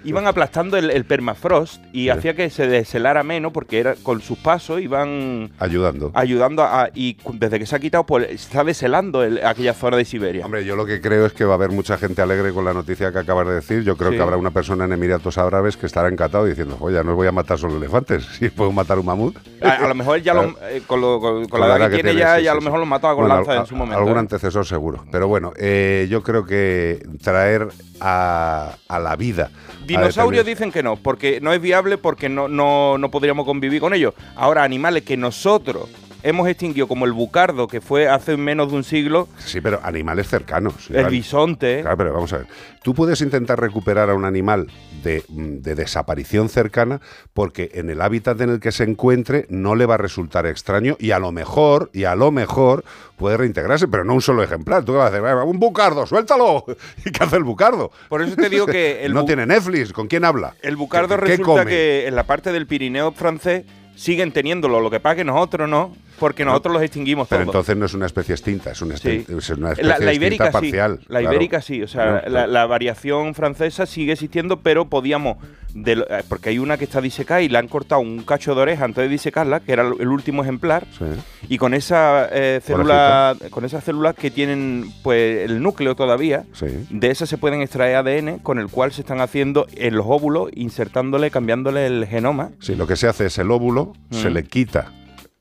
[0.03, 4.37] Iban aplastando el, el permafrost y hacía que se deshelara menos porque era con sus
[4.37, 6.11] pasos iban Ayudando.
[6.13, 10.05] ayudando a, y desde que se ha quitado pues está deshelando el- aquella zona de
[10.05, 10.45] Siberia.
[10.45, 12.73] Hombre, yo lo que creo es que va a haber mucha gente alegre con la
[12.73, 13.83] noticia que acabas de decir.
[13.83, 14.17] Yo creo Sí.
[14.17, 17.31] que habrá una persona en Emiratos Árabes que estará encantado diciendo, oye, no voy a
[17.31, 19.37] matar solo elefantes, si puedo matar un mamut.
[19.61, 22.15] A, a lo mejor ya lo- eh, con, lo- con- con la edad que, tiene,
[22.15, 23.99] ya, a lo mejor lo mató con Bueno, lanza al- en su momento.
[23.99, 24.19] Algún ¿eh?
[24.19, 25.05] antecesor seguro.
[25.11, 27.67] Pero bueno, eh, yo creo que traer
[28.01, 29.49] a, a la vida.
[29.97, 33.93] Dinosaurios dicen que no, porque no es viable, porque no, no, no podríamos convivir con
[33.93, 34.13] ellos.
[34.35, 35.89] Ahora, animales que nosotros
[36.23, 40.27] hemos extinguido, como el bucardo, que fue hace menos de un siglo, Sí, pero animales
[40.27, 40.89] cercanos.
[40.89, 41.81] el bisonte.
[41.81, 42.47] Claro, pero vamos a ver.
[42.81, 44.67] Tú puedes intentar recuperar a un animal
[45.03, 46.99] de, mm, de desaparición cercana
[47.33, 50.95] porque en el hábitat en el que se encuentre no le va a resultar extraño
[50.99, 52.83] y a lo mejor, y a lo mejor
[53.17, 54.83] puede reintegrarse, pero no un solo ejemplar.
[54.83, 56.65] Tú vas a "Venga, un bucardo, suéltalo.
[57.05, 57.91] ¿Y qué hace el bucardo?
[58.09, 60.55] Por eso te digo que el no tiene Netflix, ¿con quién habla?
[60.61, 61.65] El bucardo ¿Qué- qué resulta come?
[61.71, 63.63] que en la parte del Pirineo francés
[63.95, 67.53] siguen teniéndolo, lo que pasa que nosotros no, porque nosotros los extinguimos Pero todos.
[67.55, 69.07] entonces no es una especie extinta, es una, Sí.
[69.27, 70.99] espe- es una especie La, ibérica sí, parcial.
[71.07, 71.33] la claro.
[71.35, 75.37] ibérica sí, o sea, la variación francesa sigue existiendo, pero podíamos,
[75.73, 78.53] de lo- eh, porque hay una que está disecada y le han cortado un cacho
[78.55, 81.05] de oreja antes de disecarla, que era el último ejemplar, Sí.
[81.49, 86.67] y con esa eh, célula, con esas células que tienen pues el núcleo todavía, Sí.
[86.89, 90.49] de esas se pueden extraer ADN con el cual se están haciendo en los óvulos,
[90.53, 92.51] insertándole, cambiándole el genoma.
[92.59, 94.33] Sí, lo que se hace es el óvulo, se Mm.
[94.33, 94.91] le quita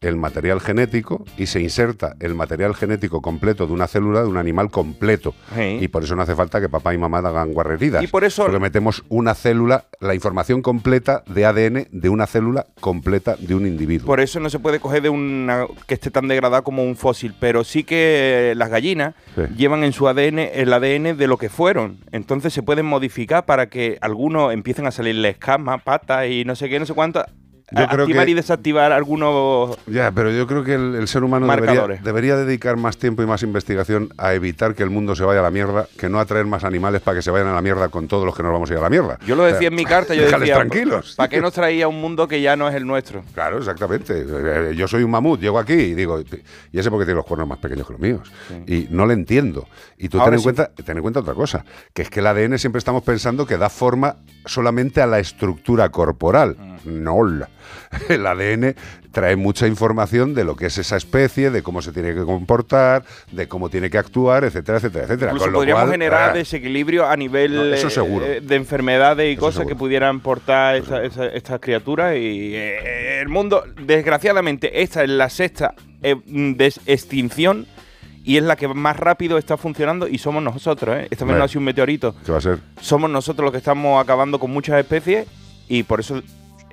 [0.03, 4.37] el material genético y se inserta el material genético completo de una célula de un
[4.37, 5.35] animal completo.
[5.55, 5.79] Sí.
[5.81, 8.03] Y por eso no hace falta que papá y mamá hagan guarreridas.
[8.03, 12.67] Y por eso- Porque metemos una célula, la información completa de ADN de una célula
[12.81, 14.07] completa de un individuo.
[14.07, 17.35] Por eso no se puede coger de una que esté tan degradada como un fósil,
[17.39, 19.43] pero sí que las gallinas Sí.
[19.57, 21.99] llevan en su ADN el ADN de lo que fueron.
[22.11, 26.69] Entonces se pueden modificar para que algunos empiecen a salirle escamas, patas y no sé
[26.69, 27.25] qué, no sé cuánto.
[27.81, 31.25] Yo creo activar que- y desactivar algunos Ya, pero yo creo que el, el ser
[31.25, 31.47] humano
[32.03, 35.43] debería, dedicar más tiempo y más investigación a evitar que el mundo se vaya a
[35.43, 37.89] la mierda, que no a traer más animales para que se vayan a la mierda
[37.89, 39.19] con todos los que nos vamos a ir a la mierda.
[39.27, 41.15] Yo lo O sea, decía en mi carta, yo decía, tranquilos.
[41.17, 43.23] ¿para qué nos traía un mundo que ya no es el nuestro?
[43.35, 44.25] Claro, exactamente.
[44.27, 46.21] Eh, Yo soy un mamut, llego aquí y digo,
[46.73, 48.31] y ese porque tiene los cuernos más pequeños que los míos.
[48.67, 49.67] Y no le entiendo.
[49.99, 50.45] Y tú ten en, sí.
[50.45, 53.57] cuenta, ten en cuenta otra cosa, que es que el ADN siempre estamos pensando que
[53.57, 54.17] da forma
[54.47, 56.57] solamente a la estructura corporal.
[56.59, 56.72] Mm.
[56.85, 57.17] No.
[58.09, 58.75] El ADN
[59.13, 63.05] trae mucha información de lo que es esa especie, de cómo se tiene que comportar,
[63.31, 65.31] de cómo tiene que actuar, etcétera, etcétera, etcétera.
[65.33, 68.57] Incluso Con lo podríamos cual, generar ah, desequilibrio a nivel No, eso eh, eh, de
[68.57, 69.69] enfermedades y Eso cosas seguro.
[69.69, 72.17] que pudieran portar estas criaturas.
[72.17, 77.67] Y eh, el mundo, desgraciadamente, esta es la sexta eh, mm, des- extinción
[78.25, 80.97] y es la que más rápido está funcionando y somos nosotros.
[80.97, 81.09] ¿eh?
[81.11, 82.15] Esta vez no ha sido un meteorito.
[82.25, 82.61] ¿Qué va a ser?
[82.81, 85.27] Somos nosotros los que estamos acabando con muchas especies
[85.69, 86.23] y por eso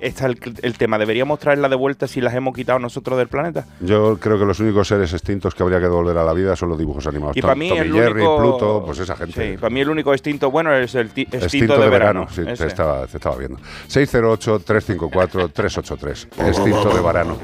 [0.00, 0.98] está el, el tema.
[0.98, 3.64] ¿Deberíamos traerlas de vuelta si las hemos quitado nosotros del planeta?
[3.80, 6.70] Yo creo que los únicos seres extintos que habría que devolver a la vida son
[6.70, 7.36] los dibujos animados.
[7.36, 9.52] Y Tom- para mí el Jerry, único- Pluto, pues esa gente.
[9.52, 12.26] Sí, para mí el único extinto bueno es el ti- extinto, Extinto de, verano.
[12.30, 12.56] sí, ese.
[12.56, 13.58] te estaba, te estaba viendo.
[13.88, 16.28] 608-354-383.
[16.48, 17.36] Extinto de verano.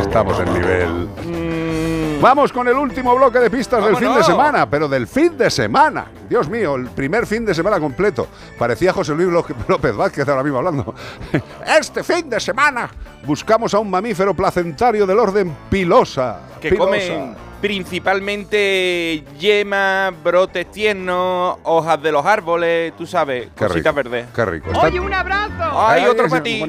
[0.00, 1.81] Estamos en nivel.
[2.22, 5.50] Vamos con el último bloque de pistas del fin de semana, pero del fin de
[5.50, 6.06] semana.
[6.30, 8.28] Dios mío, el primer fin de semana completo.
[8.56, 9.28] Parecía José Luis
[9.66, 10.94] López Vázquez ahora mismo hablando.
[11.66, 12.88] Este fin de semana
[13.26, 16.42] buscamos a un mamífero placentario del orden pilosa.
[16.60, 16.84] que pilosa.
[16.84, 24.26] comen principalmente yema, brotes tiernos, hojas de los árboles, tú sabes, Qué cositas rico, verdes.
[24.34, 24.70] Qué rico.
[24.72, 25.80] Está- un abrazo!
[25.86, 26.62] ¡Ay, otro ese para ti!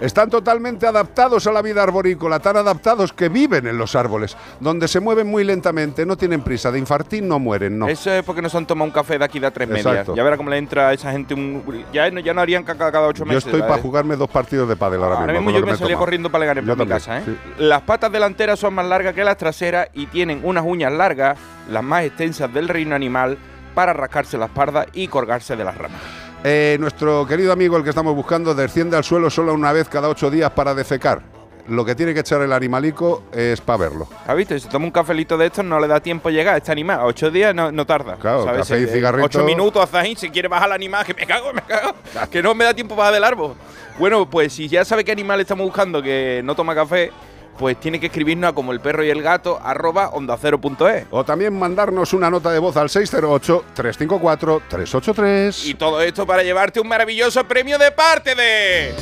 [0.00, 4.88] Están totalmente adaptados a la vida arborícola, tan adaptados que viven en los árboles, donde
[4.88, 7.88] se mueven muy lentamente, no tienen prisa, de infartín no mueren, no.
[7.88, 9.86] Eso es porque no se han tomado un café de aquí de a tres medias.
[9.86, 10.14] Exacto.
[10.14, 11.62] Ya verá cómo le entra a esa gente un...
[11.92, 13.44] Ya, no- ya no harían caca cada ocho Yo meses.
[13.46, 15.46] estoy para jugarme dos partidos de pádel ahora, Ahora mismo.
[15.50, 16.04] mismo con yo me salía tomado.
[16.04, 17.22] corriendo para Yo por mi también, casa, ¿eh?
[17.26, 17.36] sí.
[17.58, 21.38] Las patas delanteras son más largas que las traseras y tienen unas uñas largas,
[21.68, 23.38] las más extensas del reino animal,
[23.74, 26.00] para rascarse la espalda y colgarse de las ramas.
[26.42, 30.08] Eh, nuestro querido amigo, el que estamos buscando, desciende al suelo solo una vez cada
[30.08, 31.22] ocho días para defecar.
[31.70, 34.08] lo que tiene que echar el animalico es para verlo.
[34.26, 34.58] ¿Has visto?
[34.58, 36.56] Si toma un cafelito de estos, no le da tiempo llegar.
[36.56, 38.16] Este animal, a ocho días no, no tarda.
[38.16, 38.68] Claro, ¿sabes?
[38.68, 39.26] café y cigarrito.
[39.26, 41.94] Ocho minutos, Azaín, si quiere bajar el animal, que me cago, me cago.
[42.30, 43.54] Que no me da tiempo bajar del árbol.
[43.98, 47.12] Bueno, pues si ya sabe qué animal estamos buscando que no toma café,
[47.60, 51.04] pues tiene que escribirnos a como el perro y el gato, arroba ondacero.es.
[51.10, 55.66] O también mandarnos una nota de voz al 608-354-383.
[55.66, 58.94] Y todo esto para llevarte un maravilloso premio de parte de.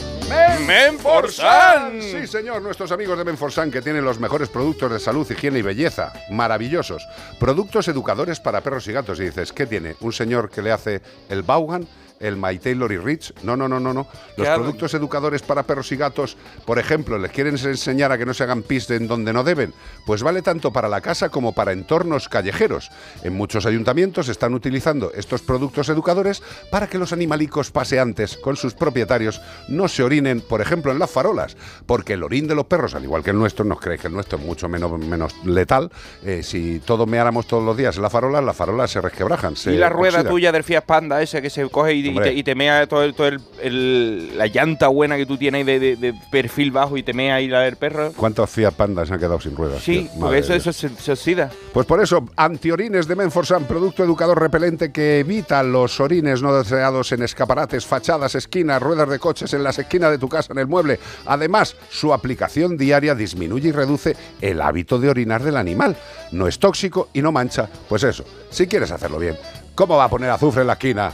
[0.66, 2.02] Menforsan.
[2.02, 5.62] Sí, señor, nuestros amigos de Menforsan que tienen los mejores productos de salud, higiene y
[5.62, 6.12] belleza.
[6.28, 7.06] Maravillosos.
[7.38, 9.20] Productos educadores para perros y gatos.
[9.20, 9.94] Y dices, ¿qué tiene?
[10.00, 11.86] ¿Un señor que le hace el Vaughan?
[12.20, 13.32] ¿El My Taylor y Rich?
[13.42, 14.06] No, no, no, no, no.
[14.36, 14.62] Los Claro.
[14.62, 18.42] productos educadores para perros y gatos, por ejemplo, ¿les quieren enseñar a que no se
[18.44, 19.72] hagan pis en donde no deben?
[20.06, 22.90] Pues vale tanto para la casa como para entornos callejeros.
[23.22, 28.74] En muchos ayuntamientos están utilizando estos productos educadores para que los animalicos paseantes con sus
[28.74, 32.94] propietarios no se orinen, por ejemplo, en las farolas, porque el orín de los perros,
[32.94, 35.90] al igual que el nuestro, nos cree que el nuestro es mucho menos, menos letal.
[36.24, 39.56] Eh, si todos meáramos todos los días en la farola, las farolas se resquebrajan.
[39.56, 40.32] se y la rueda oxidan.
[40.32, 43.02] tuya del Fiat Panda, ese que se coge y, y te, y te mea todo,
[43.04, 46.96] el, todo el- el- la llanta buena que tú tienes de, de- de perfil bajo
[46.96, 48.12] y te mea ahí la del perro.
[48.16, 49.82] ¿Cuántos Fiat Pandas se han quedado sin ruedas?
[49.82, 51.50] Sí, porque eso, eso se, se oxida.
[51.72, 57.12] Pues por eso, antiorines de Menforsan, producto educador repelente que evita los orines no deseados
[57.12, 60.66] en escaparates, fachadas, esquinas, ruedas de coches, en las esquinas de tu casa, en el
[60.66, 60.98] mueble.
[61.26, 65.96] Además, su aplicación diaria disminuye y reduce el hábito de orinar del animal.
[66.32, 67.68] No es tóxico y no mancha.
[67.88, 69.36] Pues eso, si quieres hacerlo bien,
[69.74, 71.12] ¿cómo va a poner azufre en la esquina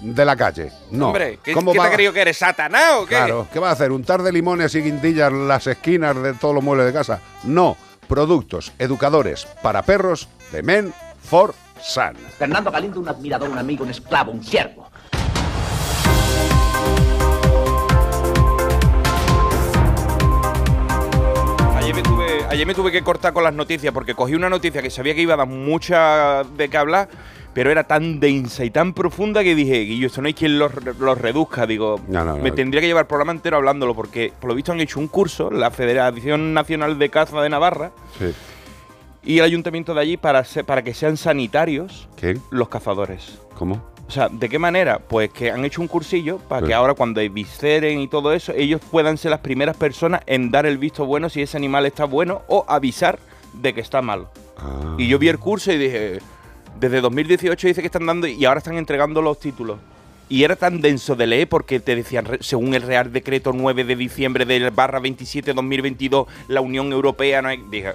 [0.00, 0.70] de la calle?
[0.90, 1.06] No.
[1.08, 3.16] Hombre, ¿qué, ¿Cómo qué te va- has creído que eres satanás o qué?
[3.16, 3.90] Claro, ¿qué va a hacer?
[3.92, 7.20] ¿Untar de limones y guindillas las esquinas de todos los muebles de casa?
[7.44, 7.76] No,
[8.06, 12.14] productos educadores para perros de Men for Sun.
[12.38, 14.88] Fernando Galindo, un admirador, un amigo, un esclavo, un siervo.
[21.76, 24.82] Ayer me, tuve, ayer me tuve que cortar con las noticias porque cogí una noticia
[24.82, 27.08] que sabía que iba a dar mucha de qué hablar,
[27.58, 30.70] pero era tan densa y tan profunda que dije, Guillo, esto no hay quien lo,
[31.00, 31.66] lo reduzca.
[31.66, 32.40] Digo, No, no, no.
[32.44, 35.08] me tendría que llevar el programa entero hablándolo porque, por lo visto, han hecho un
[35.08, 38.26] curso, la Federación Nacional de Caza de Navarra Sí.
[39.24, 42.08] y el ayuntamiento de allí para, para que sean sanitarios
[42.52, 43.40] los cazadores.
[43.56, 43.82] ¿Cómo?
[44.06, 45.00] O sea, ¿de qué manera?
[45.00, 46.68] Pues que han hecho un cursillo para Sí.
[46.68, 50.64] que ahora cuando visceren y todo eso, ellos puedan ser las primeras personas en dar
[50.64, 53.18] el visto bueno si ese animal está bueno o avisar
[53.52, 54.30] de que está malo.
[54.56, 54.94] Ah.
[54.96, 56.20] Y yo vi el curso y dije,
[56.78, 59.78] desde 2018 dice que están dando y ahora están entregando los títulos.
[60.28, 63.96] Y era tan denso de leer porque te decían, según el Real Decreto 9 de
[63.96, 67.64] diciembre del barra 27 2022, la Unión Europea no hay...
[67.70, 67.92] Dije,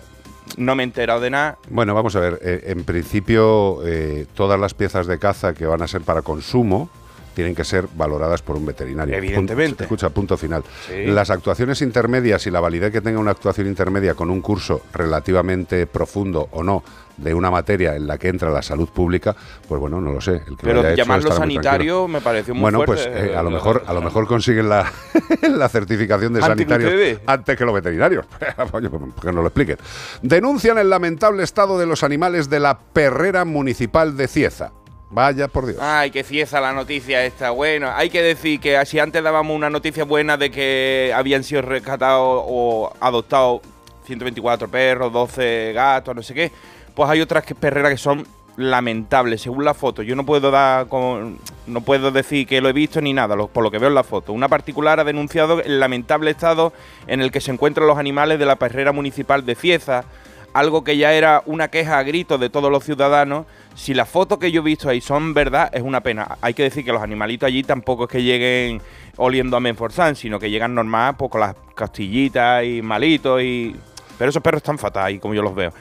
[0.58, 1.58] no me he enterado de nada.
[1.70, 2.40] Bueno, vamos a ver.
[2.42, 6.90] eh, en principio, eh, todas las piezas de caza que van a ser para consumo
[7.34, 9.16] tienen que ser valoradas por un veterinario.
[9.16, 9.70] Evidentemente.
[9.76, 10.64] Punto- escucha, punto final.
[10.88, 11.06] Sí.
[11.08, 15.88] Las actuaciones intermedias y la validez que tenga una actuación intermedia con un curso relativamente
[15.88, 16.84] profundo o no
[17.18, 19.36] de una materia en la que entra la salud pública,
[19.68, 20.38] pues bueno, no lo sé.
[20.38, 23.08] El que lo Pero haya llamarlo sanitario me pareció muy Bueno, fuerte.
[23.08, 24.92] pues eh, a lo mejor a lo mejor consiguen la,
[25.50, 27.20] la certificación de ustedes.
[27.28, 28.26] antes que los veterinarios.
[28.72, 29.78] Oye, pues, que nos lo expliquen.
[30.24, 34.72] Denuncian el lamentable estado de los animales de la perrera municipal de Cieza.
[35.14, 35.78] Vaya por Dios.
[35.80, 37.52] Ay, qué cieza la noticia esta.
[37.52, 41.62] Bueno, hay que decir que si antes dábamos una noticia buena de que habían sido
[41.62, 43.62] rescatados o adoptados
[44.08, 46.52] 124 perros, 12 gatos, no sé qué,
[46.96, 48.26] pues hay otras perreras que son
[48.58, 50.02] lamentables, según la foto.
[50.02, 51.38] Yo no puedo dar con-
[51.68, 54.04] no puedo decir que lo he visto ni nada, por lo que veo en la
[54.04, 54.34] foto.
[54.34, 56.74] Una particular ha denunciado el lamentable estado
[57.06, 60.06] en el que se encuentran los animales de la perrera municipal de Cieza,
[60.54, 63.46] algo que ya era una queja a gritos de todos los ciudadanos.
[63.76, 66.38] Si las fotos que yo he visto ahí son verdad, es una pena.
[66.42, 68.82] Hay que decir que los animalitos allí tampoco es que lleguen
[69.18, 73.76] oliendo a Menforsan, sino que llegan normal, pues con las castillitas y malitos y...
[74.18, 75.74] Pero esos perros están fatales, como yo los veo.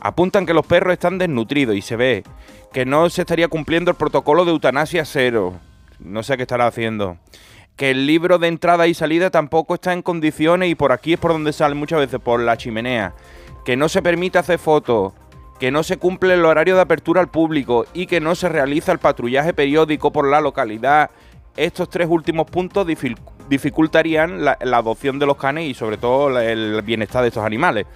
[0.00, 2.22] Apuntan que los perros están desnutridos y se ve
[2.72, 5.54] que no se estaría cumpliendo el protocolo de eutanasia cero.
[5.98, 7.18] No sé qué estará haciendo.
[7.76, 11.18] Que el libro de entrada y salida tampoco está en condiciones y por aquí es
[11.18, 13.12] por donde sale muchas veces, por la chimenea.
[13.64, 15.12] Que no se permite hacer fotos.
[15.60, 18.90] Que no se cumple el horario de apertura al público y que no se realiza
[18.90, 21.10] el patrullaje periódico por la localidad.
[21.56, 22.86] Estos tres últimos puntos
[23.48, 27.86] dificultarían la, adopción de los canes y sobre todo el bienestar de estos animales.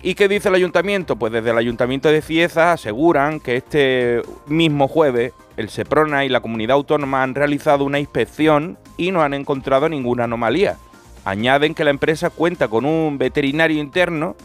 [0.00, 1.16] ¿Y qué dice el ayuntamiento?
[1.16, 6.40] Pues desde el ayuntamiento de Cieza aseguran que este mismo jueves el Seprona y la
[6.40, 10.76] comunidad autónoma han realizado una inspección y no han encontrado ninguna anomalía.
[11.24, 14.36] Añaden que la empresa cuenta con un veterinario interno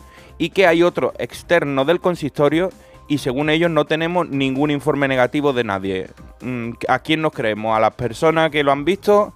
[0.43, 2.69] y que hay otro externo del consistorio
[3.07, 6.09] y según ellos no tenemos ningún informe negativo de nadie.
[6.41, 7.77] Mm, ¿A quién nos creemos?
[7.77, 9.33] ¿A las personas que lo han visto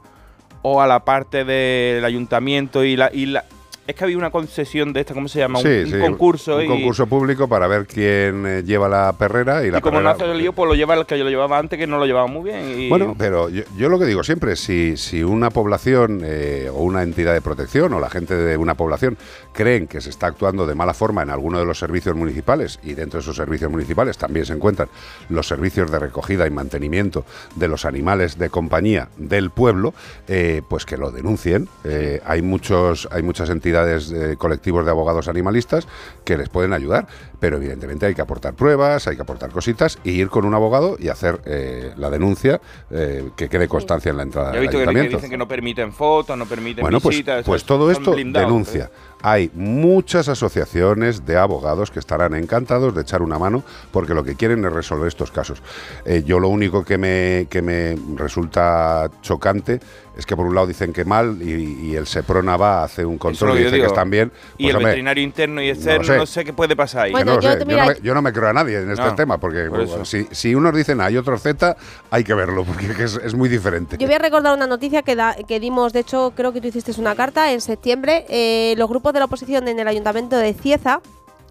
[0.64, 3.46] o a la parte del ayuntamiento y la, y la,
[3.88, 5.60] Es que había una concesión de esta, ¿cómo se llama?
[5.60, 9.66] Un, Sí, un concurso un y, concurso público para ver quién eh, lleva la perrera
[9.66, 11.24] y la y como no perrera- hace el lío, pues lo lleva el que yo
[11.24, 12.70] lo llevaba antes, que no lo llevaba muy bien.
[12.78, 16.84] Y, Bueno, pero yo, yo lo que digo siempre, si, si una población eh, o
[16.84, 19.18] una entidad de protección o la gente de una población
[19.54, 22.94] creen que se está actuando de mala forma en alguno de los servicios municipales y
[22.94, 24.90] dentro de esos servicios municipales también se encuentran
[25.30, 27.24] los servicios de recogida y mantenimiento
[27.56, 29.94] de los animales de compañía del pueblo,
[30.28, 31.70] eh, pues que lo denuncien.
[31.86, 35.88] Eh, hay muchos, hay muchas entidades eh, colectivos de abogados animalistas
[36.24, 37.08] que les pueden ayudar,
[37.40, 40.98] pero evidentemente hay que aportar pruebas, hay que aportar cositas y ir con un abogado
[41.00, 42.60] y hacer eh, la denuncia
[42.90, 45.18] que que quede constancia en la entrada ya he del visto que, que ayuntamiento.
[45.18, 47.46] dicen que no permiten fotos, no permiten Bueno, pues, visitas.
[47.46, 48.92] pues eso, todo esto blindados, denuncia.
[49.24, 54.36] Hay muchas asociaciones de abogados que estarán encantados de echar una mano porque lo que
[54.36, 55.62] quieren es resolver estos casos.
[56.06, 59.80] Eh, yo lo único que me, que me resulta chocante
[60.18, 63.20] es que por un lado dicen que mal y, y el Seprona va, hace un
[63.20, 64.32] control y dice que están bien.
[64.58, 66.18] Y Pues, el hombre, veterinario interno y no externo, sé.
[66.18, 67.14] no sé qué puede pasar ahí.
[67.14, 67.60] que no lo yo sé.
[67.60, 70.28] no me, yo no me creo a nadie en este No, tema, porque por si,
[70.32, 71.78] si unos dicen A y otros Z,
[72.10, 73.98] hay que verlo, porque es, es muy diferente.
[74.00, 76.68] Yo voy a recordar una noticia que, da- que dimos, de hecho, creo que tú
[76.68, 78.26] hiciste una carta en septiembre.
[78.30, 81.02] eh, los grupos de la oposición en el ayuntamiento de Cieza.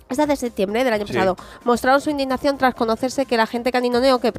[0.09, 1.15] Es de septiembre del año Sí.
[1.15, 1.37] pasado.
[1.65, 4.31] Mostraron su indignación tras conocerse que el agente canino neo que,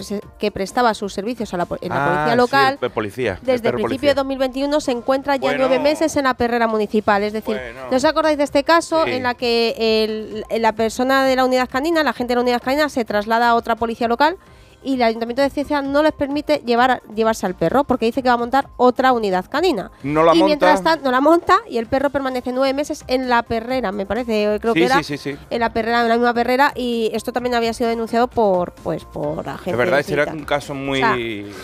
[0.50, 3.34] prestaba sus servicios a la, en la Ah, policía sí, local el policía.
[3.34, 5.68] el desde el perro principio de 2021 se encuentra ya Bueno.
[5.68, 7.22] nueve meses en la perrera municipal.
[7.22, 7.60] Es decir,
[7.92, 9.12] ¿no os acordáis de este caso Sí.
[9.12, 12.62] en la que el- la persona de la unidad canina, la gente de la unidad
[12.64, 14.38] canina, se traslada a otra policía local
[14.88, 18.30] y el ayuntamiento de Ciencia no les permite llevar llevarse al perro porque dice que
[18.30, 19.92] va a montar otra unidad canina.
[20.04, 20.46] No la y monta.
[20.46, 24.06] mientras tanto no la monta y el perro permanece nueve meses en la perrera, me
[24.06, 25.38] parece, creo Sí, que era sí, sí, sí.
[25.50, 29.04] en la perrera, en la misma perrera y esto también había sido denunciado por pues
[29.04, 29.74] por agentes.
[29.74, 31.04] Es verdad, y ese era un caso muy.
[31.04, 31.16] O sea,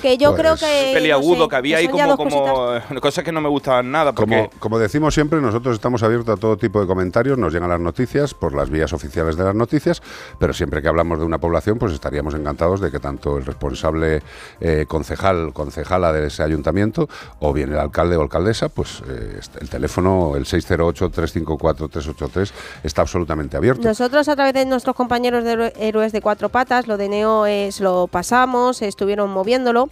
[0.02, 3.32] que yo creo Pues, que peliagudo, no sé, que había ahí como, como cosas que
[3.32, 4.12] no me gustaban nada.
[4.14, 7.70] Porque Como, como decimos siempre, nosotros estamos abiertos a todo tipo de comentarios, nos llegan
[7.70, 10.02] las noticias por las vías oficiales de las noticias,
[10.40, 14.22] pero siempre que hablamos de una población, pues estaríamos encantados de que tanto el responsable
[14.60, 17.08] eh, concejal, concejala de ese ayuntamiento,
[17.40, 22.52] o bien el alcalde o alcaldesa, pues eh, este- el teléfono, el 608-354-383,
[22.84, 23.84] está absolutamente abierto.
[23.88, 27.46] Nosotros a través de nuestros compañeros de Héroe- Héroes de Cuatro Patas, lo de Neo
[27.46, 29.90] es lo pasamos, estuvieron moviéndolo.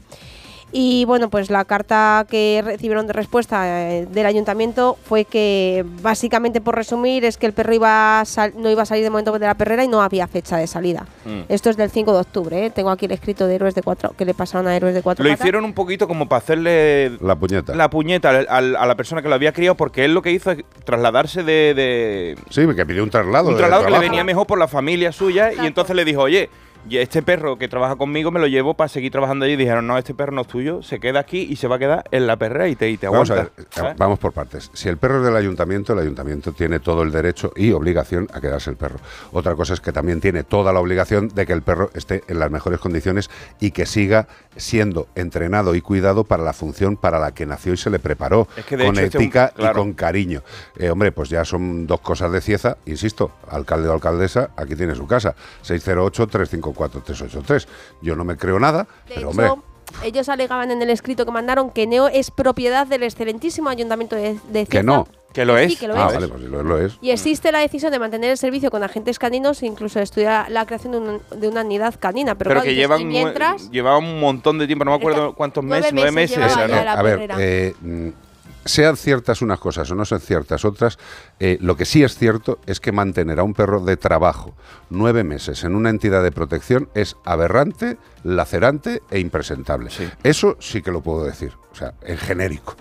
[0.73, 6.61] Y bueno, pues la carta que recibieron de respuesta eh, del ayuntamiento fue que, básicamente
[6.61, 9.33] por resumir, es que el perro iba a sal- no iba a salir de momento
[9.37, 11.05] de la perrera y no había fecha de salida.
[11.25, 11.41] Mm.
[11.49, 12.69] Esto es del 5 de octubre, ¿eh?
[12.69, 15.23] tengo aquí el escrito de Héroes de Cuatro, que le pasaron a Héroes de Cuatro
[15.25, 15.41] lo Patas.
[15.43, 17.75] hicieron un poquito como para hacerle La puñeta.
[17.75, 20.63] la puñeta a la persona que lo había criado, porque él lo que hizo es
[20.85, 21.73] trasladarse de.
[21.75, 23.49] de- Sí, que pidió un traslado.
[23.49, 26.49] un traslado que le venía mejor por la familia suya y entonces le dijo, oye,
[26.89, 29.53] y este perro que trabaja conmigo me lo llevo para seguir trabajando allí.
[29.53, 31.79] Y dijeron, no, este perro no es tuyo, se queda aquí y se va a
[31.79, 33.53] quedar en la perrera y te, y te Vamos a aguanta.
[33.57, 33.97] ver, ¿sabes?
[33.97, 34.69] vamos por partes.
[34.73, 38.41] Si el perro es del ayuntamiento, el ayuntamiento tiene todo el derecho y obligación a
[38.41, 38.99] quedarse el perro.
[39.31, 42.39] Otra cosa es que también tiene toda la obligación de que el perro esté en
[42.39, 43.29] las mejores condiciones
[43.59, 44.27] y que siga
[44.57, 48.47] siendo entrenado y cuidado para la función para la que nació y se le preparó,
[48.57, 50.41] Es que con hecho este un- ética y con cariño.
[50.77, 54.95] Eh, hombre, pues ya son dos cosas de cieza, insisto, alcalde o alcaldesa, aquí tiene
[54.95, 55.35] su casa,
[56.73, 57.67] 608-354-383.
[58.01, 59.49] Yo no me creo nada, De pero hecho, hombre...
[60.03, 64.37] ellos alegaban en el escrito que mandaron que Neo es propiedad del excelentísimo ayuntamiento de,
[64.49, 65.07] de Que no.
[65.33, 66.13] Que lo Sí, que lo ah, es.
[66.15, 66.97] vale, pues si lo, lo es.
[67.01, 70.65] Y existe la decisión de mantener el servicio con agentes caninos e incluso estudiar la
[70.65, 72.35] creación de, un- de una unidad canina.
[72.35, 75.33] Pero, Pero claro, que dices, llevan, mientras, llevaban un montón de tiempo, no me acuerdo
[75.33, 76.53] cuántos meses, nueve meses meses.
[76.57, 77.73] llevaba era, a ver, eh,
[78.65, 80.99] sean ciertas unas cosas o no sean ciertas otras,
[81.39, 84.53] eh, lo que sí es cierto es que mantener a un perro de trabajo
[84.89, 89.89] nueve meses en una entidad de protección es aberrante, lacerante e impresentable.
[90.23, 92.75] Eso sí que lo puedo decir, o sea, en genérico.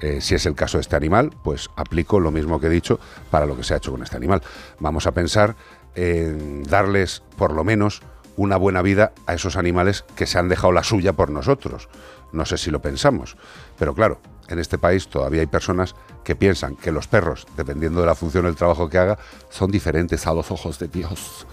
[0.00, 2.98] Eh, si es el caso de este animal, pues aplico lo mismo que he dicho
[3.30, 4.42] para lo que se ha hecho con este animal.
[4.78, 5.56] Vamos a pensar
[5.94, 8.00] en darles, por lo menos,
[8.36, 11.90] una buena vida a esos animales que se han dejado la suya por nosotros.
[12.32, 13.36] No sé si lo pensamos,
[13.78, 14.20] pero claro,
[14.50, 15.94] en este país todavía hay personas
[16.24, 19.18] que piensan que los perros, dependiendo de la función del trabajo que haga,
[19.48, 21.46] son diferentes a los ojos de Dios.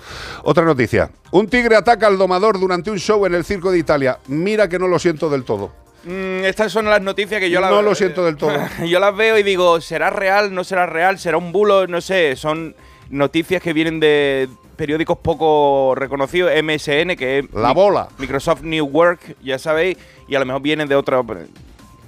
[0.44, 1.12] Otra noticia.
[1.32, 4.20] Un tigre ataca al domador durante un show en el Circo de Italia.
[4.28, 5.72] Mira que no lo siento del todo.
[6.04, 8.58] Mm, estas son las noticias que yo las No lo siento del todo.
[8.88, 10.54] yo las veo y digo, ¿será real?
[10.54, 11.20] ¿No será real?
[11.20, 11.88] ¿Será un bulo?
[11.88, 12.76] No sé, son
[13.10, 18.08] noticias que vienen de periódicos poco reconocidos, MSN, que es La bola.
[18.20, 19.98] Microsoft New Work, ya sabéis,
[20.28, 21.26] y a lo mejor vienen de otro...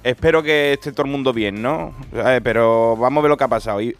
[0.02, 1.94] Espero que esté todo el mundo bien, ¿no?
[2.12, 3.80] Eh, Pero vamos a ver lo que ha pasado.
[3.80, 3.96] Y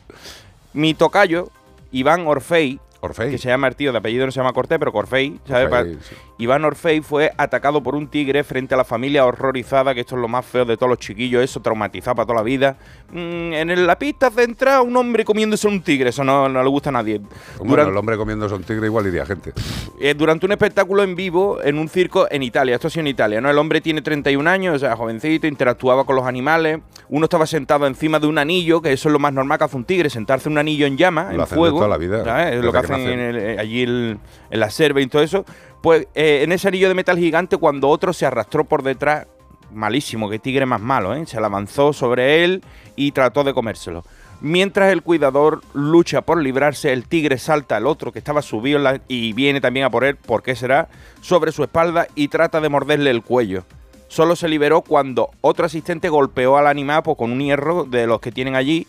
[0.72, 1.50] mi tocayo,
[1.92, 3.30] Iván Orfei, Orfei.
[3.30, 5.66] que se llama el tío, de apellido no se llama Cortés, pero Corfei, ¿sabes?
[5.70, 6.14] Orfei, sí.
[6.40, 10.22] Iván Orfei fue atacado por un tigre frente a la familia horrorizada, que esto es
[10.22, 12.76] lo más feo de todos los chiquillos, eso traumatizado para toda la vida.
[13.12, 16.88] Mm, en la pista central, un hombre comiéndose un tigre, eso no, no le gusta
[16.88, 17.18] a nadie.
[17.58, 19.52] Bueno, Durante- el hombre comiéndose un tigre igual iría gente.
[20.00, 22.74] eh, durante un espectáculo en vivo en un circo en Italia.
[22.76, 23.50] Esto ha sido en Italia, ¿no?
[23.50, 26.78] El hombre tiene 31 años, o sea, jovencito, interactuaba con los animales.
[27.10, 29.76] Uno estaba sentado encima de un anillo, que eso es lo más normal que hace
[29.76, 31.76] un tigre, sentarse en un anillo en llama, Lo en hacen de fuego.
[31.78, 32.54] toda la vida, ¿sabes?
[32.54, 33.20] Es lo que que hacen en nacen.
[33.20, 34.18] el- eh, allí el-
[34.50, 35.44] en la selva y todo eso.
[35.82, 39.26] Pues eh, en ese anillo de metal gigante, cuando otro se arrastró por detrás,
[39.72, 41.24] malísimo, qué tigre más malo, ¿eh?
[41.26, 42.62] Se le avanzó sobre él
[42.96, 44.04] y trató de comérselo.
[44.42, 48.84] Mientras el cuidador lucha por librarse, el tigre salta al otro que estaba subido en
[48.84, 50.88] la- y viene también a por él, ¿por qué será?
[51.20, 53.64] Sobre su espalda y trata de morderle el cuello.
[54.08, 58.20] Solo se liberó cuando otro asistente golpeó al animal pues, con un hierro de los
[58.20, 58.86] que tienen allí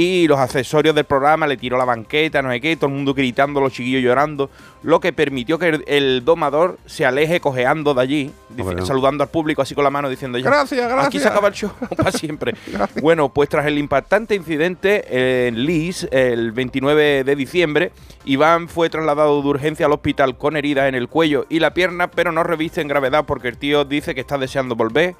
[0.00, 3.12] y los accesorios del programa, le tiró la banqueta, no sé qué, todo el mundo
[3.14, 4.48] gritando, los chiquillos llorando,
[4.82, 8.86] lo que permitió que el, el domador se aleje cojeando de allí, Bueno.
[8.86, 11.22] saludando al público así con la mano diciendo ya, Gracias, Aquí gracias.
[11.22, 12.54] se acaba el show para siempre.
[13.02, 17.92] Bueno, pues tras el impactante incidente en Leeds el 29 de diciembre,
[18.24, 22.10] Iván fue trasladado de urgencia al hospital con heridas en el cuello y la pierna,
[22.10, 25.14] pero no reviste en gravedad porque el tío dice que está deseando volver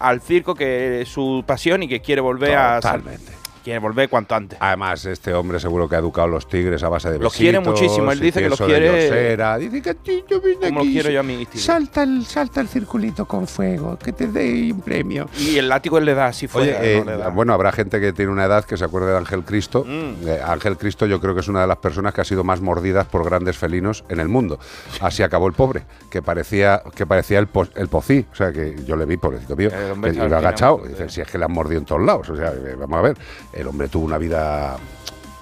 [0.00, 3.37] al circo, que es su pasión y que quiere volver a Totalmente.
[3.68, 4.58] Quiere volver cuanto antes.
[4.60, 7.60] Además, este hombre seguro que ha educado a los tigres a base de Los quiere
[7.60, 9.36] muchísimo, él dice que los quiere-.
[9.58, 11.62] Dice que "Ti, yo vine aquí, lo quiero yo a tigres.
[11.62, 15.28] Salta el, salta el circulito con fuego, que te dé un premio.
[15.38, 16.84] Y el látigo él le da así Oye, fuera.
[16.84, 17.28] eh, no le da.
[17.28, 19.84] bueno, habrá gente que tiene una edad que se acuerde de Ángel Cristo.
[19.86, 20.26] Mm.
[20.28, 22.60] Eh, Ángel Cristo yo creo que es una de las personas que ha sido más
[22.60, 24.58] mordidas por grandes felinos en el mundo.
[25.00, 28.24] Así acabó el pobre, que parecía que parecía el, po- el pocí.
[28.32, 30.78] O sea, que yo le vi, pobrecito mío, que final agachado.
[30.78, 32.28] muy Dice, si es que le han mordido en todos lados.
[32.30, 33.16] O sea, eh, vamos a ver,
[33.60, 34.76] el hombre tuvo una vida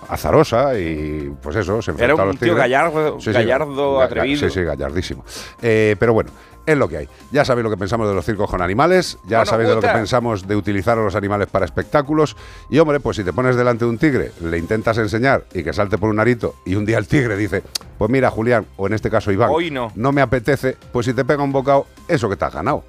[0.08, 2.62] azarosa y pues eso, se enfrentó Era a los un tío tigres.
[2.70, 4.40] gallardo- gallardo, ga- ga- atrevido.
[4.40, 5.24] Sí, sí, gallardísimo.
[5.62, 6.30] Eh, pero bueno,
[6.64, 7.08] es lo que hay.
[7.32, 9.80] Ya sabéis lo que pensamos de los circos con animales, ya No sabéis de lo
[9.80, 12.36] que pensamos de utilizar a los animales para espectáculos.
[12.70, 15.72] Y hombre, pues si te pones delante de un tigre, le intentas enseñar y que
[15.72, 17.62] salte por un arito, y un día el tigre dice,
[17.98, 19.90] pues mira, Julián, o en este caso Iván, Hoy no.
[20.12, 22.84] me apetece, pues si te pega un bocado, eso que te has ganado.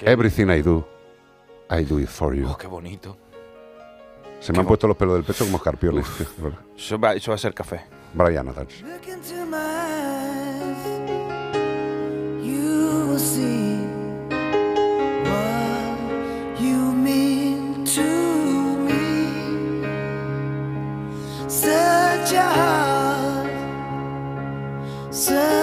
[0.00, 0.86] Everything I do,
[1.70, 2.48] I do it for you.
[2.48, 3.16] Oh, qué bonito.
[4.40, 6.06] Se me han puesto los pelos del pecho como escarpiones.
[6.76, 7.82] Eso va, eso va a ser café.
[8.14, 8.82] Brian Adams.
[22.32, 23.46] your heart.
[25.14, 25.55] So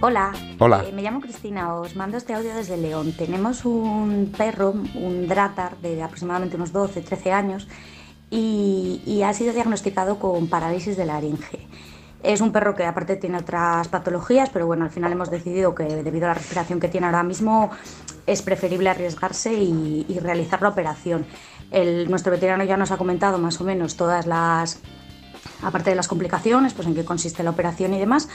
[0.00, 0.32] Hola.
[0.58, 0.84] Hola.
[0.88, 3.12] Eh, me llamo Cristina, os mando este audio desde León.
[3.16, 7.68] Tenemos un perro, un dratar de aproximadamente unos 12, 13 años
[8.28, 11.68] y, y ha sido diagnosticado con parálisis de laringe.
[12.24, 15.84] Es un perro que aparte tiene otras patologías, pero bueno, al final hemos decidido que
[15.84, 17.70] debido a la respiración que tiene ahora mismo
[18.26, 21.24] es preferible arriesgarse y, y realizar la operación.
[21.70, 24.80] El- nuestro veterinario ya nos ha comentado más o menos todas las
[25.62, 28.28] aparte de las complicaciones, pues en qué consiste la operación y demás.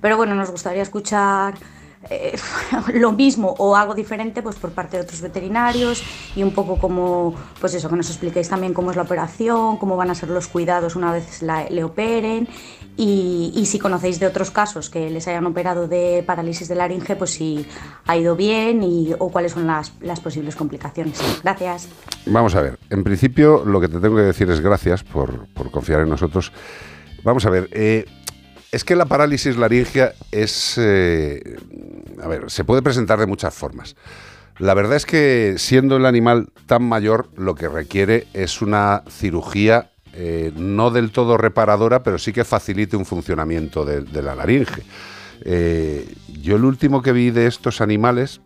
[0.00, 1.54] Pero bueno, nos gustaría escuchar
[2.10, 2.36] eh,
[2.94, 6.02] lo mismo o algo diferente pues por parte de otros veterinarios
[6.34, 9.96] y un poco como, pues eso, que nos expliquéis también cómo es la operación, cómo
[9.96, 12.48] van a ser los cuidados una vez le operen
[12.96, 17.30] y, si conocéis de otros casos que les hayan operado de parálisis de laringe, pues
[17.30, 17.66] si
[18.06, 19.90] ha ido bien y, o cuáles son las,
[20.22, 21.18] posibles complicaciones.
[21.42, 21.88] Gracias.
[22.26, 25.70] Vamos a ver, en principio lo que te tengo que decir es gracias por, por
[25.70, 26.52] confiar en nosotros.
[27.24, 28.04] Vamos a ver, eh,
[28.70, 30.76] es que la parálisis laringea es...
[30.78, 31.56] eh,
[32.22, 33.96] a ver, se puede presentar de muchas formas.
[34.58, 39.91] La verdad es que siendo el animal tan mayor, lo que requiere es una cirugía
[40.14, 44.82] eh, no del todo reparadora, pero sí que facilite un funcionamiento de, de la laringe.
[45.44, 46.06] Eh,
[46.40, 48.40] yo el último que vi de estos animales,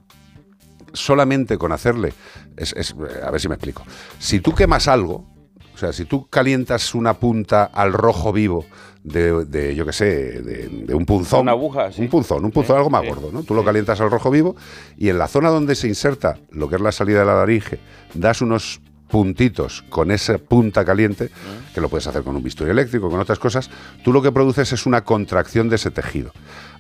[0.93, 2.13] solamente con hacerle,
[2.57, 2.95] es, es-
[3.25, 3.85] a ver si me explico,
[4.19, 5.27] si tú quemas algo,
[5.75, 8.65] o sea, si tú calientas una punta al rojo vivo
[9.05, 10.05] de, de, yo qué sé,
[10.41, 11.43] de, de un punzón.
[11.43, 12.01] Una aguja, sí.
[12.01, 13.43] Un punzón, un punzón Sí, algo más sí, gordo, ¿no?
[13.43, 14.57] Tú lo calientas al rojo vivo
[14.97, 17.79] y en la zona donde se inserta lo que es la salida de la laringe,
[18.15, 21.31] das unos puntitos con esa punta caliente,
[21.74, 23.70] que lo puedes hacer con un bisturí eléctrico, con otras cosas,
[24.05, 26.33] tú lo que produces es una contracción de ese tejido.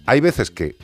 [0.06, 0.76] Hay veces que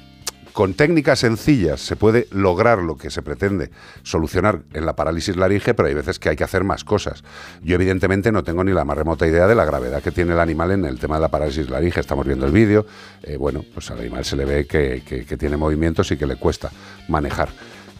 [0.52, 3.70] con técnicas sencillas se puede lograr lo que se pretende
[4.02, 7.24] solucionar en la parálisis laringe, pero hay veces que hay que hacer más cosas.
[7.62, 10.40] Yo evidentemente no tengo ni la más remota idea de la gravedad que tiene el
[10.40, 12.00] animal en el tema de la parálisis laringe.
[12.00, 12.84] Estamos viendo el vídeo,
[13.22, 16.26] eh, bueno, pues al animal se le ve que, que- que tiene movimientos y que
[16.26, 16.70] le cuesta
[17.08, 17.48] manejar.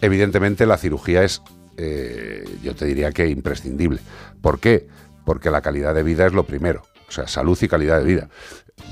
[0.02, 1.40] Evidentemente la cirugía es,
[1.76, 4.00] eh, yo te diría que imprescindible.
[4.40, 4.86] ¿Por qué?
[5.24, 8.28] Porque la calidad de vida es lo primero, o sea, salud y calidad de vida.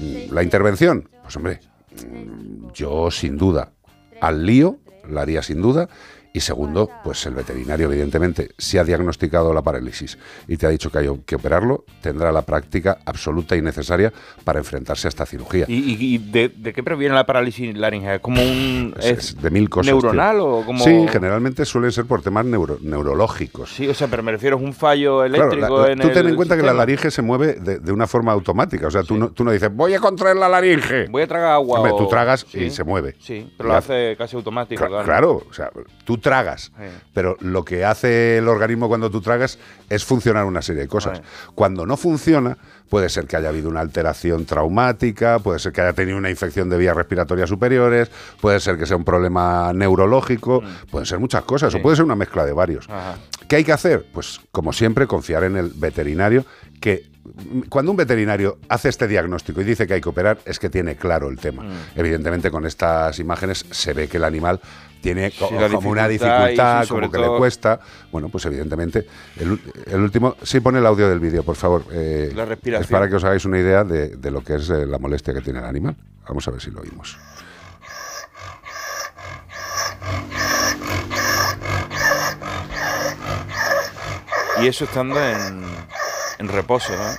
[0.00, 1.60] Mm, La intervención, pues hombre,
[2.06, 3.72] mm, yo sin duda
[4.20, 4.78] al lío,
[5.08, 5.88] la haría sin duda.
[6.32, 10.16] Y segundo, pues el veterinario, evidentemente, si ha diagnosticado la parálisis
[10.46, 14.12] y te ha dicho que hay que operarlo, tendrá la práctica absoluta y necesaria
[14.44, 15.64] para enfrentarse a esta cirugía.
[15.66, 18.14] ¿Y, y- de, de qué previene la parálisis laringea?
[18.16, 18.94] ¿Es como un.
[19.00, 19.86] Es- es de mil cosas.
[19.92, 20.46] ¿Neuronal tío.
[20.46, 20.84] o como.?
[20.84, 23.70] Sí, generalmente suelen ser por temas neuro- neurológicos.
[23.74, 26.08] Sí, o sea, pero me refiero a un fallo Claro, eléctrico la- la- en tú
[26.10, 26.78] ten el en cuenta que la sistema.
[26.82, 28.86] laringe se mueve de, de una forma automática.
[28.86, 31.06] O sea, tú, no, tú no dices, voy a contraer la laringe.
[31.08, 31.78] Voy a tragar agua.
[31.80, 33.16] Hombre, tú o- tragas Sí, y se mueve.
[33.18, 34.80] Sí, pero lo hace- casi automático.
[34.84, 35.04] Cla- claro.
[35.04, 35.70] Claro, o sea,
[36.04, 36.84] tú tragas, Sí.
[37.12, 41.20] pero lo que hace el organismo cuando tú tragas es funcionar una serie de cosas.
[41.54, 42.56] Cuando no funciona,
[42.88, 46.68] puede ser que haya habido una alteración traumática, puede ser que haya tenido una infección
[46.68, 48.10] de vías respiratorias superiores,
[48.40, 51.78] puede ser que sea un problema neurológico, pueden ser muchas cosas, Mm.
[51.78, 52.88] O puede ser una mezcla de varios.
[52.88, 53.16] Ajá.
[53.48, 54.06] ¿Qué hay que hacer?
[54.12, 56.44] Pues, como siempre, confiar en el veterinario
[56.80, 60.58] que mm, cuando un veterinario hace este diagnóstico y dice que hay que operar, es
[60.58, 61.62] que tiene claro el tema.
[61.64, 61.72] Mm.
[61.96, 64.60] Evidentemente, con estas imágenes se ve que el animal
[65.00, 67.80] tiene Sí, como una dificultad sí, como que le cuesta.
[68.12, 69.06] Bueno, pues evidentemente,
[69.36, 70.36] el, último...
[70.42, 71.84] Sí, pone el audio del vídeo, por favor.
[71.92, 72.84] Eh, La respiración.
[72.84, 75.32] Es para que os hagáis una idea de, de lo que es eh, la molestia
[75.34, 75.96] que tiene el animal.
[76.28, 77.16] Vamos a ver si lo oímos.
[84.60, 85.64] Y eso estando en,
[86.38, 87.16] en reposo, ¿eh?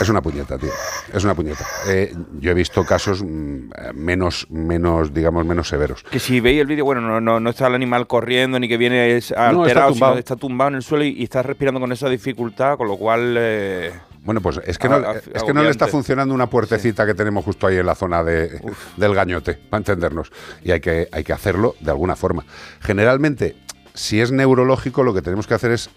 [0.00, 0.72] Es una puñeta, tío.
[1.12, 1.64] Es una puñeta.
[1.88, 6.02] Eh, yo he visto casos mm, menos, menos, digamos, menos severos.
[6.04, 8.76] Que si veis el vídeo, bueno, no, no, no está el animal corriendo ni que
[8.76, 10.12] viene es está alterado, tumbado.
[10.12, 12.96] sino está tumbado en el suelo y, y está respirando con esa dificultad, con lo
[12.96, 13.34] cual.
[13.38, 17.06] eh, Bueno, pues es que, no, a- es que no le está funcionando una puertecita
[17.06, 18.60] que tenemos justo ahí en la zona de,
[18.96, 20.30] del gañote, para entendernos.
[20.62, 22.44] Y hay que, hay que hacerlo de alguna forma.
[22.80, 23.56] Generalmente,
[23.94, 25.90] si es neurológico, lo que tenemos que hacer es,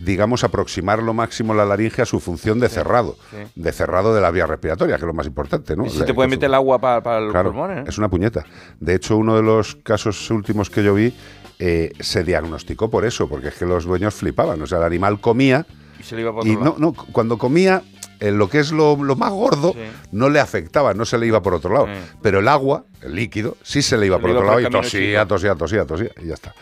[0.00, 3.16] digamos, aproximar lo máximo la laringe a su función de cerrado.
[3.30, 3.36] sí.
[3.54, 5.86] De cerrado de la vía respiratoria, que es lo más importante, ¿no?
[5.86, 7.78] y si La- te puede meter el agua para los Claro, pulmones.
[7.78, 7.84] ¿eh?
[7.88, 8.44] es una puñeta.
[8.80, 11.14] De hecho, uno de los casos últimos que yo vi
[11.58, 14.60] eh, se diagnosticó por eso, porque es que los dueños flipaban.
[14.60, 15.64] O sea, el animal comía
[15.98, 16.76] Y se le iba por y otro no, lado.
[16.78, 17.82] no, cuando comía,
[18.20, 19.74] eh, lo que es lo, lo más gordo,
[20.12, 21.86] no le afectaba, no se le iba por otro lado.
[22.20, 24.68] Pero el agua, el líquido, sí se le iba Se por le otro por lado
[24.68, 26.54] y tosía, tosía, tosía, tosía, y ya está.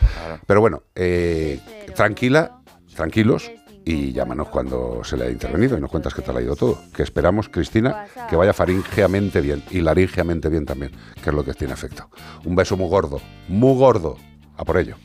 [0.47, 1.59] Pero bueno, eh,
[1.93, 2.59] tranquila,
[2.95, 3.51] tranquilos,
[3.85, 6.79] y llámanos cuando se le haya intervenido y nos cuentas qué tal ha ido todo.
[6.93, 10.91] Que esperamos, Cristina, que vaya faringeamente bien y laringeamente bien también,
[11.23, 12.09] que es lo que tiene efecto.
[12.43, 14.17] Un beso muy gordo, muy gordo.
[14.57, 14.95] A por ello.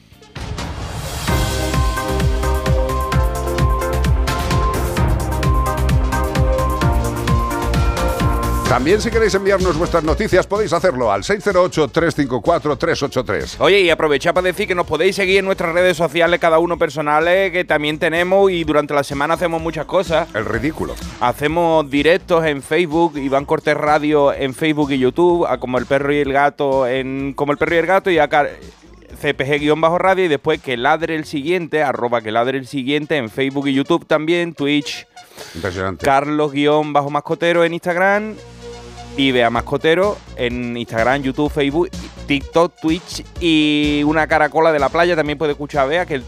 [8.70, 13.56] También si queréis enviarnos vuestras noticias podéis hacerlo al 608-354-383.
[13.58, 16.78] Oye, y aprovechad para decir que nos podéis seguir en nuestras redes sociales, cada uno
[16.78, 20.32] personales, que también tenemos y durante la semana hacemos muchas cosas.
[20.36, 20.94] El ridículo.
[21.18, 26.12] Hacemos directos en Facebook, Iván Cortés Radio en Facebook y YouTube, a como el perro
[26.12, 28.46] y el gato en como el perro y el gato y acá
[29.20, 33.74] CPG-radio y después que ladre el siguiente, arroba que ladre el siguiente en Facebook y
[33.74, 35.08] YouTube también, Twitch,
[35.56, 36.06] Impresionante.
[36.06, 38.36] Carlos-mascotero en Instagram
[39.16, 41.90] y Bea Mascotero en Instagram, YouTube, Facebook,
[42.26, 46.22] TikTok, Twitch y una caracola de la playa también puede escuchar a Bea que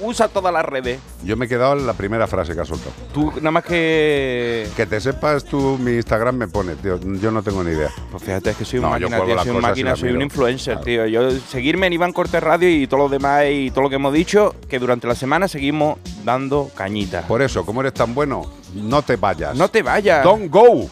[0.00, 1.00] usa todas las redes.
[1.24, 2.92] Yo me he quedado en la primera frase que has soltado.
[3.12, 4.66] Tú nada más que...
[4.76, 6.98] Que te sepas tú mi Instagram me pone, tío.
[7.20, 7.90] Yo no tengo ni idea.
[8.10, 10.80] Pues fíjate, es que soy un No, máquina, tío, soy un máquina, soy un influencer,
[10.80, 11.06] tío.
[11.06, 14.12] Yo seguirme en Iván Cortés Radio y todo lo demás y todo lo que hemos
[14.12, 17.24] dicho, que durante la semana seguimos dando cañitas.
[17.24, 19.56] Por eso, como eres tan bueno, no te vayas.
[19.56, 20.24] No te vayas.
[20.24, 20.88] Don't go.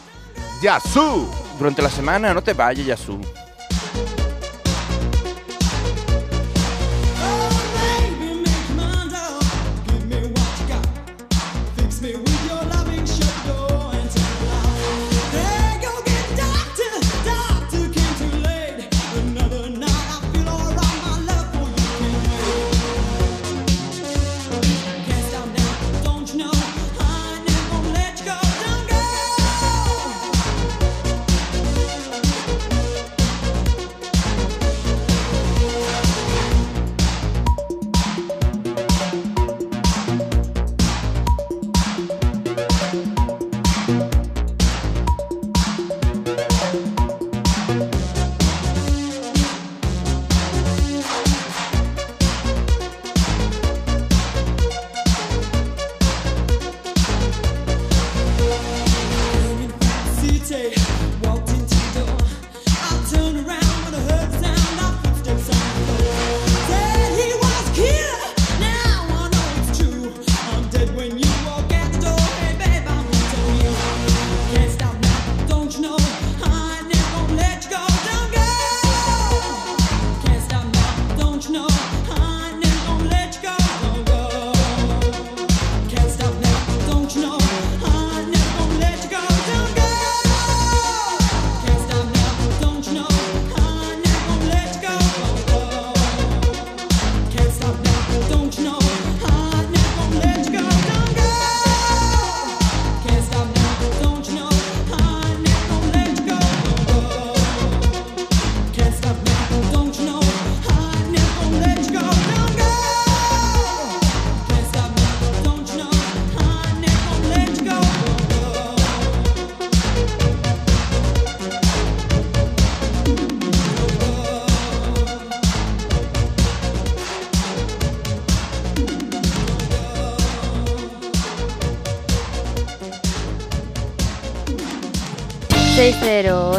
[0.61, 1.27] Yasu.
[1.57, 3.19] Durante la semana no te vayas, Yasu.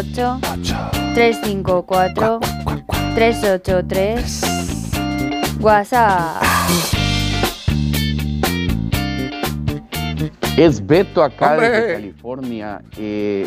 [0.00, 0.40] ...608...
[1.14, 2.40] ...354...
[3.14, 5.60] ...383...
[5.60, 6.42] WhatsApp...
[10.56, 11.68] Es Beto acá ¡Hombre!
[11.68, 12.80] desde California.
[12.96, 13.46] Eh,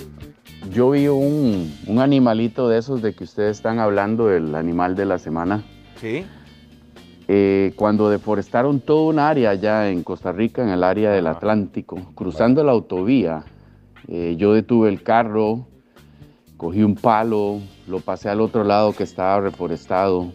[0.72, 5.06] yo vi un, un animalito de esos de que ustedes están hablando, el animal de
[5.06, 5.64] la semana.
[6.00, 6.24] ¿Sí?
[7.28, 11.98] Eh, cuando deforestaron todo un área allá en Costa Rica, en el área del Atlántico,
[12.14, 13.44] cruzando la autovía,
[14.08, 15.66] eh, yo detuve el carro,
[16.64, 20.32] cogí un palo, lo pasé al otro lado que estaba reforestado.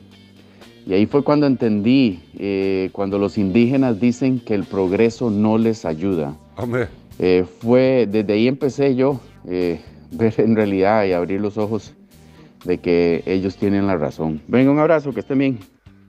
[0.86, 5.86] Y ahí fue cuando entendí, eh, cuando los indígenas dicen que el progreso no les
[5.86, 6.34] ayuda.
[6.56, 6.88] Hombre.
[7.18, 9.80] Eh, fue, desde ahí empecé yo eh,
[10.10, 11.94] ver en realidad y abrir los ojos
[12.64, 14.42] de que ellos tienen la razón.
[14.48, 15.59] Venga, un abrazo, que estén bien.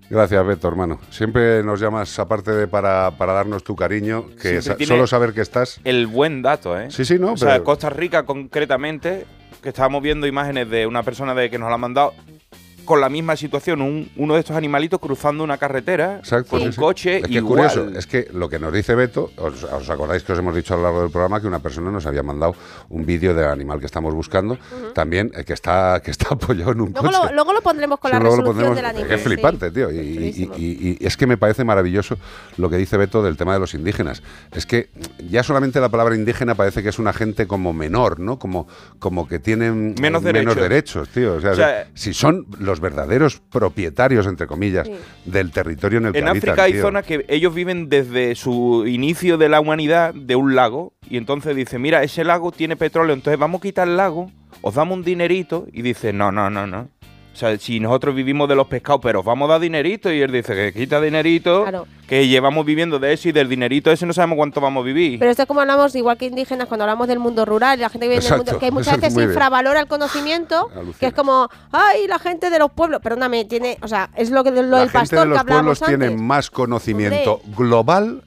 [0.10, 1.00] Gracias, Beto, hermano.
[1.12, 5.41] Siempre nos llamas, aparte de para, para darnos tu cariño, que sa- solo saber que
[5.41, 5.80] estás.
[5.86, 6.90] El buen dato, ¿eh?
[6.91, 9.26] Sí, sí, no, O sea, pero- Costa Rica concretamente,
[9.61, 12.14] que estábamos viendo imágenes de una persona de que nos la ha mandado
[12.90, 16.66] con la misma situación, un- uno de estos animalitos cruzando una carretera Exacto, con sí,
[16.66, 16.80] un sí.
[16.80, 17.70] coche Es que es igual.
[17.70, 20.74] curioso, es que lo que nos dice Beto, os, os acordáis que os hemos dicho
[20.74, 22.56] a lo largo del programa que una persona nos había mandado
[22.90, 24.57] un vídeo del animal que estamos buscando,
[24.95, 27.26] también eh, que está que está apoyado en un Luego coche.
[27.30, 29.11] lo, luego lo pondremos con Sí, la resolución del animal.
[29.11, 29.91] Es flipante, tío.
[29.91, 32.18] Y, y- y- y es que me parece maravilloso
[32.57, 34.24] lo que dice Beto del tema de los indígenas.
[34.52, 34.90] Es que
[35.30, 38.40] ya solamente la palabra indígena parece que es una gente como menor, ¿no?
[38.40, 38.68] Como,
[38.98, 40.56] como que tienen eh, Menos derechos.
[40.56, 41.36] derechos, tío.
[41.36, 44.94] O sea, O sea, si son los verdaderos propietarios, entre comillas, Sí.
[45.26, 48.86] del territorio en el En que habitan, África hay zonas que ellos viven desde su
[48.88, 53.14] inicio de la humanidad de un lago y entonces dice, mira, ese lago tiene petróleo,
[53.14, 54.32] entonces vamos a quitar el lago,
[54.62, 56.90] os damos un dinerito y dice, no, no, no, no.
[57.40, 60.20] O sea, si nosotros vivimos de los pescados, pero os vamos a dar dinerito y
[60.20, 61.88] él dice que quita dinerito, Claro.
[62.06, 65.20] que llevamos viviendo de eso y del dinerito ese no sabemos cuánto vamos a vivir.
[65.20, 68.07] Pero esto es como hablamos, igual que indígenas, cuando hablamos del mundo rural, la gente
[68.07, 71.14] que vive en el Exacto, mundo, que muchas es veces infravalora el conocimiento, que es
[71.14, 74.61] como, ay, la gente de los pueblos, perdóname, tiene, o sea, es lo que lo
[74.64, 75.98] La del gente pastor de que los pueblos antes.
[75.98, 78.22] tiene más conocimiento global,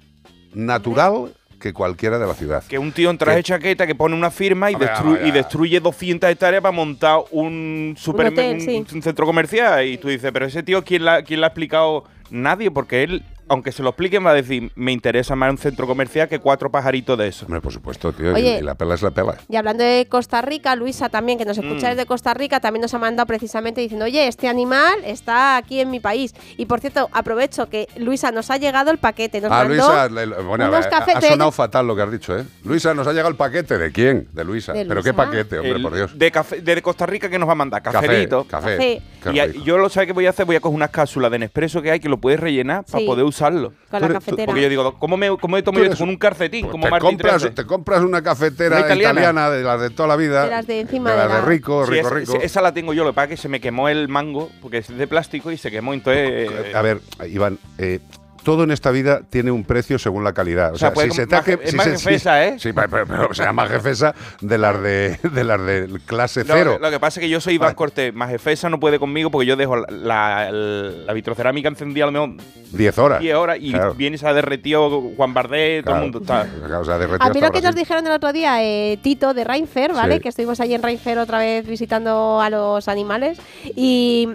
[0.55, 2.65] natural, que cualquiera de la ciudad.
[2.69, 5.21] Que un tío en traje de chaqueta que pone una firma y, Hombre, destru- vamos
[5.21, 5.27] ya.
[5.29, 8.85] y destruye 200 hectáreas para montar un, super, hotel, un- sí.
[8.95, 9.87] un centro comercial.
[9.87, 12.05] Y tú dices, pero ese tío, ¿quién, la, ¿quién le ha explicado?
[12.31, 13.23] Nadie, porque él,
[13.53, 16.71] aunque se lo expliquen, va a decir, me interesa más un centro comercial que cuatro
[16.71, 17.45] pajaritos de eso.
[17.47, 18.31] Hombre, por supuesto, tío.
[18.33, 18.59] y- Oye.
[18.61, 19.37] y la pela es la pela.
[19.49, 21.91] Y hablando de Costa Rica, Luisa también, que nos escucha Mm.
[21.91, 25.91] desde Costa Rica, también nos ha mandado precisamente diciendo, oye, este animal está aquí en
[25.91, 26.35] mi país.
[26.57, 29.41] Y por cierto, aprovecho que Luisa nos ha llegado el paquete.
[29.41, 30.09] Nos Ah, mandó Luisa,
[30.43, 32.45] bueno, unos ha- sonado fatal lo que has dicho, ¿eh?
[32.65, 33.77] Luisa, nos ha llegado el paquete.
[33.79, 34.29] ¿De quién?
[34.33, 34.73] De Luisa.
[34.73, 36.19] De Pero qué paquete, hombre, El- por Dios.
[36.19, 39.03] De, café, de Costa Rica que nos va a mandar Café, café.
[39.33, 41.39] Y a- yo lo sé que voy a hacer, voy a coger unas cápsulas de
[41.39, 43.73] Nespresso que hay que lo puedes rellenar para poder usarlo.
[43.91, 44.47] Con la cafetera.
[44.47, 46.69] Porque yo digo, ¿cómo me, cómo me tomo yo esto con un calcetín?
[46.69, 49.21] como Te Martín compras, te compras una cafetera Una italiana.
[49.21, 49.51] italiana.
[49.51, 50.45] de las de toda la vida.
[50.45, 52.39] De las de encima de, de las de la- rico, Sí, rico, esa, rico.
[52.41, 54.79] esa la tengo yo, lo que pasa es que se me quemó el mango, porque
[54.79, 56.51] es de plástico y se quemó, entonces...
[56.51, 58.01] eh, A ver, Iván, eh,
[58.43, 60.73] todo en esta vida tiene un precio según la calidad.
[60.73, 61.93] O, O sea, si se com- te ha más que- je- es si más se-
[61.99, 62.57] jefesa, ¿eh?
[62.59, 66.45] Sí, pero, pero- pero, o sea, más jefesa de las de, de las de clase
[66.47, 66.79] cero.
[66.81, 69.47] Lo que pasa es que yo soy Iván Cortés, más jefesa no puede conmigo porque
[69.47, 73.21] yo dejo la, la, la vitrocerámica encendida a lo mejor 10 horas.
[73.21, 73.95] 10 horas y Claro.
[73.95, 76.07] viene se ha derretido Juan Bardet, todo Claro.
[76.07, 76.47] el mundo está.
[76.81, 79.45] O sea, derretido A mí lo que nos dijeron el otro día, eh, Tito de
[79.45, 80.15] Reinfer, ¿vale?
[80.15, 80.21] Sí.
[80.21, 83.39] Que estuvimos allí en Reinfer otra vez visitando a los animales.
[83.77, 84.29] Y,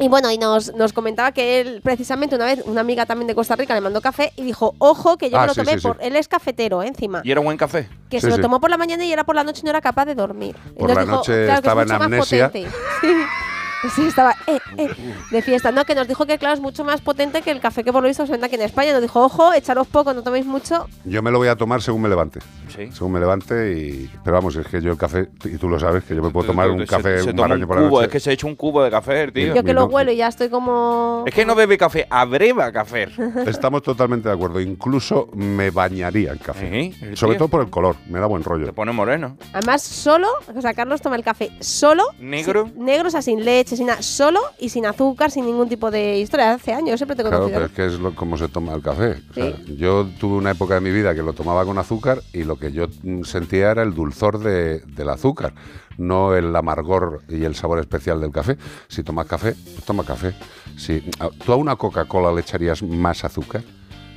[0.00, 3.34] y bueno, y nos, nos comentaba que él, precisamente una vez, una amiga también de
[3.34, 5.72] Costa Rica le mandó café y dijo, ojo, que yo Ah, me lo sí, tomé
[5.74, 5.86] sí, sí.
[5.86, 5.98] por.
[6.00, 6.88] Él es cafetero, ¿eh?
[6.88, 7.20] encima.
[7.24, 7.88] Y era buen café.
[8.10, 9.80] Que se lo tomó por la mañana y era por la noche y no era
[9.80, 10.56] capaz de dormir.
[10.78, 12.52] Por la dijo, noche claro, que es estaba en amnesia.
[13.94, 14.06] Sí.
[14.06, 14.88] Estaba eh, eh,
[15.30, 15.72] de fiesta.
[15.72, 18.02] No, que nos dijo que, claro, es mucho más potente que el café que por
[18.02, 18.92] lo visto se vende aquí en España.
[18.92, 20.86] Nos dijo, ojo, echaros poco, no toméis mucho.
[21.04, 22.40] Yo me lo voy a tomar según me levante.
[22.74, 22.90] Sí.
[22.92, 24.10] Según me levante y...
[24.24, 26.46] Pero vamos, es que yo el café, y tú lo sabes, que yo me puedo
[26.46, 28.04] tomar un Se- café, se un por la cubo, noche.
[28.06, 29.54] es que se echa un cubo de café, el tío.
[29.54, 31.22] Yo que lo huelo y ya estoy como...
[31.26, 33.08] Es que no bebe café, abreva café.
[33.46, 34.60] Estamos totalmente de acuerdo.
[34.60, 36.68] Incluso me bañaría en café.
[36.70, 37.38] Sí, el Sobre tío.
[37.40, 37.96] todo por el color.
[38.08, 38.66] Me da buen rollo.
[38.66, 39.36] Te pone moreno.
[39.52, 42.04] Además, solo, o sea, Carlos toma el café solo.
[42.18, 42.66] ¿Negro?
[42.74, 46.52] sin- negro, o sea, sin leche, Solo y sin azúcar, sin ningún tipo de historia.
[46.54, 47.60] Hace años siempre te he Claro, conocido.
[47.60, 49.16] pero es que es lo, como se toma el café.
[49.30, 52.44] O sea, Yo tuve una época de mi vida que lo tomaba con azúcar y
[52.44, 55.54] lo que yo mm, sentía era el dulzor de- del azúcar,
[55.98, 58.56] no el amargor y el sabor especial del café.
[58.88, 60.34] Si tomas café, pues toma café.
[60.76, 63.62] Si, ah, ¿Tú a una Coca-Cola le echarías más azúcar?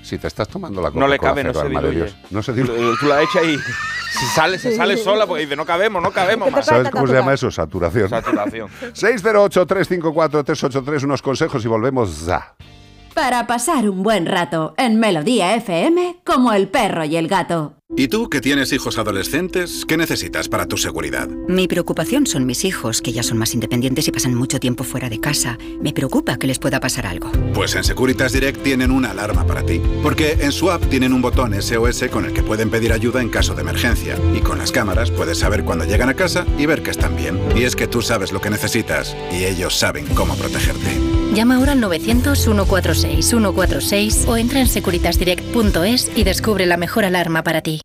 [0.07, 1.91] Si te estás tomando la Coca-Cola No le cabe, no se diluye.
[1.91, 2.15] Dios.
[2.31, 2.93] No se Tú, diluye.
[2.99, 6.49] tú la echas y si sale, se sale sola porque dice, no cabemos, no cabemos
[6.49, 6.65] más.
[6.65, 7.51] ¿Sabes cómo se llama eso?
[7.51, 8.09] Saturación.
[8.09, 8.69] Saturación.
[8.93, 12.55] 608-354-383, unos consejos y volvemos ya.
[13.13, 17.73] Para pasar un buen rato en Melodía FM como el perro y el gato.
[17.95, 21.29] ¿Y tú que tienes hijos adolescentes, qué necesitas para tu seguridad?
[21.47, 25.09] Mi preocupación son mis hijos, que ya son más independientes y pasan mucho tiempo fuera
[25.09, 25.57] de casa.
[25.81, 27.31] Me preocupa que les pueda pasar algo.
[27.53, 29.81] Pues en Securitas Direct tienen una alarma para ti.
[30.03, 33.29] Porque en su app tienen un botón SOS con el que pueden pedir ayuda en
[33.29, 34.17] caso de emergencia.
[34.35, 37.39] Y con las cámaras puedes saber cuando llegan a casa y ver que están bien.
[37.55, 41.16] Y es que tú sabes lo que necesitas y ellos saben cómo protegerte.
[41.37, 47.81] Llama ahora al 900-146-146 o entra en securitasdirect.es y descubre la mejor alarma para ti.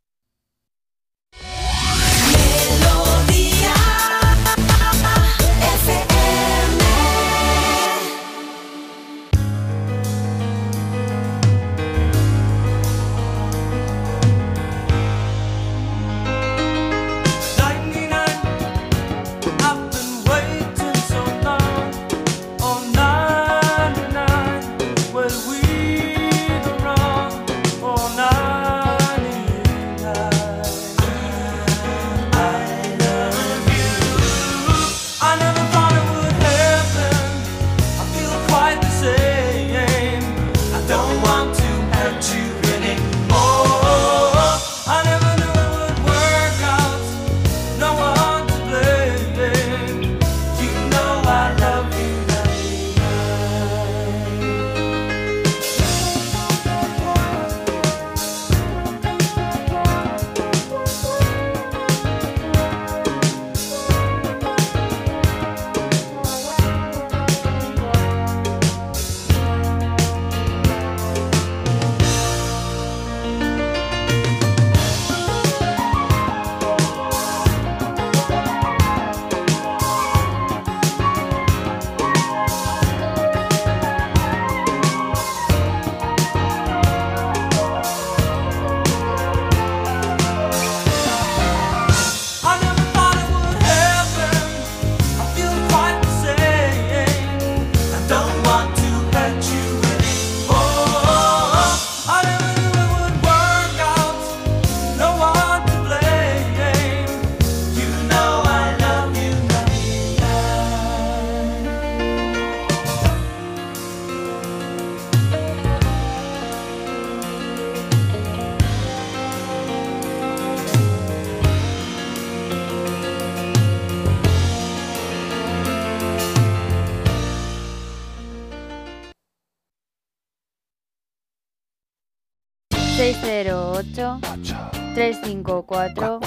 [135.72, 136.20] 354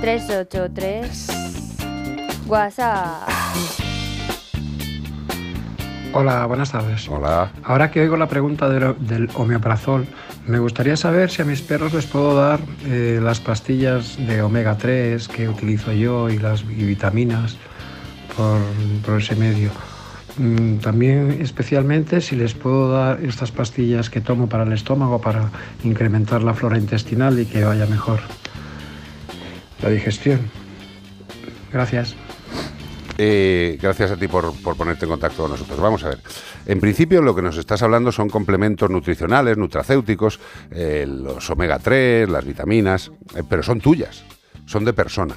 [0.00, 1.26] 383
[2.46, 3.28] WhatsApp.
[6.12, 7.08] Hola, buenas tardes.
[7.08, 7.50] Hola.
[7.64, 10.06] Ahora que oigo la pregunta del, del omeprazol,
[10.46, 14.78] me gustaría saber si a mis perros les puedo dar eh, las pastillas de omega
[14.78, 17.56] 3 que utilizo yo y las y vitaminas
[18.36, 18.60] por,
[19.04, 19.70] por ese medio.
[20.36, 25.50] Mm, También especialmente si les puedo dar estas pastillas que tomo para el estómago para
[25.82, 28.20] incrementar la flora intestinal y que vaya mejor
[29.82, 30.40] la digestión.
[31.72, 32.14] Gracias.
[33.20, 35.78] Eh, gracias a ti por, por ponerte en contacto con nosotros.
[35.80, 36.18] Vamos a ver.
[36.66, 40.38] En principio, lo que nos estás hablando son complementos nutricionales, nutracéuticos,
[40.70, 44.22] eh, los omega 3, las vitaminas, eh, pero son tuyas,
[44.66, 45.36] son de persona.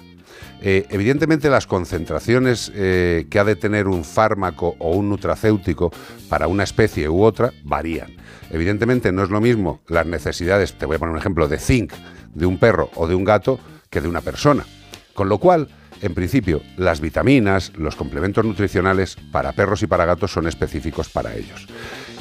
[0.64, 5.92] Evidentemente, las concentraciones que ha de tener un fármaco o un nutracéutico
[6.30, 8.16] para una especie u otra varían.
[8.52, 11.94] Evidentemente, no es lo mismo las necesidades, te voy a poner un ejemplo, de zinc
[12.36, 13.60] de un perro o de un gato
[13.92, 14.66] que de una persona.
[15.14, 15.68] Con lo cual,
[16.02, 21.36] en principio, las vitaminas, los complementos nutricionales para perros y para gatos son específicos para
[21.36, 21.68] ellos.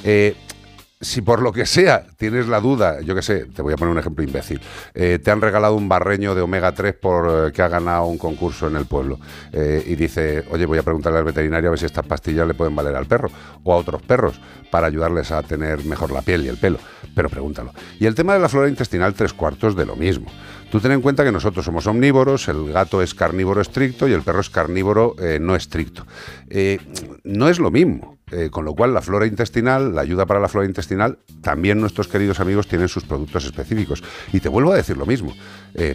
[0.05, 0.35] Eh,
[1.03, 3.93] si por lo que sea tienes la duda, yo qué sé, te voy a poner
[3.93, 4.61] un ejemplo imbécil,
[4.93, 8.19] eh, te han regalado un barreño de omega 3 por eh, que ha ganado un
[8.19, 9.19] concurso en el pueblo
[9.53, 12.77] y dice, oye, voy a preguntarle al veterinario a ver si estas pastillas le pueden
[12.77, 13.31] valer al perro
[13.65, 14.39] o a otros perros
[14.71, 16.79] para ayudarles a tener mejor la piel y el pelo,
[17.15, 17.73] pero pregúntalo.
[17.99, 20.27] Y el tema de la flora intestinal, tres cuartos de lo mismo.
[20.71, 24.23] Tú ten en cuenta que nosotros somos omnívoros, el gato es carnívoro estricto y el
[24.23, 26.07] perro es carnívoro eh, no estricto.
[26.49, 26.79] Eh,
[27.25, 28.19] no es lo mismo.
[28.33, 32.07] eh, con lo cual, la flora intestinal, la ayuda para la flora intestinal, también nuestros
[32.07, 34.05] queridos amigos tienen sus productos específicos.
[34.33, 35.35] Y te vuelvo a decir lo mismo.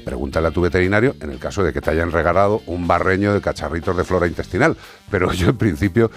[0.03, 3.39] Pregúntale a tu veterinario en el caso de que te hayan regalado un barreño de
[3.39, 4.75] cacharritos de flora intestinal.
[5.09, 6.11] Pero yo, en principio,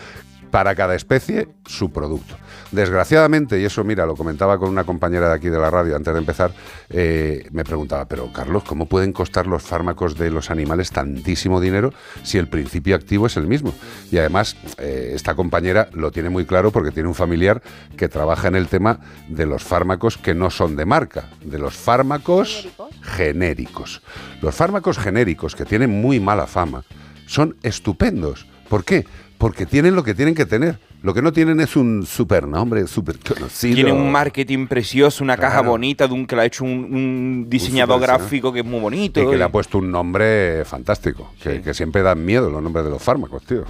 [0.51, 2.37] para cada especie, su producto.
[2.71, 6.13] Desgraciadamente, y eso mira, lo comentaba con una compañera de aquí de la radio antes
[6.13, 6.53] de empezar,
[6.91, 11.93] eh, me preguntaba, pero Carlos, ¿cómo pueden costar los fármacos de los animales tantísimo dinero
[12.23, 13.75] si el principio activo es el mismo?
[14.11, 17.63] Y además, eh, esta compañera lo tiene muy claro porque tiene un familiar
[17.97, 21.75] que trabaja en el tema de los fármacos que no son de marca, de los
[21.75, 22.69] fármacos
[23.03, 24.03] genéricos.
[24.43, 26.85] Los fármacos genéricos, que tienen muy mala fama,
[27.27, 28.47] son estupendos.
[28.69, 29.07] ¿Por qué?
[29.39, 30.79] Porque tienen lo que tienen que tener.
[31.01, 33.77] Lo que no tienen es un supernombre, super conocido.
[33.77, 37.47] Tiene un marketing precioso, una caja bonita de un que lo ha hecho un, un
[37.49, 39.23] diseñador gráfico que es muy bonito.
[39.23, 42.85] Y que le ha puesto un nombre fantástico, que, que siempre dan miedo los nombres
[42.85, 43.65] de los fármacos, tío.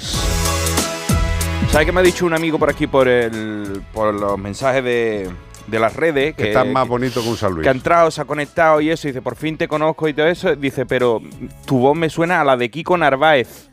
[1.71, 5.31] ¿Sabes qué me ha dicho un amigo por aquí por el por los mensajes de,
[5.67, 6.35] de las redes?
[6.35, 7.63] Que está más bonito que un San Luis.
[7.63, 10.13] Que ha entrado, se ha conectado y eso, y dice, por fin te conozco y
[10.13, 10.55] todo eso.
[10.55, 11.21] Dice, pero
[11.65, 13.69] tu voz me suena a la de Kiko Narváez.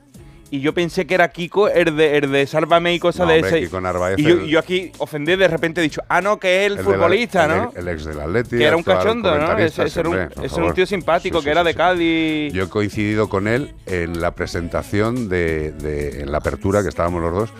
[0.52, 3.38] Y yo pensé que era Kiko, el de, el de Sálvame y cosas No, de
[3.38, 3.60] hombre, ese.
[3.66, 6.66] Kiko Narváez, y yo, el- yo aquí ofendí de repente he dicho, ah, no, que
[6.66, 7.72] es el, El la- futbolista, el- ¿no?
[7.76, 8.58] El, ex del Atleti.
[8.58, 9.56] que era un cachondo, ¿no?
[9.58, 11.74] Ese, un, ese era un tío simpático, Sí, que sí, era sí, de.
[11.76, 12.52] Cádiz.
[12.52, 17.22] Yo he coincidido con él en la presentación de, de- en la apertura que estábamos
[17.22, 17.50] los dos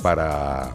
[0.00, 0.70] para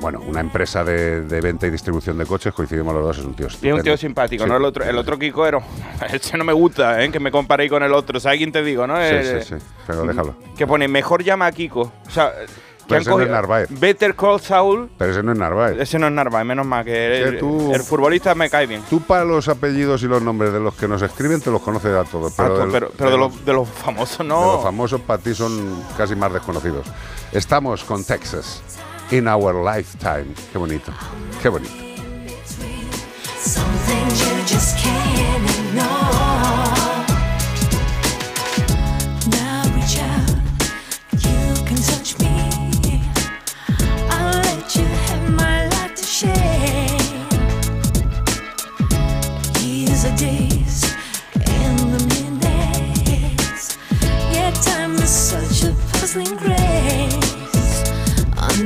[0.00, 3.34] bueno, una empresa de, de venta y distribución de coches, coincidimos los dos, es un
[3.34, 4.50] tío Y es un tío simpático, Sí.
[4.50, 4.56] ¿no?
[4.56, 5.62] El otro, el otro Kikoero.
[6.12, 7.10] Ese no me gusta, ¿eh?
[7.10, 8.18] Que me comparéis con el otro.
[8.18, 8.96] ¿Sabes quién te digo, no?
[8.96, 10.34] Sí, Eh, sí, sí, pero déjalo.
[10.56, 11.80] Que pone, mejor llama a Kiko.
[12.06, 13.68] O sea, que Pero ese no es Narváez.
[13.70, 14.90] Better Call Saul.
[14.98, 15.76] Pero ese no es Narváez.
[15.78, 18.82] Ese no es Narváez, menos mal que el, tú- el futbolista me cae bien.
[18.90, 21.94] Tú para los apellidos y los nombres de los que nos escriben te los conoces
[21.94, 22.32] a todos.
[22.36, 24.40] Pero, tú, del- pero pero de, los, de los famosos no.
[24.40, 26.84] de los famosos para ti son casi más desconocidos.
[27.30, 28.60] Estamos con Texas.
[29.12, 30.34] In our lifetime.
[30.52, 30.92] Qué bonito.
[31.42, 31.90] Qué bonito.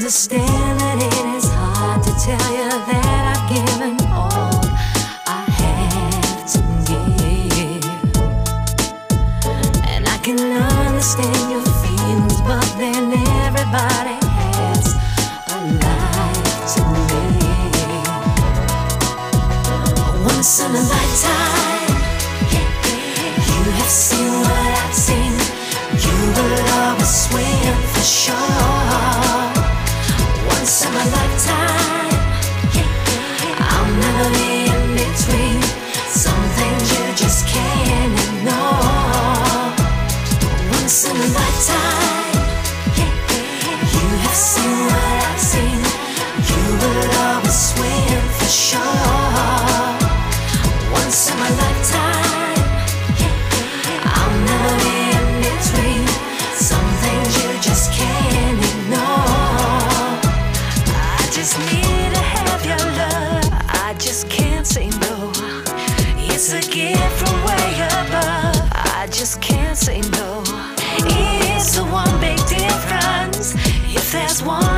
[0.05, 4.61] Understand that it is hard to tell you that I've given all
[5.25, 7.89] I have to give.
[9.89, 13.17] And I can understand your feelings, but then
[13.49, 14.93] everybody has
[15.49, 17.41] a life to live.
[20.27, 21.44] Once in a lifetime,
[66.47, 67.73] It's a gift from way
[68.05, 68.69] above.
[68.75, 70.43] I just can't say no.
[71.57, 73.55] It's the one big difference.
[73.97, 74.74] If there's one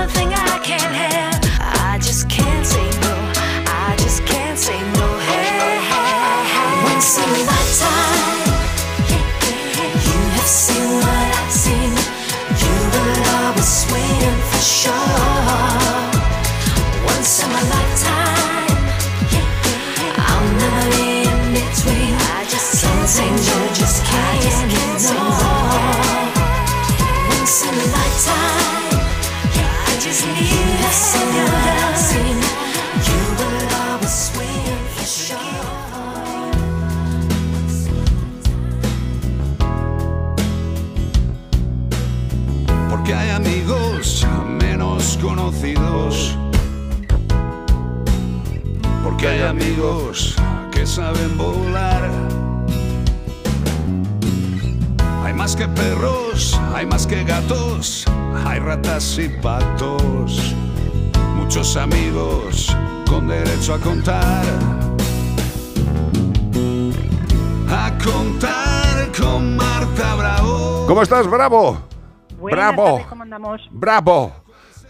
[43.67, 46.37] amigos menos conocidos.
[49.03, 50.37] Porque hay amigos
[50.71, 52.09] que saben volar.
[55.25, 58.05] Hay más que perros, hay más que gatos,
[58.45, 60.55] hay ratas y patos.
[61.37, 62.75] Muchos amigos
[63.09, 64.45] con derecho a contar.
[67.69, 70.85] A contar con Marta Bravo.
[70.87, 71.96] ¿Cómo estás, Bravo?
[72.39, 72.85] Buenas Bravo.
[72.85, 73.69] tardes, ¿cómo andamos?
[73.71, 74.33] Bravo.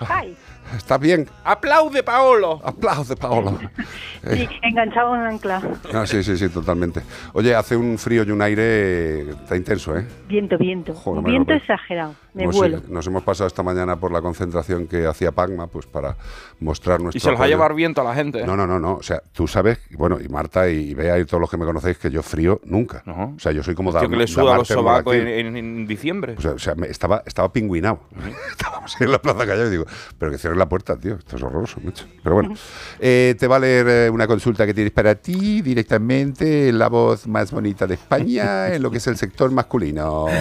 [0.00, 0.36] Ay,
[0.76, 1.28] ¿Estás bien?
[1.44, 2.60] ¡Aplaude, Paolo!
[2.64, 3.58] Aplaude, Paolo.
[4.30, 5.62] sí, enganchado en ancla.
[5.94, 7.02] Ah, sí, sí, sí, totalmente.
[7.34, 10.06] Oye, hace un frío y un aire, está intenso, ¿eh?
[10.26, 10.92] Viento, viento.
[10.94, 12.14] Joder, viento exagerado.
[12.36, 12.76] Me Hemos, vuelo.
[12.76, 16.16] eh, nos hemos pasado esta mañana por la concentración que hacía Pagma, pues para
[16.60, 18.40] mostrar nuestro Y se los va a llevar viento a la gente.
[18.40, 18.46] ¿eh?
[18.46, 18.96] No, no, no, no.
[18.96, 21.96] O sea, tú sabes, bueno, y Marta y Bea y todos los que me conocéis,
[21.98, 23.02] que yo frío nunca.
[23.06, 25.56] O sea, yo soy como Dam- que le suda los sobacos en, Termolactil.
[25.56, 26.34] en- en diciembre.
[26.36, 28.00] O sea, o sea, me- estaba, estaba pingüinado.
[28.50, 29.84] Estábamos ahí en la plaza callado y digo,
[30.18, 31.14] pero que cierren la puerta, tío.
[31.14, 32.04] Esto es horroroso, mucho.
[32.22, 32.54] Pero bueno,
[33.00, 37.26] eh, te va a leer eh, una consulta que tienes para ti directamente, la voz
[37.26, 40.26] más bonita de España, en lo que es el sector masculino.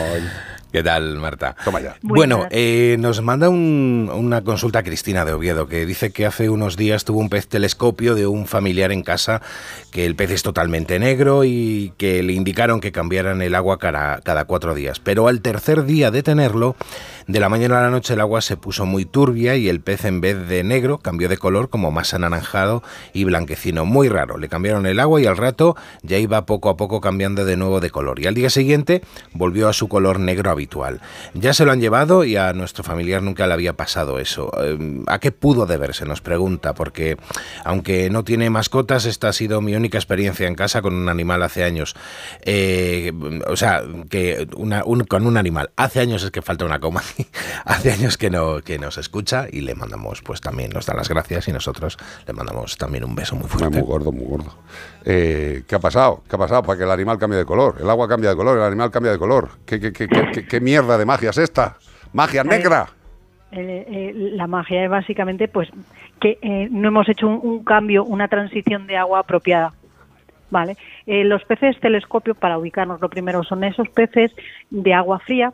[0.76, 1.56] ¿Qué tal, Marta?
[1.64, 1.96] Toma ya.
[2.02, 6.76] Bueno, eh, nos manda un- una consulta Cristina de Oviedo que dice que hace unos
[6.76, 9.42] días tuvo un pez telescopio de un familiar en casa,
[9.92, 14.20] que el pez es totalmente negro y que le indicaron que cambiaran el agua cada,
[14.20, 15.00] cada cuatro días.
[15.00, 16.76] Pero al tercer día de tenerlo,
[17.28, 20.04] de la mañana a la noche el agua se puso muy turbia y el pez
[20.04, 23.86] en vez de negro cambió de color como más anaranjado y blanquecino.
[23.86, 24.38] Muy raro.
[24.38, 27.80] Le cambiaron el agua y al rato ya iba poco a poco cambiando de nuevo
[27.80, 28.20] de color.
[28.20, 30.65] Y al día siguiente volvió a su color negro habitual.
[30.66, 31.00] Habitual.
[31.36, 34.52] Ya se lo han llevado y a nuestro familiar nunca le había pasado eso.
[34.64, 36.06] Eh, ¿A qué pudo deberse?
[36.06, 37.18] Nos pregunta, porque
[37.64, 41.44] aunque no tiene mascotas, esta ha sido mi única experiencia en casa con un animal
[41.44, 41.96] hace años.
[42.42, 43.12] Eh,
[43.48, 45.70] o sea, que una- un- con un animal.
[45.76, 47.02] Hace años es que falta una coma.
[47.66, 51.10] hace años que, no, que nos escucha y le mandamos, pues también nos da las
[51.10, 53.78] gracias y nosotros le mandamos también un beso muy fuerte.
[53.78, 54.56] Muy gordo, muy gordo.
[55.08, 56.24] Eh, ¿Qué ha pasado?
[56.28, 57.76] ¿Qué ha pasado para que el animal cambie de color?
[57.80, 59.50] El agua cambia de color, el animal cambia de color.
[59.66, 61.78] ¿Qué, qué, qué, qué- qué- qué mierda de magia es esta?
[62.14, 62.88] ¡Magia negra!
[63.52, 65.70] Eh, eh, la magia es básicamente pues
[66.20, 69.74] que eh, no hemos hecho un, un cambio, una transición de agua apropiada.
[70.52, 70.78] Vale.
[71.06, 74.32] Eh, los peces telescopio, para ubicarnos lo primero, son esos peces
[74.70, 75.54] de agua fría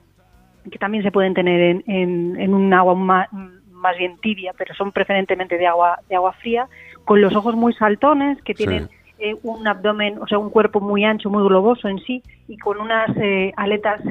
[0.69, 3.27] que también se pueden tener en, en- en un agua más,
[3.71, 6.67] más bien tibia, pero son preferentemente de agua de agua fría,
[7.03, 8.87] con los ojos muy saltones, que tienen
[9.17, 12.79] eh, un abdomen, o sea, un cuerpo muy ancho, muy globoso en sí, y con
[12.79, 14.01] unas eh, aletas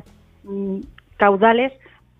[1.17, 1.73] caudales,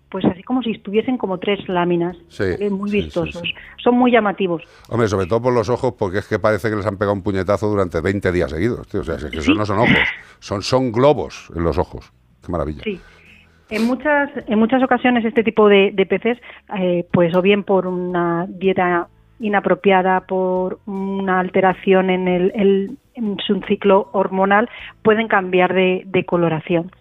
[0.09, 3.43] pues así como si estuviesen como tres láminas, Sí, muy sí, sí, vistosos.
[3.81, 4.61] Son muy llamativos.
[4.89, 7.23] Hombre, sobre todo por los ojos, porque es que parece que les han pegado un
[7.23, 8.87] puñetazo durante 20 días seguidos.
[8.89, 9.01] tío.
[9.01, 9.97] O sea, es que eso no son ojos,
[10.39, 12.11] son, son globos en los ojos.
[12.45, 12.81] Qué maravilla.
[12.83, 12.99] Sí.
[13.69, 16.37] En muchas, en muchas ocasiones este tipo de, de peces,
[16.77, 19.07] eh, pues o bien por una dieta
[19.39, 24.69] inapropiada, por una alteración en, el, el- en su ciclo hormonal,
[25.03, 26.91] pueden cambiar de, de coloración.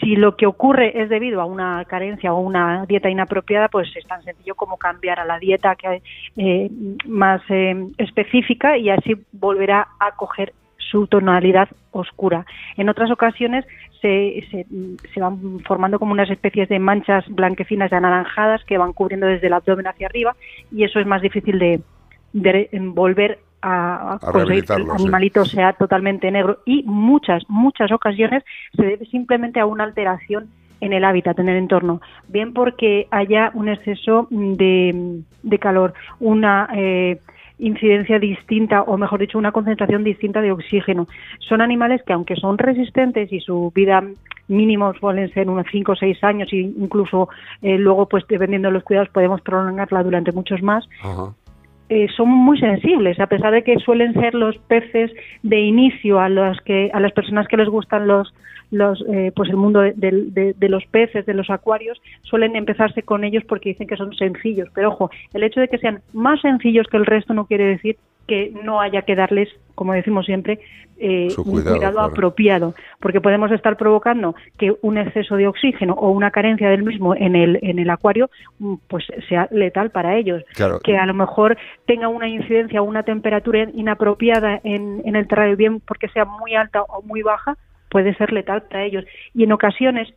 [0.00, 4.06] Si lo que ocurre es debido a una carencia o una dieta inapropiada, pues es
[4.06, 6.02] tan sencillo como cambiar a la dieta que,
[6.36, 6.70] eh,
[7.06, 12.46] más eh, específica y así volverá a coger su tonalidad oscura.
[12.76, 13.64] En otras ocasiones
[14.00, 14.44] se,
[15.12, 19.48] se, van formando como unas especies de manchas blanquecinas y anaranjadas que van cubriendo desde
[19.48, 20.36] el abdomen hacia arriba
[20.70, 21.80] y eso es más difícil de,
[22.32, 24.90] de volver a, a conseguir que el sí.
[24.90, 28.44] animalito sea totalmente negro y muchas, muchas ocasiones
[28.76, 30.48] se debe simplemente a una alteración
[30.80, 36.68] en el hábitat, en el entorno, bien porque haya un exceso de, de calor, una
[36.74, 37.20] eh,
[37.58, 41.08] incidencia distinta o mejor dicho una concentración distinta de oxígeno.
[41.38, 44.02] Son animales que aunque son resistentes y su vida
[44.48, 47.28] mínimo suelen ser unos 5 o 6 años e incluso
[47.62, 50.86] eh, luego pues dependiendo de los cuidados podemos prolongarla durante muchos más,
[51.88, 56.28] eh, son muy sensibles, a pesar de que suelen ser los peces de inicio a
[56.28, 58.32] los que a las personas que les gustan los
[58.70, 63.02] los eh, pues el mundo de, de- de los peces, de los acuarios, suelen empezarse
[63.02, 64.68] con ellos porque dicen que son sencillos.
[64.74, 67.96] Pero ojo, el hecho de que sean más sencillos que el resto no quiere decir
[68.26, 70.60] que no haya que darles, como decimos siempre,
[70.96, 72.00] eh, un cuidado, claro.
[72.02, 77.16] apropiado, porque podemos estar provocando que un exceso de oxígeno o una carencia del mismo
[77.16, 78.30] en el en el acuario,
[78.60, 80.78] mm, pues sea letal para ellos Claro.
[80.78, 85.56] que a lo mejor tenga una incidencia o una temperatura inapropiada en, en el terrario,
[85.56, 87.56] bien porque sea muy alta o muy baja,
[87.90, 89.04] puede ser letal para ellos.
[89.34, 90.12] Y en ocasiones,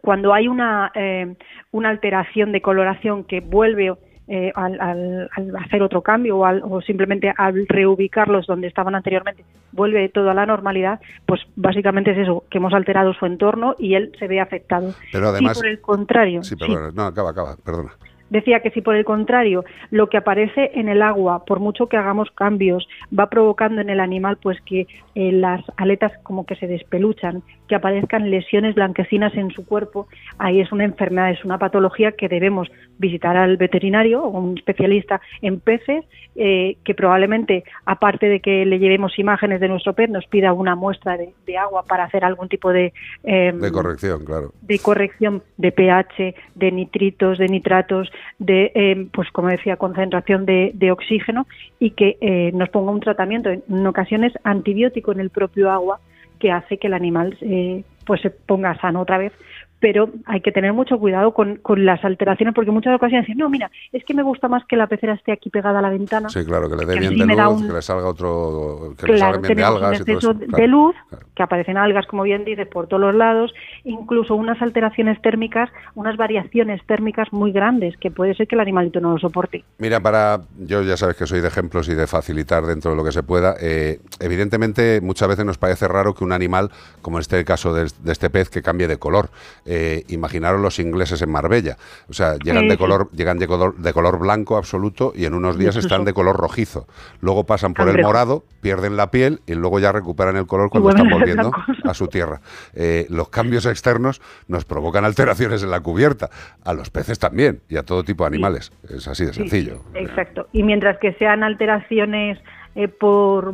[0.00, 1.34] cuando hay una, eh,
[1.72, 3.92] una alteración de coloración que vuelve
[4.28, 8.94] eh, al, al- al hacer otro cambio o, al- o simplemente al reubicarlos donde estaban
[8.94, 13.74] anteriormente, vuelve todo a la normalidad, pues básicamente es eso, que hemos alterado su entorno
[13.78, 14.92] y él se ve afectado.
[15.12, 16.90] Pero además- si por el contrario, Sí, sí, perdona.
[16.94, 17.92] No, acaba, acaba, perdona.
[18.28, 21.96] Decía que si por el contrario lo que aparece en el agua, por mucho que
[21.96, 26.66] hagamos cambios, va provocando en el animal pues que eh, las aletas como que se
[26.66, 32.12] despeluchan, que aparezcan lesiones blanquecinas en su cuerpo, ahí es una enfermedad, es una patología
[32.12, 36.04] que debemos visitar al veterinario o un especialista en peces,
[36.34, 40.74] eh, que probablemente, aparte de que le llevemos imágenes de nuestro pez, nos pida una
[40.74, 42.92] muestra de, de agua para hacer algún tipo de...
[43.24, 44.52] em, De corrección, claro.
[44.60, 50.72] de corrección de pH, de nitritos, de nitratos, de, eh, pues como decía, concentración de,
[50.74, 51.46] de oxígeno
[51.78, 56.00] y que eh, nos ponga un tratamiento, en ocasiones antibiótico en el propio agua,
[56.38, 59.32] que hace que el animal eh, pues se ponga sano otra vez.
[59.78, 63.50] Pero hay que tener mucho cuidado con, con las alteraciones, porque muchas ocasiones dicen, no,
[63.50, 66.28] mira, es que me gusta más que la pecera esté aquí pegada a la ventana.
[66.30, 68.94] Sí, claro, que le dé bien de luz, un- que le salga otro.
[68.98, 70.34] que le salgan bien de tenemos un algas y todo eso.
[70.34, 70.66] de claro.
[70.66, 70.96] luz,
[71.34, 73.52] que aparecen algas, como bien dices, por todos los lados,
[73.84, 79.00] incluso unas alteraciones térmicas, unas variaciones térmicas muy grandes, que puede ser que el animalito
[79.00, 79.62] no lo soporte.
[79.78, 83.04] Mira, para yo ya sabes que soy de ejemplos y de facilitar dentro de lo
[83.04, 83.54] que se pueda.
[83.60, 86.70] eh, evidentemente, muchas veces nos parece raro que un animal,
[87.02, 89.28] como este caso de, de este pez, que cambie de color.
[89.66, 91.76] Eh, imaginaros los ingleses en Marbella.
[92.08, 95.58] O sea, llegan de color, llegan de color, de color blanco absoluto y en unos
[95.58, 96.86] días están de color rojizo.
[97.20, 100.90] Luego pasan por el morado, pierden la piel y luego ya recuperan el color cuando
[100.90, 101.50] están volviendo
[101.84, 102.40] a su tierra.
[102.74, 106.30] Eh, los cambios externos nos provocan alteraciones en la cubierta,
[106.64, 108.72] a los peces también y a todo tipo de animales.
[108.88, 109.82] Es así de sencillo.
[109.94, 110.46] Exacto.
[110.52, 112.38] Y mientras que sean alteraciones
[112.76, 113.52] eh, por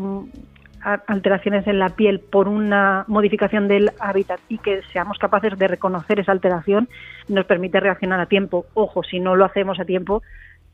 [0.83, 6.21] alteraciones en la piel por una modificación del hábitat y que seamos capaces de reconocer
[6.21, 6.89] esa alteración
[7.29, 8.67] nos permite reaccionar a tiempo.
[8.75, 10.23] Ojo, si no lo hacemos a tiempo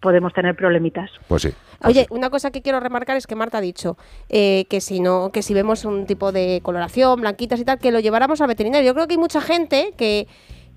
[0.00, 1.10] podemos tener problemitas.
[1.26, 1.54] Pues sí.
[1.84, 3.96] Oye, una cosa que quiero remarcar es que Marta ha dicho
[4.28, 7.90] eh, que si no, que si vemos un tipo de coloración, blanquitas y tal, que
[7.90, 8.86] lo lleváramos al veterinario.
[8.86, 10.28] Yo creo que hay mucha gente que,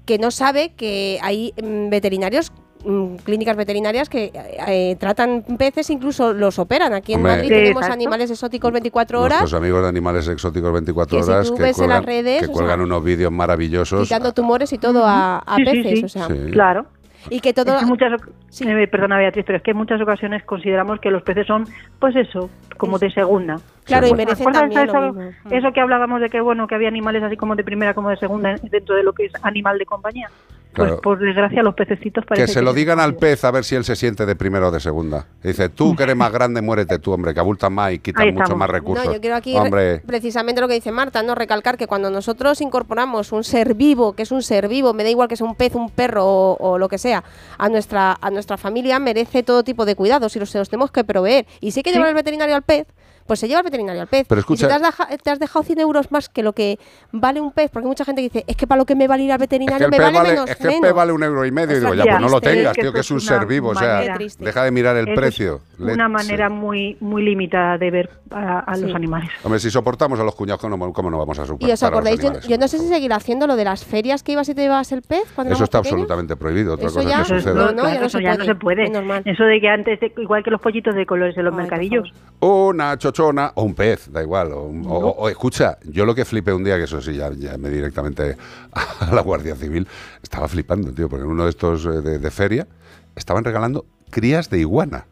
[0.06, 2.52] que no sabe que hay mm, veterinarios
[2.84, 4.32] mm, clínicas veterinarias que eh,
[4.68, 6.94] eh, tratan peces, incluso los operan.
[6.94, 7.34] Aquí en Hombre.
[7.34, 7.94] Madrid Sí, tenemos exacto.
[7.94, 11.62] animales exóticos 24 horas, Nuestros amigos de animales exóticos 24 Que si horas tú que
[11.64, 14.08] en las cuelgan, redes, que o cuelgan sea, unos vídeos maravillosos.
[14.08, 16.00] quitando tumores y todo a, a Sí, sí, peces.
[16.00, 16.06] sí.
[16.06, 16.52] O sea, Sí.
[16.52, 16.86] Claro.
[17.30, 17.76] Y que todo...
[17.76, 18.30] Es que muchas, oc-
[18.68, 21.66] eh, perdona Beatriz, pero es que en muchas ocasiones consideramos que los peces son,
[22.00, 23.58] pues eso, como de segunda.
[23.84, 25.32] Claro, y ¿Te merecen acuerdas también eso, lo mismo.
[25.52, 28.18] eso que hablábamos de que bueno que había animales así como de primera como de
[28.18, 30.32] segunda dentro de lo que es animal de compañía.
[30.74, 30.92] Claro.
[30.92, 33.76] Pues por desgracia los pececitos parece Que se lo digan al pez a ver si
[33.76, 35.26] él se siente de primero o de segunda.
[35.44, 38.56] Dice, tú que eres más grande, muérete tú, hombre, que abultas más y quitas mucho
[38.56, 39.06] más recursos.
[39.06, 42.10] No, yo quiero aquí re- Hombre, precisamente lo que dice Marta, no recalcar que cuando
[42.10, 45.46] nosotros incorporamos un ser vivo, que es un ser vivo, me da igual que sea
[45.46, 47.24] un pez, un perro o, o lo que sea,
[47.58, 50.92] a nuestra a nuestra familia merece todo tipo de cuidados y los, se los tenemos
[50.92, 51.46] que proveer.
[51.60, 52.88] Y si hay que llevar al veterinario al pez,
[53.28, 54.26] pues se lleva al veterinario al pez.
[54.28, 56.54] Pero Y escucha- si te has, deja- te has dejado 100 euros más que lo
[56.54, 56.80] que
[57.12, 59.08] vale un pez, porque hay mucha gente que dice, es que para lo que me
[59.08, 60.50] vale ir al es que veterinario me vale, vale, menos.
[60.50, 61.78] es que el pez vale un euro y medio.
[61.78, 63.70] Y digo, ya, pues no lo tengas, tío, que es un ser vivo.
[63.70, 64.02] O sea,
[64.40, 65.62] deja de mirar el es precio.
[65.80, 66.12] Una sí.
[66.12, 69.30] manera muy muy limitada de ver a, a los animales.
[69.44, 71.88] Hombre, si soportamos a los cuñados, ¿cómo, cómo no vamos a soportar Y os a
[71.88, 74.54] los acordáis, yo, no sé si seguir haciendo lo de las ferias que ibas y
[74.56, 75.94] te llevabas el pez cuando Eso está pequeños.
[76.04, 76.76] absolutamente prohibido.
[76.76, 77.54] Otra Eso cosa ya- que suceda.
[77.56, 78.86] no, no, Claro, ya no eso se ya no puede.
[79.26, 82.14] Eso de que antes, de- igual que los pollitos de colores en los mercadillos.
[82.40, 84.52] Una chochona o un pez, da igual.
[84.54, 87.32] O, un- o- o- escucha, yo lo que flipé un día, que eso sí, ya,
[87.34, 88.38] ya me di directamente
[88.72, 89.88] a la Guardia Civil,
[90.24, 92.68] estaba flipando, tío, porque en uno de estos eh, de, de feria
[93.16, 95.06] estaban regalando crías de iguana.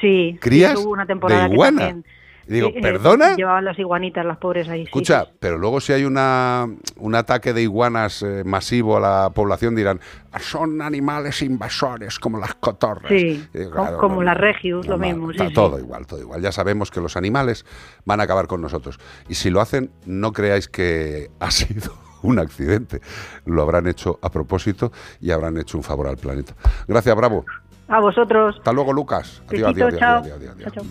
[0.00, 1.80] Sí, ¿Crías sí, hubo una temporada de que iguana?
[1.86, 2.04] también,
[2.46, 3.36] Y digo, eh, ¿perdona?
[3.36, 4.80] Llevaban las iguanitas, las pobres ahí.
[4.80, 6.66] sí, Escucha, sí, pero luego si hay una,
[6.96, 10.00] un ataque de iguanas eh, masivo a la población dirán,
[10.40, 13.08] son animales invasores como las cotorras.
[13.08, 15.30] Sí, digo, claro, como no, las regius, lo normal, mismo.
[15.30, 15.54] sí, está sí.
[15.54, 16.42] todo igual, todo igual.
[16.42, 17.64] Ya sabemos que los animales
[18.04, 18.98] van a acabar con nosotros.
[19.28, 23.00] Y si lo hacen, no creáis que ha sido un accidente.
[23.46, 26.54] Lo habrán hecho a propósito y habrán hecho un favor al planeta.
[26.86, 27.44] Gracias, Bravo.
[27.88, 28.56] A vosotros.
[28.58, 29.42] Hasta luego, Lucas.
[29.48, 30.86] Adiós, adiós, adiós, adiós.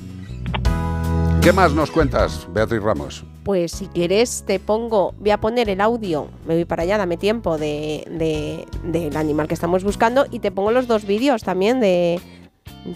[1.44, 3.24] ¿Qué más nos cuentas, Beatriz Ramos?
[3.44, 7.18] Pues si quieres te pongo, voy a poner el audio, me voy para allá, dame
[7.18, 11.82] tiempo de, de- del animal que estamos buscando y te pongo los dos vídeos también
[11.82, 12.22] de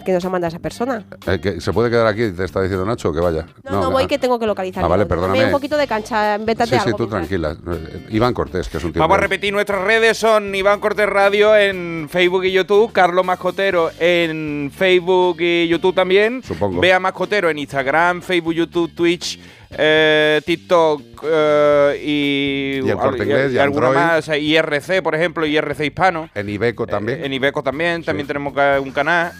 [0.04, 1.04] que nos ha mandado esa persona.
[1.26, 2.30] Eh, que ¿Se puede quedar aquí?
[2.30, 3.46] ¿Te está diciendo Nacho que vaya?
[3.64, 4.06] No, no, voy ah.
[4.06, 4.84] que tengo que localizar.
[4.84, 5.46] Ah, vale, perdóname.
[5.46, 7.56] un poquito de cancha, invéntate Sí, sí, tú tranquila.
[7.66, 9.00] Eh, Iván Cortés, que es un tío.
[9.00, 13.90] Vamos a repetir nuestras redes, son Iván Cortés Radio en Facebook y YouTube, Carlos Mascotero
[13.98, 16.80] en Facebook y YouTube también, Supongo.
[16.80, 19.38] Bea Mascotero en Instagram, Facebook, YouTube, Twitch,
[19.70, 24.06] eh, TikTok eh, y, Y el Corte Inglés, y alguna Android.
[24.06, 26.30] más, IRC por ejemplo, IRC Hispano.
[26.34, 27.20] En Ibeco también.
[27.20, 29.32] Eh, en Ibeco también, también tenemos un canal.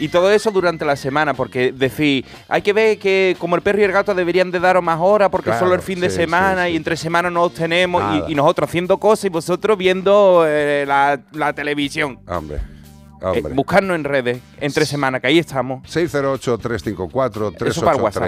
[0.00, 3.80] Y todo eso durante la semana, porque decir, hay que ver que como el perro
[3.80, 6.64] y el gato deberían de daros más horas porque Claro, solo el fin de semana
[6.66, 10.44] sí, y entre semana no os tenemos y, y nosotros haciendo cosas y vosotros viendo
[10.46, 12.18] eh, la, la televisión.
[12.26, 13.52] Hombre, Eh, hombre.
[13.54, 15.82] buscarnos en redes, entre semana, que ahí estamos.
[15.86, 18.22] 608-354-383, Eso para el WhatsApp.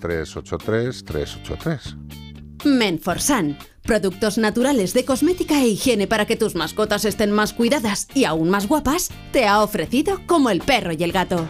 [0.00, 1.96] 383, 383.
[2.64, 3.58] Menforsan.
[3.86, 8.50] Productos naturales de cosmética e higiene para que tus mascotas estén más cuidadas y aún
[8.50, 11.46] más guapas, te ha ofrecido como el perro y el gato.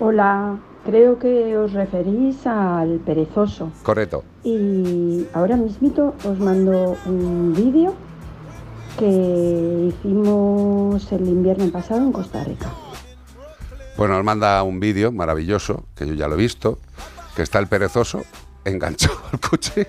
[0.00, 3.70] Hola, creo que os referís al perezoso.
[3.84, 4.24] Correcto.
[4.42, 7.94] Y ahora mismito os mando un vídeo
[8.98, 12.68] que hicimos el invierno pasado en Costa Rica.
[14.02, 16.80] Bueno, nos manda un vídeo maravilloso, que yo ya lo he visto,
[17.36, 18.24] que está el perezoso
[18.64, 19.86] enganchado al coche.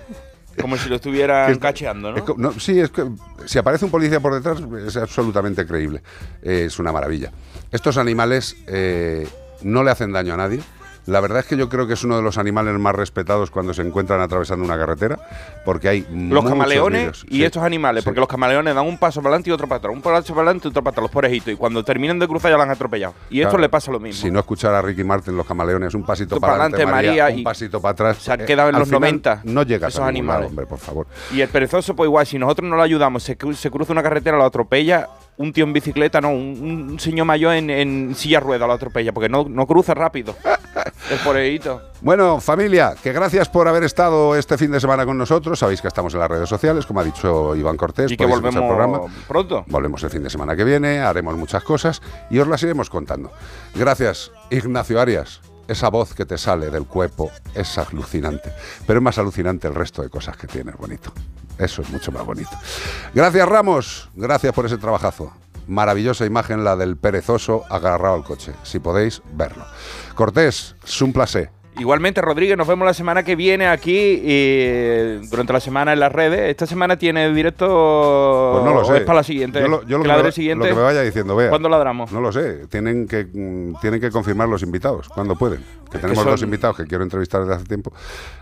[0.60, 2.18] Como si lo estuvieran cacheando, ¿no?
[2.18, 3.10] Es no, sí, es que
[3.44, 6.00] si aparece un policía por detrás es absolutamente creíble.
[6.42, 7.32] Es una maravilla.
[7.72, 9.26] Estos animales eh,
[9.62, 10.60] no le hacen daño a nadie.
[11.06, 13.74] La verdad es que yo creo que es uno de los animales más respetados cuando
[13.74, 15.18] se encuentran atravesando una carretera,
[15.64, 17.44] porque hay Los camaleones y Sí.
[17.44, 20.00] estos animales, porque los camaleones dan un paso para adelante y otro para atrás, un
[20.02, 22.56] paso para adelante y otro para atrás, los pobrecitos, y cuando terminan de cruzar ya
[22.56, 23.14] lo han atropellado.
[23.28, 24.22] Y esto le pasa lo mismo.
[24.22, 27.36] Si no escuchar a Ricky Martin, los camaleones, un pasito para para adelante, María, María,
[27.36, 28.18] un pasito para atrás.
[28.18, 30.50] se han Eh, quedado en los final 90 No llegas esos a ningún lado, animales.
[30.50, 31.06] hombre, por favor.
[31.32, 34.02] Y el perezoso, pues igual, si nosotros no lo ayudamos, se, cru- se cruza una
[34.02, 38.40] carretera, lo atropella, un tío en bicicleta, no, un, un señor mayor en, en silla
[38.40, 40.36] rueda lo atropella, porque no, no cruza rápido.
[41.10, 41.82] El poreíto.
[42.00, 45.58] Bueno, familia, que gracias por haber estado este fin de semana con nosotros.
[45.58, 48.10] Sabéis que estamos en las redes sociales, como ha dicho Iván Cortés.
[48.10, 49.00] Y que volvemos programa.
[49.28, 49.64] pronto.
[49.66, 53.30] Volvemos el fin de semana que viene, haremos muchas cosas y os las iremos contando.
[53.74, 55.40] Gracias, Ignacio Arias.
[55.66, 58.52] Esa voz que te sale del cuerpo es alucinante,
[58.86, 61.12] pero es más alucinante el resto de cosas que tienes, bonito.
[61.58, 62.50] Eso es mucho más bonito.
[63.14, 64.10] Gracias, Ramos.
[64.14, 65.32] Gracias por ese trabajazo.
[65.66, 68.52] Maravillosa imagen la del perezoso agarrado al coche.
[68.64, 69.64] Si podéis verlo.
[70.14, 71.50] Cortés, es un placer.
[71.78, 76.12] Igualmente, Rodríguez, nos vemos la semana que viene aquí y durante la semana en las
[76.12, 76.48] redes.
[76.50, 78.52] Esta semana tiene directo.
[78.54, 78.98] Pues no lo sé.
[78.98, 79.60] Es para la siguiente.
[79.60, 80.68] Yo lo, yo lo que que, me, el siguiente.
[80.68, 81.48] lo que me vaya diciendo, vea.
[81.48, 82.12] ¿Cuándo ladramos?
[82.12, 82.66] No lo sé.
[82.68, 85.08] Tienen que, mm, tienen que confirmar los invitados.
[85.08, 85.60] cuando pueden?
[85.90, 87.92] Que tenemos son- dos invitados que quiero entrevistar desde hace tiempo.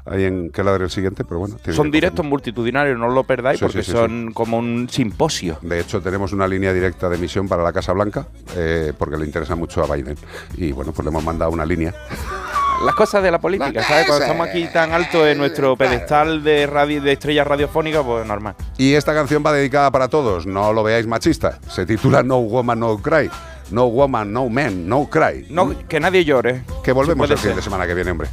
[0.06, 1.56] Ahí en que ladre el siguiente, pero bueno.
[1.70, 5.58] Son directos multitudinarios, no os lo perdáis Sí, porque sí, sí, son como un simposio.
[5.62, 9.24] De hecho, tenemos una línea directa de emisión para la Casa Blanca, eh, porque le
[9.26, 10.16] interesa mucho a Biden.
[10.56, 11.94] Y bueno, pues le hemos mandado una línea.
[12.84, 14.06] Las cosas de la política, ¿sabes?
[14.06, 18.54] Cuando estamos aquí tan alto en nuestro pedestal de radio de estrellas radiofónicas, pues normal.
[18.76, 21.58] Y esta canción va dedicada para todos, no lo veáis machista.
[21.68, 23.30] Se titula No Woman, No Cry.
[23.70, 25.46] No Woman, No Man, No Cry.
[25.48, 26.64] No, que nadie llore.
[26.82, 28.28] Que volvemos el fin de semana que viene, hombre.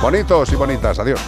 [0.00, 1.20] Bonitos y bonitas, adiós.